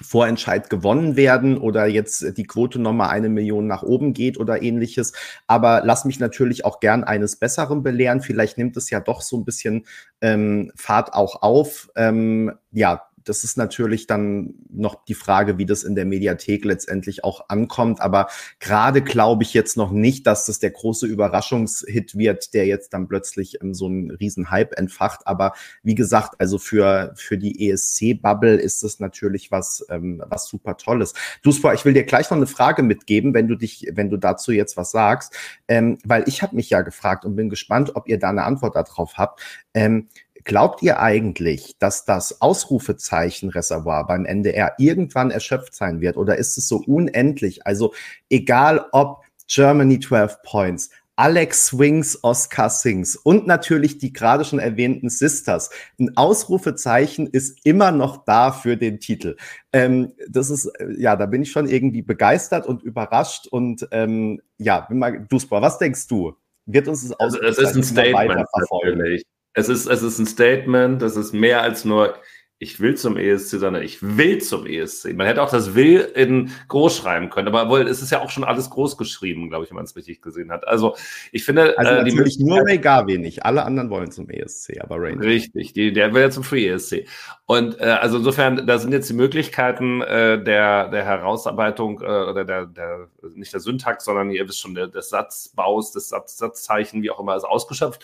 [0.03, 5.13] Vorentscheid gewonnen werden oder jetzt die Quote nochmal eine Million nach oben geht oder ähnliches.
[5.47, 8.21] Aber lass mich natürlich auch gern eines Besseren belehren.
[8.21, 9.87] Vielleicht nimmt es ja doch so ein bisschen
[10.21, 11.89] ähm, Fahrt auch auf.
[11.97, 17.25] Ähm, ja, das ist natürlich dann noch die Frage, wie das in der Mediathek letztendlich
[17.25, 18.01] auch ankommt.
[18.01, 18.29] Aber
[18.61, 23.09] gerade glaube ich jetzt noch nicht, dass das der große Überraschungshit wird, der jetzt dann
[23.09, 25.27] plötzlich ähm, so einen riesen Hype entfacht.
[25.27, 30.77] Aber wie gesagt, also für, für die ESC-Bubble ist es natürlich was, ähm, was super
[30.77, 31.13] Tolles.
[31.43, 34.53] Duspa, ich will dir gleich noch eine Frage mitgeben, wenn du dich, wenn du dazu
[34.53, 35.35] jetzt was sagst,
[35.67, 38.77] ähm, weil ich habe mich ja gefragt und bin gespannt, ob ihr da eine Antwort
[38.77, 39.41] darauf habt.
[39.75, 40.09] Ähm,
[40.47, 46.69] Glaubt ihr eigentlich, dass das Ausrufezeichen-Reservoir beim NDR irgendwann erschöpft sein wird oder ist es
[46.69, 47.67] so unendlich?
[47.67, 47.93] Also
[48.31, 55.09] egal ob Germany 12 Points, Alex Swings, Oscar Sings und natürlich die gerade schon erwähnten
[55.09, 55.71] Sisters.
[55.99, 59.37] Ein Ausrufezeichen ist immer noch da für den Titel.
[59.73, 64.83] Ähm, das ist, ja, da bin ich schon irgendwie begeistert und überrascht und ähm, ja,
[64.83, 66.37] bin mal, Duspa, was denkst du?
[66.67, 69.25] Wird uns das Ausrufezeichen also, es ist ein Statement natürlich
[69.57, 72.21] es ist, es ist ein Statement, das ist mehr als nur
[72.59, 75.13] ich will zum ESC, sondern ich will zum ESC.
[75.15, 78.31] Man hätte auch das will in groß schreiben können, aber wohl, es ist ja auch
[78.31, 80.67] schon alles groß geschrieben, glaube ich, wenn man es richtig gesehen hat.
[80.67, 80.97] Also
[81.33, 83.45] ich finde, also äh, natürlich nur Ray Garvey nicht.
[83.45, 85.15] Alle anderen wollen zum ESC, aber Ray.
[85.15, 87.07] Richtig, die, der will ja zum Free ESC.
[87.45, 92.45] Und äh, also insofern, da sind jetzt die Möglichkeiten äh, der der Herausarbeitung äh, oder
[92.47, 97.03] der der nicht der Syntax, sondern ihr wisst schon der, des Satzbaus, des Satz, Satzzeichen,
[97.03, 98.03] wie auch immer, ist ausgeschöpft.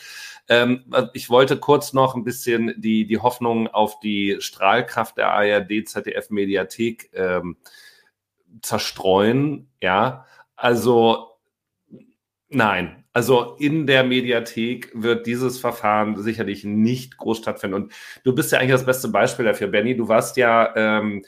[0.49, 5.89] Ähm, ich wollte kurz noch ein bisschen die, die Hoffnung auf die Strahlkraft der ARD,
[5.89, 7.57] ZDF Mediathek ähm,
[8.61, 9.71] zerstreuen.
[9.81, 11.31] Ja, also
[12.49, 13.05] nein.
[13.15, 17.75] Also in der Mediathek wird dieses Verfahren sicherlich nicht groß stattfinden.
[17.75, 17.93] Und
[18.25, 19.95] du bist ja eigentlich das beste Beispiel dafür, Benny.
[19.95, 21.23] Du warst ja ähm,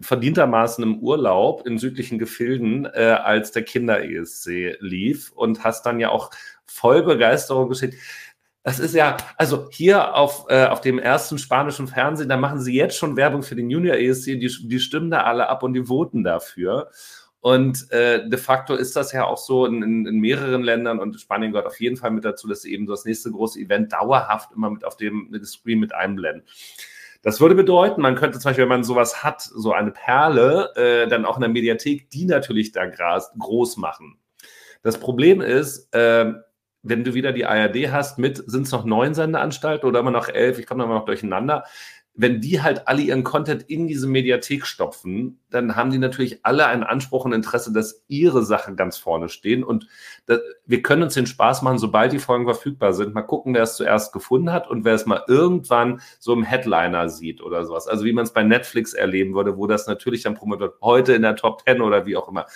[0.00, 6.10] verdientermaßen im Urlaub in südlichen Gefilden, äh, als der Kinder-ESC lief und hast dann ja
[6.10, 6.30] auch
[6.66, 7.96] voll Begeisterung geschickt.
[8.68, 12.74] Das ist ja, also hier auf, äh, auf dem ersten spanischen Fernsehen, da machen sie
[12.74, 15.86] jetzt schon Werbung für den Junior ESC, die, die stimmen da alle ab und die
[15.86, 16.90] voten dafür.
[17.40, 21.18] Und äh, de facto ist das ja auch so in, in, in, mehreren Ländern und
[21.18, 23.94] Spanien gehört auf jeden Fall mit dazu, dass sie eben so das nächste große Event
[23.94, 26.42] dauerhaft immer mit auf dem Screen mit einblenden.
[27.22, 31.08] Das würde bedeuten, man könnte zum Beispiel, wenn man sowas hat, so eine Perle, äh,
[31.08, 34.18] dann auch in der Mediathek, die natürlich da groß machen.
[34.82, 36.34] Das Problem ist, äh,
[36.88, 40.28] wenn du wieder die ARD hast mit, sind es noch neun Sendeanstalten oder immer noch
[40.28, 41.64] elf, ich komme mal noch durcheinander.
[42.20, 46.66] Wenn die halt alle ihren Content in diese Mediathek stopfen, dann haben die natürlich alle
[46.66, 49.62] einen Anspruch und Interesse, dass ihre Sachen ganz vorne stehen.
[49.62, 49.86] Und
[50.26, 53.62] das, wir können uns den Spaß machen, sobald die Folgen verfügbar sind, mal gucken, wer
[53.62, 57.86] es zuerst gefunden hat und wer es mal irgendwann so im Headliner sieht oder sowas.
[57.86, 61.22] Also wie man es bei Netflix erleben würde, wo das natürlich dann promotet heute in
[61.22, 62.46] der Top 10 oder wie auch immer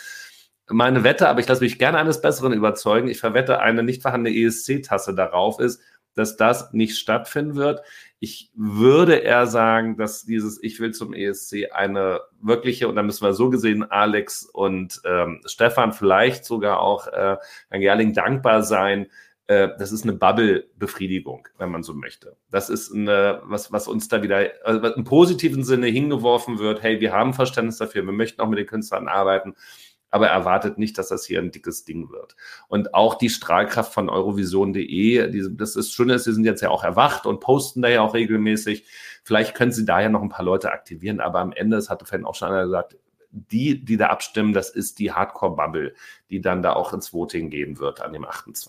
[0.73, 3.09] meine Wette, aber ich lasse mich gerne eines Besseren überzeugen.
[3.09, 5.81] Ich verwette eine nicht vorhandene ESC-Tasse darauf ist,
[6.15, 7.81] dass das nicht stattfinden wird.
[8.19, 13.24] Ich würde eher sagen, dass dieses Ich will zum ESC eine wirkliche, und da müssen
[13.24, 17.36] wir so gesehen Alex und ähm, Stefan vielleicht sogar auch äh,
[17.69, 19.09] Herrn Gerling dankbar sein.
[19.49, 22.36] Äh, das ist eine Bubble-Befriedigung, wenn man so möchte.
[22.51, 26.82] Das ist eine, was, was uns da wieder also im positiven Sinne hingeworfen wird.
[26.82, 29.55] Hey, wir haben Verständnis dafür, wir möchten auch mit den Künstlern arbeiten
[30.13, 32.37] aber erwartet nicht, dass das hier ein dickes Ding wird.
[32.69, 37.25] Und auch die Strahlkraft von Eurovision.de, das ist schön, sie sind jetzt ja auch erwacht
[37.25, 38.85] und posten da ja auch regelmäßig.
[39.25, 42.05] Vielleicht können sie da ja noch ein paar Leute aktivieren, aber am Ende, das hatte
[42.05, 42.99] vorhin auch schon einer gesagt,
[43.31, 45.95] die, die da abstimmen, das ist die Hardcore-Bubble,
[46.29, 48.69] die dann da auch ins Voting gehen wird an dem 8.2.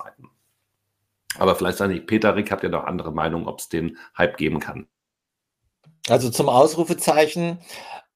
[1.39, 4.37] Aber vielleicht sage ich, Peter Rick, habt ihr noch andere Meinung, ob es den Hype
[4.37, 4.87] geben kann?
[6.07, 7.59] Also zum Ausrufezeichen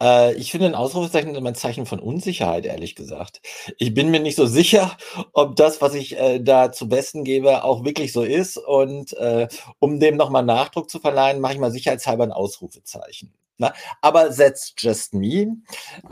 [0.01, 3.41] Äh, ich finde ein Ausrufezeichen immer ein Zeichen von Unsicherheit, ehrlich gesagt.
[3.77, 4.97] Ich bin mir nicht so sicher,
[5.33, 8.57] ob das, was ich äh, da zu Besten gebe, auch wirklich so ist.
[8.57, 9.47] Und äh,
[9.79, 13.33] um dem nochmal Nachdruck zu verleihen, mache ich mal sicherheitshalber ein Ausrufezeichen.
[13.59, 13.73] Ne?
[14.01, 15.57] Aber that's just me.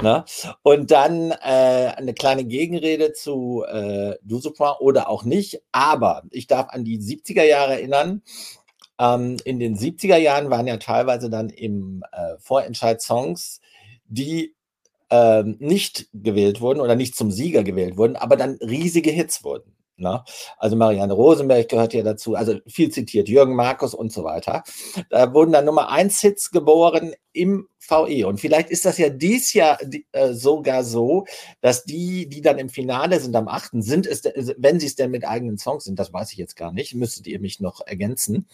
[0.02, 0.26] Ne?
[0.64, 5.62] Und dann äh, eine kleine Gegenrede zu äh, Dusupin oder auch nicht.
[5.72, 8.24] Aber ich darf an die 70er Jahre erinnern.
[8.98, 13.60] Ähm, in den 70er Jahren waren ja teilweise dann im äh, Vorentscheid Songs,
[14.08, 14.56] die
[15.10, 19.75] äh, nicht gewählt wurden oder nicht zum Sieger gewählt wurden, aber dann riesige Hits wurden.
[19.98, 20.24] Ne?
[20.58, 24.64] Also Marianne Rosenberg gehört ja dazu, also viel zitiert, Jürgen Markus und so weiter.
[25.10, 28.28] Da wurden dann Nummer 1 Hits geboren im VE.
[28.28, 29.80] Und vielleicht ist das ja dies Jahr
[30.12, 31.26] äh, sogar so,
[31.62, 33.84] dass die, die dann im Finale sind am 8.
[33.84, 34.24] sind es,
[34.58, 37.28] wenn sie es denn mit eigenen Songs sind, das weiß ich jetzt gar nicht, müsstet
[37.28, 38.48] ihr mich noch ergänzen.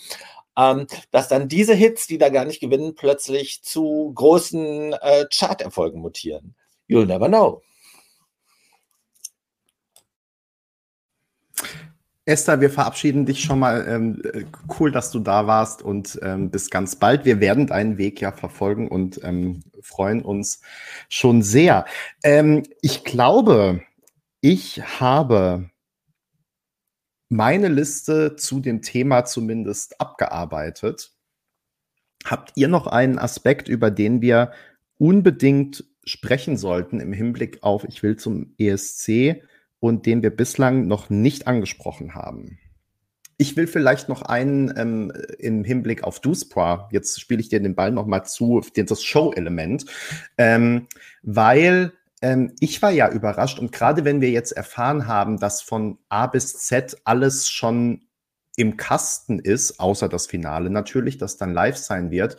[0.57, 6.01] Ähm, dass dann diese Hits, die da gar nicht gewinnen, plötzlich zu großen äh, Charterfolgen
[6.01, 6.55] mutieren.
[6.89, 7.61] You'll never know.
[12.25, 13.85] Esther, wir verabschieden dich schon mal.
[13.87, 14.45] Ähm, äh,
[14.79, 17.25] cool, dass du da warst und ähm, bis ganz bald.
[17.25, 20.61] Wir werden deinen Weg ja verfolgen und ähm, freuen uns
[21.09, 21.85] schon sehr.
[22.23, 23.81] Ähm, ich glaube,
[24.39, 25.69] ich habe
[27.29, 31.13] meine Liste zu dem Thema zumindest abgearbeitet.
[32.25, 34.51] Habt ihr noch einen Aspekt, über den wir
[34.99, 39.41] unbedingt sprechen sollten im Hinblick auf, ich will zum ESC?
[39.81, 42.59] Und den wir bislang noch nicht angesprochen haben.
[43.37, 47.75] Ich will vielleicht noch einen ähm, im Hinblick auf Duspra, jetzt spiele ich dir den
[47.75, 49.85] Ball nochmal zu, das Show-Element,
[50.37, 50.87] ähm,
[51.23, 51.91] weil
[52.21, 56.27] ähm, ich war ja überrascht und gerade wenn wir jetzt erfahren haben, dass von A
[56.27, 58.03] bis Z alles schon
[58.55, 62.37] im Kasten ist, außer das Finale natürlich, das dann live sein wird,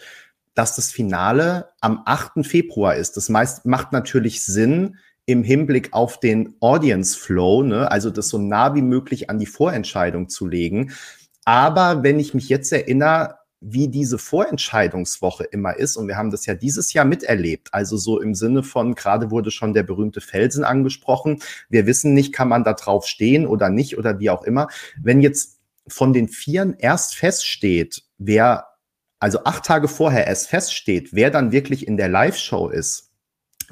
[0.55, 2.47] dass das Finale am 8.
[2.47, 3.17] Februar ist.
[3.17, 4.99] Das meist, macht natürlich Sinn,
[5.33, 9.47] im Hinblick auf den Audience Flow, ne, also das so nah wie möglich an die
[9.47, 10.93] Vorentscheidung zu legen.
[11.45, 16.47] Aber wenn ich mich jetzt erinnere, wie diese Vorentscheidungswoche immer ist, und wir haben das
[16.47, 20.65] ja dieses Jahr miterlebt, also so im Sinne von, gerade wurde schon der berühmte Felsen
[20.65, 24.67] angesprochen, wir wissen nicht, kann man da drauf stehen oder nicht oder wie auch immer.
[25.01, 28.67] Wenn jetzt von den Vieren erst feststeht, wer,
[29.21, 33.11] also acht Tage vorher erst feststeht, wer dann wirklich in der Live-Show ist,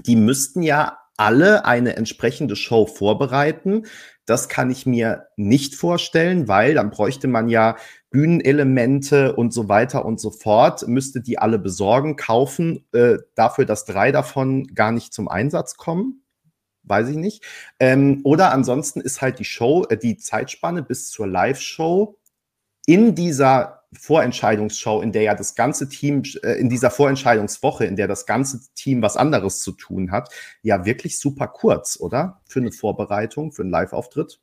[0.07, 3.85] die müssten ja alle eine entsprechende Show vorbereiten.
[4.25, 7.77] Das kann ich mir nicht vorstellen, weil dann bräuchte man ja
[8.11, 13.85] Bühnenelemente und so weiter und so fort, müsste die alle besorgen, kaufen, äh, dafür, dass
[13.85, 16.25] drei davon gar nicht zum Einsatz kommen.
[16.85, 17.45] Weiß ich nicht.
[17.79, 22.19] Ähm, oder ansonsten ist halt die Show, äh, die Zeitspanne bis zur Live-Show
[22.87, 28.09] in dieser Vorentscheidungsshow, in der ja das ganze Team, äh, in dieser Vorentscheidungswoche, in der
[28.09, 30.29] das ganze Team was anderes zu tun hat,
[30.63, 32.41] ja wirklich super kurz, oder?
[32.47, 34.41] Für eine Vorbereitung, für einen Live-Auftritt?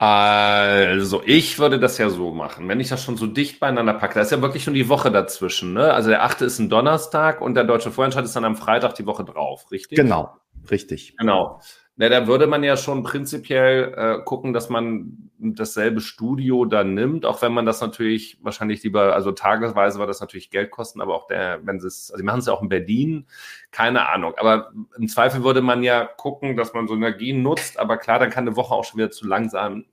[0.00, 4.14] Also, ich würde das ja so machen, wenn ich das schon so dicht beieinander packe.
[4.14, 5.72] Da ist ja wirklich schon die Woche dazwischen.
[5.72, 5.92] Ne?
[5.92, 6.42] Also, der 8.
[6.42, 9.96] ist ein Donnerstag und der deutsche Vorentscheid ist dann am Freitag die Woche drauf, richtig?
[9.96, 10.36] Genau,
[10.70, 11.16] richtig.
[11.16, 11.60] Genau.
[12.00, 17.26] Na, da würde man ja schon prinzipiell äh, gucken, dass man dasselbe Studio dann nimmt,
[17.26, 21.16] auch wenn man das natürlich wahrscheinlich lieber, also tagesweise war das natürlich Geld kosten, aber
[21.16, 23.26] auch der, wenn sie es, also die machen es ja auch in Berlin,
[23.72, 24.34] keine Ahnung.
[24.36, 28.30] Aber im Zweifel würde man ja gucken, dass man so Energien nutzt, aber klar, dann
[28.30, 29.84] kann eine Woche auch schon wieder zu langsam,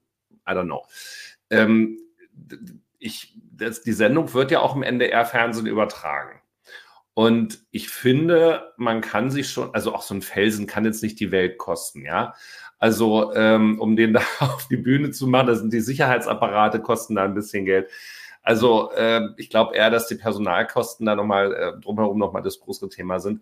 [0.48, 0.86] I don't know.
[1.50, 1.98] Ähm,
[3.00, 6.35] ich, das, die Sendung wird ja auch im NDR-Fernsehen übertragen.
[7.18, 11.18] Und ich finde, man kann sich schon, also auch so ein Felsen kann jetzt nicht
[11.18, 12.34] die Welt kosten, ja.
[12.78, 17.14] Also, ähm, um den da auf die Bühne zu machen, da sind die Sicherheitsapparate, kosten
[17.14, 17.88] da ein bisschen Geld.
[18.42, 22.90] Also, äh, ich glaube eher, dass die Personalkosten da nochmal äh, drumherum nochmal das größere
[22.90, 23.40] Thema sind.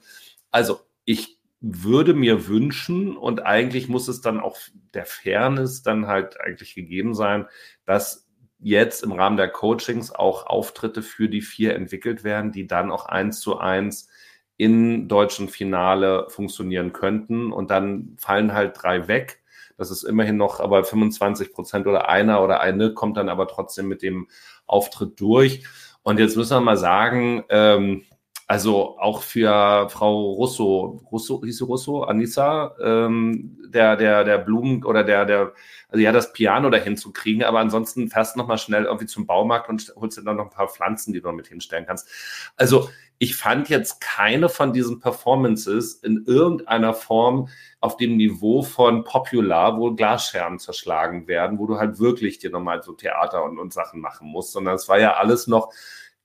[0.52, 4.56] Also, ich würde mir wünschen, und eigentlich muss es dann auch
[4.94, 7.46] der Fairness dann halt eigentlich gegeben sein,
[7.86, 8.23] dass
[8.64, 13.04] jetzt im Rahmen der Coachings auch Auftritte für die vier entwickelt werden, die dann auch
[13.04, 14.08] eins zu eins
[14.56, 17.52] in deutschen Finale funktionieren könnten.
[17.52, 19.42] Und dann fallen halt drei weg.
[19.76, 23.86] Das ist immerhin noch aber 25 Prozent oder einer oder eine kommt dann aber trotzdem
[23.86, 24.28] mit dem
[24.66, 25.64] Auftritt durch.
[26.02, 28.04] Und jetzt müssen wir mal sagen, ähm,
[28.54, 34.84] also auch für Frau Russo, Russo, hieß sie Russo, Anissa, ähm, der, der, der Blumen
[34.84, 35.54] oder der, der,
[35.88, 39.26] also ja, das Piano dahin zu kriegen, aber ansonsten fährst du nochmal schnell irgendwie zum
[39.26, 42.08] Baumarkt und holst dir dann noch ein paar Pflanzen, die du mit hinstellen kannst.
[42.56, 47.48] Also ich fand jetzt keine von diesen Performances in irgendeiner Form
[47.80, 52.84] auf dem Niveau von Popular, wo Glasscherben zerschlagen werden, wo du halt wirklich dir nochmal
[52.84, 55.72] so Theater und, und Sachen machen musst, sondern es war ja alles noch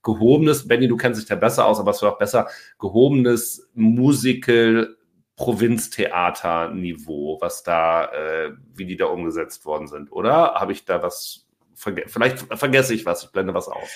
[0.03, 2.47] gehobenes, Benny, du kennst dich da besser aus, aber es wird auch besser,
[2.79, 4.95] gehobenes Musical
[5.35, 10.55] Provinztheater-Niveau, was da, äh, wie die da umgesetzt worden sind, oder?
[10.55, 11.49] Habe ich da was
[11.79, 13.89] vielleicht vergesse ich was, ich blende was auf.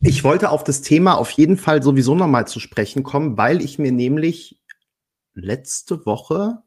[0.00, 3.78] Ich wollte auf das Thema auf jeden Fall sowieso nochmal zu sprechen kommen, weil ich
[3.78, 4.58] mir nämlich
[5.34, 6.62] letzte Woche,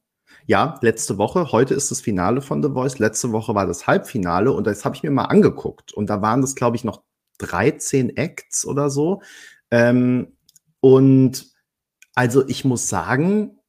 [0.46, 4.52] ja, letzte Woche, heute ist das Finale von The Voice, letzte Woche war das Halbfinale
[4.52, 7.02] und das habe ich mir mal angeguckt und da waren das, glaube ich, noch
[7.38, 9.22] 13 Acts oder so.
[9.72, 10.38] Ähm,
[10.80, 11.48] und
[12.14, 13.60] also ich muss sagen,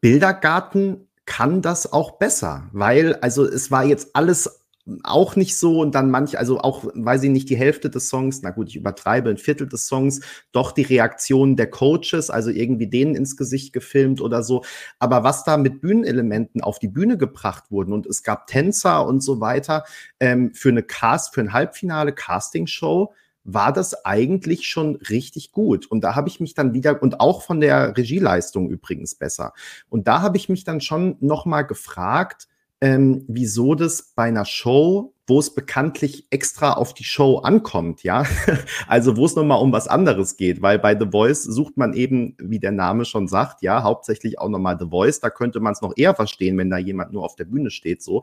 [0.00, 4.60] Bildergarten kann das auch besser, weil also es war jetzt alles
[5.02, 8.40] auch nicht so und dann manch, also auch, weiß ich nicht, die Hälfte des Songs,
[8.42, 10.20] na gut, ich übertreibe, ein Viertel des Songs,
[10.52, 14.64] doch die Reaktionen der Coaches, also irgendwie denen ins Gesicht gefilmt oder so.
[14.98, 19.22] Aber was da mit Bühnenelementen auf die Bühne gebracht wurden und es gab Tänzer und
[19.22, 19.84] so weiter
[20.20, 23.12] ähm, für eine Cast, für ein Halbfinale Castingshow,
[23.50, 25.86] war das eigentlich schon richtig gut.
[25.86, 29.54] Und da habe ich mich dann wieder, und auch von der Regieleistung übrigens besser.
[29.88, 32.46] Und da habe ich mich dann schon nochmal gefragt,
[32.80, 38.24] ähm, wieso das bei einer Show, wo es bekanntlich extra auf die Show ankommt, ja,
[38.86, 42.36] also wo es nochmal um was anderes geht, weil bei The Voice sucht man eben,
[42.38, 45.82] wie der Name schon sagt, ja, hauptsächlich auch nochmal The Voice, da könnte man es
[45.82, 48.22] noch eher verstehen, wenn da jemand nur auf der Bühne steht, so.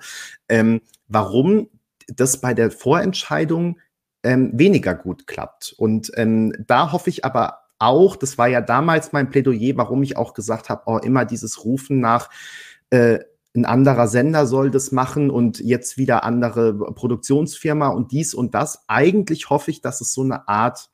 [0.50, 1.70] Ähm, warum
[2.08, 3.80] das bei der Vorentscheidung
[4.24, 5.74] ähm, weniger gut klappt.
[5.78, 10.18] Und ähm, da hoffe ich aber auch, das war ja damals mein Plädoyer, warum ich
[10.18, 12.30] auch gesagt habe, oh, immer dieses Rufen nach,
[12.90, 13.20] äh,
[13.56, 18.84] ein anderer Sender soll das machen und jetzt wieder andere Produktionsfirma und dies und das.
[18.88, 20.90] Eigentlich hoffe ich, dass es so eine Art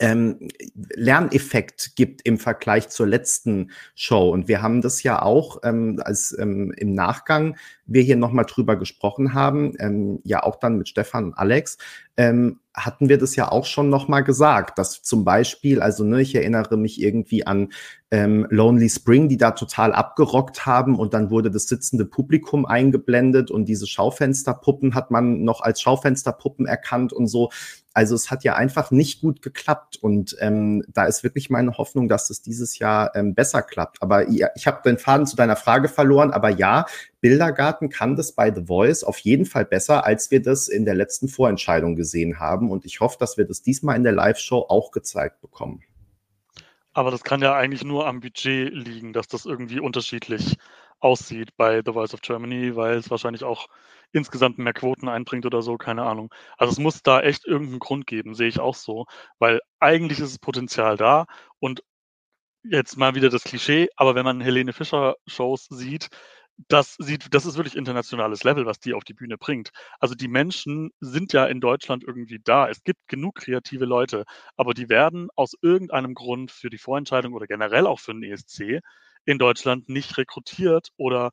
[0.00, 0.48] ähm,
[0.94, 4.30] Lerneffekt gibt im Vergleich zur letzten Show.
[4.30, 7.56] Und wir haben das ja auch ähm, als ähm, im Nachgang
[7.86, 11.78] wir hier nochmal drüber gesprochen haben, ähm, ja auch dann mit Stefan und Alex,
[12.16, 16.34] ähm, hatten wir das ja auch schon nochmal gesagt, dass zum Beispiel, also ne, ich
[16.34, 17.70] erinnere mich irgendwie an
[18.10, 23.50] ähm, Lonely Spring, die da total abgerockt haben und dann wurde das sitzende Publikum eingeblendet
[23.50, 27.50] und diese Schaufensterpuppen hat man noch als Schaufensterpuppen erkannt und so.
[27.98, 32.06] Also es hat ja einfach nicht gut geklappt und ähm, da ist wirklich meine Hoffnung,
[32.08, 34.00] dass es dieses Jahr ähm, besser klappt.
[34.00, 36.86] Aber ja, ich habe den Faden zu deiner Frage verloren, aber ja,
[37.20, 40.94] Bildergarten kann das bei The Voice auf jeden Fall besser, als wir das in der
[40.94, 42.70] letzten Vorentscheidung gesehen haben.
[42.70, 45.82] Und ich hoffe, dass wir das diesmal in der Live-Show auch gezeigt bekommen.
[46.92, 50.56] Aber das kann ja eigentlich nur am Budget liegen, dass das irgendwie unterschiedlich
[51.00, 53.66] aussieht bei The Voice of Germany, weil es wahrscheinlich auch
[54.12, 56.32] insgesamt mehr Quoten einbringt oder so, keine Ahnung.
[56.56, 59.06] Also es muss da echt irgendeinen Grund geben, sehe ich auch so,
[59.38, 61.26] weil eigentlich ist das Potenzial da
[61.60, 61.82] und
[62.62, 66.08] jetzt mal wieder das Klischee, aber wenn man Helene Fischer Shows sieht,
[66.66, 69.70] das sieht, das ist wirklich internationales Level, was die auf die Bühne bringt.
[70.00, 72.68] Also die Menschen sind ja in Deutschland irgendwie da.
[72.68, 74.24] Es gibt genug kreative Leute,
[74.56, 78.80] aber die werden aus irgendeinem Grund für die Vorentscheidung oder generell auch für den ESC
[79.24, 81.30] in Deutschland nicht rekrutiert oder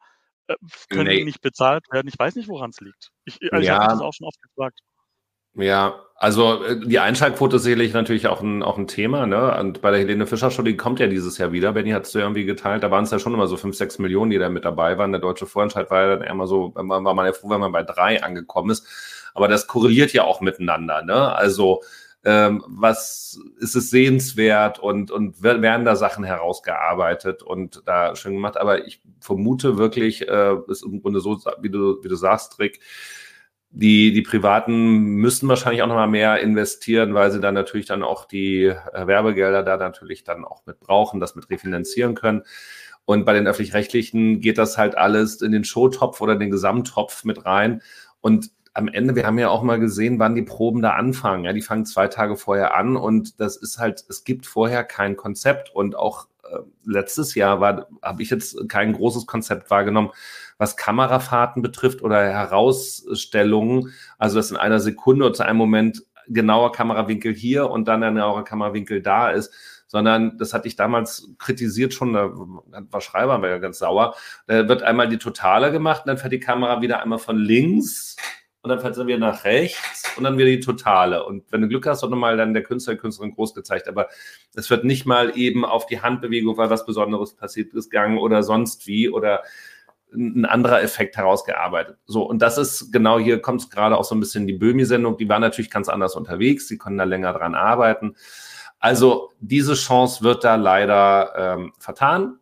[0.89, 1.23] können nee.
[1.23, 2.07] nicht bezahlt werden.
[2.07, 3.11] Ich weiß nicht, woran es liegt.
[3.25, 3.73] Ich, also ja.
[3.73, 4.79] ich habe das auch schon oft gefragt.
[5.57, 9.25] Ja, also äh, die Einschaltquote ist sicherlich natürlich auch ein, auch ein Thema.
[9.25, 9.57] Ne?
[9.57, 11.71] Und bei der Helene Fischer Show, die kommt ja dieses Jahr wieder.
[11.71, 12.83] Benny hat es ja irgendwie geteilt.
[12.83, 15.11] Da waren es ja schon immer so fünf, sechs Millionen, die da mit dabei waren.
[15.11, 17.83] Der deutsche Vorentscheid war ja dann immer so, war man ja froh, wenn man bei
[17.83, 18.85] drei angekommen ist.
[19.33, 21.03] Aber das korreliert ja auch miteinander.
[21.03, 21.35] Ne?
[21.35, 21.81] Also
[22.25, 28.57] ähm, was ist es sehenswert und, und werden da Sachen herausgearbeitet und da schön gemacht.
[28.57, 32.79] Aber ich vermute wirklich, äh, ist im Grunde so, wie du, wie du sagst, Rick,
[33.69, 38.25] die, die Privaten müssen wahrscheinlich auch nochmal mehr investieren, weil sie dann natürlich dann auch
[38.25, 42.43] die äh, Werbegelder da natürlich dann auch mit brauchen, das mit refinanzieren können.
[43.03, 47.45] Und bei den öffentlich-rechtlichen geht das halt alles in den Showtopf oder den Gesamttopf mit
[47.45, 47.83] rein.
[48.21, 51.45] Und am Ende, wir haben ja auch mal gesehen, wann die Proben da anfangen.
[51.45, 55.15] Ja, die fangen zwei Tage vorher an und das ist halt, es gibt vorher kein
[55.15, 55.73] Konzept.
[55.73, 60.11] Und auch äh, letztes Jahr war, habe ich jetzt kein großes Konzept wahrgenommen
[60.57, 66.71] was Kamerafahrten betrifft oder Herausstellungen, also dass in einer Sekunde oder zu einem Moment genauer
[66.71, 69.53] Kamerawinkel hier und dann ein genauer Kamerawinkel da ist,
[69.87, 74.15] sondern das hatte ich damals kritisiert schon, da war Schreiber war ja ganz sauer.
[74.47, 78.15] Da wird einmal die Totale gemacht und dann fährt die Kamera wieder einmal von links
[78.65, 81.23] und dann fährt sie wieder nach rechts und dann wieder die Totale.
[81.23, 83.87] Und wenn du Glück hast, wird nochmal dann der Künstler, die Künstlerin groß gezeigt.
[83.87, 84.09] Aber
[84.55, 88.41] es wird nicht mal eben auf die Handbewegung, weil was Besonderes passiert ist, gegangen oder
[88.41, 89.43] sonst wie oder
[90.11, 91.97] ein anderer Effekt herausgearbeitet.
[92.07, 95.17] So, und das ist genau hier kommt es gerade auch so ein bisschen die Böhmi-Sendung.
[95.17, 96.67] Die war natürlich ganz anders unterwegs.
[96.67, 98.15] Sie können da länger dran arbeiten.
[98.79, 102.39] Also diese Chance wird da leider ähm, vertan.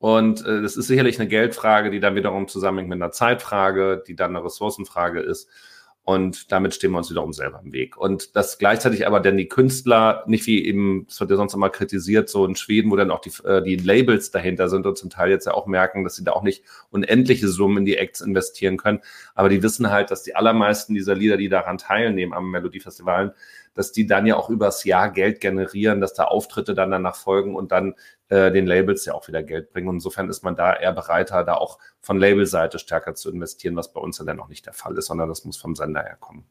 [0.00, 4.16] Und äh, das ist sicherlich eine Geldfrage, die dann wiederum zusammenhängt mit einer Zeitfrage, die
[4.16, 5.48] dann eine Ressourcenfrage ist.
[6.04, 7.98] Und damit stehen wir uns wiederum selber im Weg.
[7.98, 11.68] Und das gleichzeitig aber dann die Künstler, nicht wie eben, das wird ja sonst immer
[11.68, 15.10] kritisiert, so in Schweden, wo dann auch die, äh, die Labels dahinter sind und zum
[15.10, 18.22] Teil jetzt ja auch merken, dass sie da auch nicht unendliche Summen in die Acts
[18.22, 19.00] investieren können.
[19.34, 23.32] Aber die wissen halt, dass die allermeisten dieser Lieder, die daran teilnehmen am Melodiefestivalen,
[23.74, 27.54] dass die dann ja auch übers Jahr Geld generieren, dass da Auftritte dann danach folgen
[27.54, 27.94] und dann
[28.28, 29.88] äh, den Labels ja auch wieder Geld bringen.
[29.88, 33.92] Und insofern ist man da eher bereiter, da auch von Labelseite stärker zu investieren, was
[33.92, 36.44] bei uns ja dann noch nicht der Fall ist, sondern das muss vom Sender herkommen.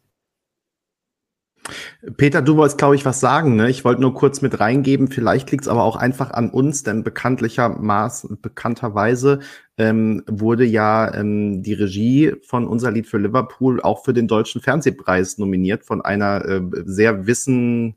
[2.18, 3.56] Peter, du wolltest, glaube ich, was sagen.
[3.56, 3.70] Ne?
[3.70, 5.08] Ich wollte nur kurz mit reingeben.
[5.08, 9.40] Vielleicht liegt es aber auch einfach an uns, denn bekanntlichermaßen, bekannterweise
[9.78, 14.62] ähm, wurde ja ähm, die Regie von unser Lied für Liverpool auch für den Deutschen
[14.62, 17.96] Fernsehpreis nominiert von einer äh, sehr wissen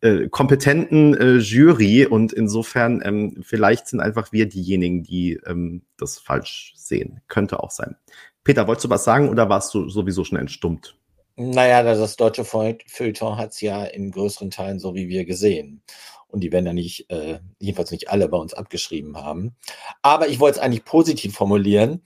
[0.00, 6.18] äh, kompetenten äh, Jury und insofern ähm, vielleicht sind einfach wir diejenigen, die ähm, das
[6.18, 7.20] falsch sehen.
[7.28, 7.96] Könnte auch sein.
[8.42, 10.96] Peter, wolltest du was sagen oder warst du sowieso schon entstummt?
[11.42, 15.82] Naja, das deutsche Feuilleton hat es ja in größeren Teilen so wie wir gesehen.
[16.28, 19.56] Und die werden ja nicht, äh, jedenfalls nicht alle bei uns abgeschrieben haben.
[20.02, 22.02] Aber ich wollte es eigentlich positiv formulieren.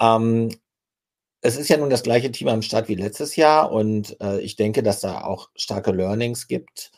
[0.00, 0.48] Ähm,
[1.42, 4.56] es ist ja nun das gleiche Team am Start wie letztes Jahr und äh, ich
[4.56, 6.90] denke, dass da auch starke Learnings gibt.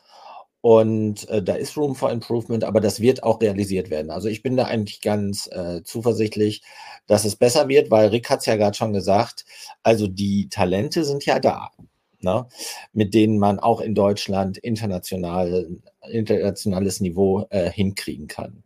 [0.66, 4.10] Und äh, da ist Room for Improvement, aber das wird auch realisiert werden.
[4.10, 6.64] Also ich bin da eigentlich ganz äh, zuversichtlich,
[7.06, 9.44] dass es besser wird, weil Rick hat es ja gerade schon gesagt,
[9.84, 11.70] also die Talente sind ja da,
[12.18, 12.48] ne?
[12.92, 15.68] mit denen man auch in Deutschland international,
[16.10, 18.64] internationales Niveau äh, hinkriegen kann.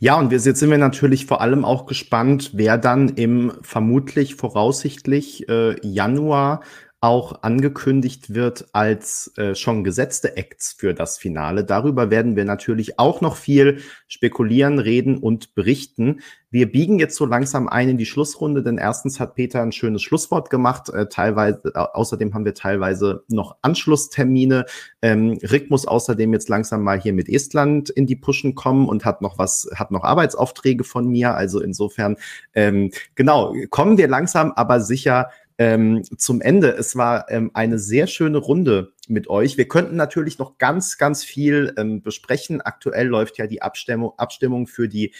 [0.00, 4.34] Ja, und wir, jetzt sind wir natürlich vor allem auch gespannt, wer dann im vermutlich
[4.34, 6.62] voraussichtlich äh, Januar
[7.02, 11.64] auch angekündigt wird als äh, schon gesetzte Acts für das Finale.
[11.64, 16.20] Darüber werden wir natürlich auch noch viel spekulieren, reden und berichten.
[16.50, 20.02] Wir biegen jetzt so langsam ein in die Schlussrunde, denn erstens hat Peter ein schönes
[20.02, 20.90] Schlusswort gemacht.
[20.90, 24.66] Äh, teilweise, äh, außerdem haben wir teilweise noch Anschlusstermine.
[25.00, 29.06] Ähm, Rick muss außerdem jetzt langsam mal hier mit Estland in die Pushen kommen und
[29.06, 31.34] hat noch was, hat noch Arbeitsaufträge von mir.
[31.34, 32.16] Also insofern,
[32.52, 36.70] ähm, genau, kommen wir langsam, aber sicher ähm, zum Ende.
[36.70, 39.58] Es war ähm, eine sehr schöne Runde mit euch.
[39.58, 42.62] Wir könnten natürlich noch ganz, ganz viel ähm, besprechen.
[42.62, 45.14] Aktuell läuft ja die Abstimmung, Abstimmung für die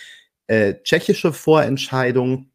[0.47, 2.51] äh, tschechische Vorentscheidung.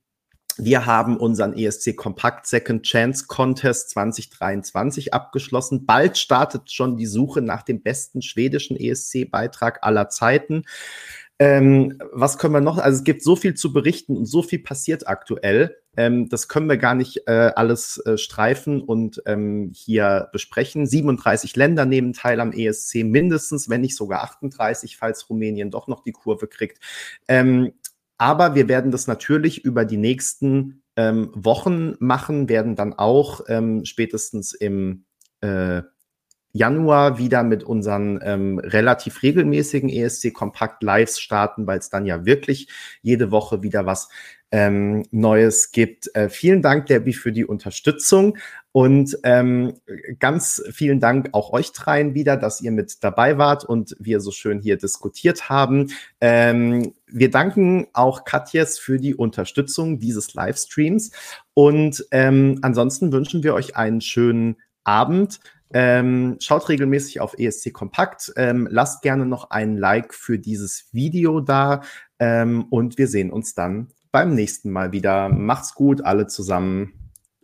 [0.57, 5.86] Wir haben unseren ESC Compact Second Chance Contest 2023 abgeschlossen.
[5.86, 10.64] Bald startet schon die Suche nach dem besten schwedischen ESC-Beitrag aller Zeiten.
[11.38, 12.78] Ähm, was können wir noch?
[12.78, 15.76] Also es gibt so viel zu berichten und so viel passiert aktuell.
[15.98, 20.86] Ähm, das können wir gar nicht äh, alles äh, streifen und ähm, hier besprechen.
[20.86, 26.03] 37 Länder nehmen teil am ESC, mindestens, wenn nicht sogar 38, falls Rumänien doch noch
[26.03, 26.80] die Kurve kriegt.
[27.28, 27.74] Ähm,
[28.18, 33.84] aber wir werden das natürlich über die nächsten ähm, Wochen machen, werden dann auch ähm,
[33.84, 35.06] spätestens im
[35.41, 35.82] äh,
[36.56, 42.26] Januar wieder mit unseren ähm, relativ regelmäßigen ESC Kompakt Lives starten, weil es dann ja
[42.26, 42.69] wirklich
[43.02, 44.07] jede Woche wieder was
[44.52, 46.15] ähm, Neues gibt.
[46.15, 48.38] Äh, vielen Dank, Debbie, für die Unterstützung
[48.72, 49.73] und ähm,
[50.19, 54.32] ganz vielen Dank auch euch dreien wieder, dass ihr mit dabei wart und wir so
[54.32, 55.91] schön hier diskutiert haben.
[56.22, 61.11] Ähm, wir danken auch Katjes für die Unterstützung dieses Livestreams
[61.53, 64.56] und ähm, ansonsten wünschen wir euch einen schönen
[64.86, 65.41] Abend.
[65.74, 68.34] Ähm, schaut regelmäßig auf ESC Kompakt.
[68.38, 71.82] Ähm, lasst gerne noch ein Like für dieses Video da.
[72.20, 75.30] Ähm, und wir sehen uns dann beim nächsten Mal wieder.
[75.30, 76.94] Macht's gut, alle zusammen.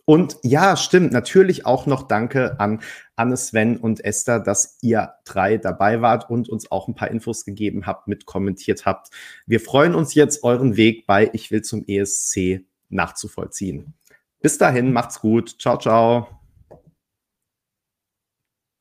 [0.06, 2.82] Und ja, stimmt, natürlich auch noch Danke an
[3.16, 7.46] Anne, Sven und Esther, dass ihr drei dabei wart und uns auch ein paar Infos
[7.46, 9.10] gegeben habt, mitkommentiert habt.
[9.46, 13.94] Wir freuen uns jetzt, euren Weg bei Ich will zum ESC nachzuvollziehen.
[14.42, 15.56] Bis dahin, macht's gut.
[15.60, 16.41] Ciao, ciao.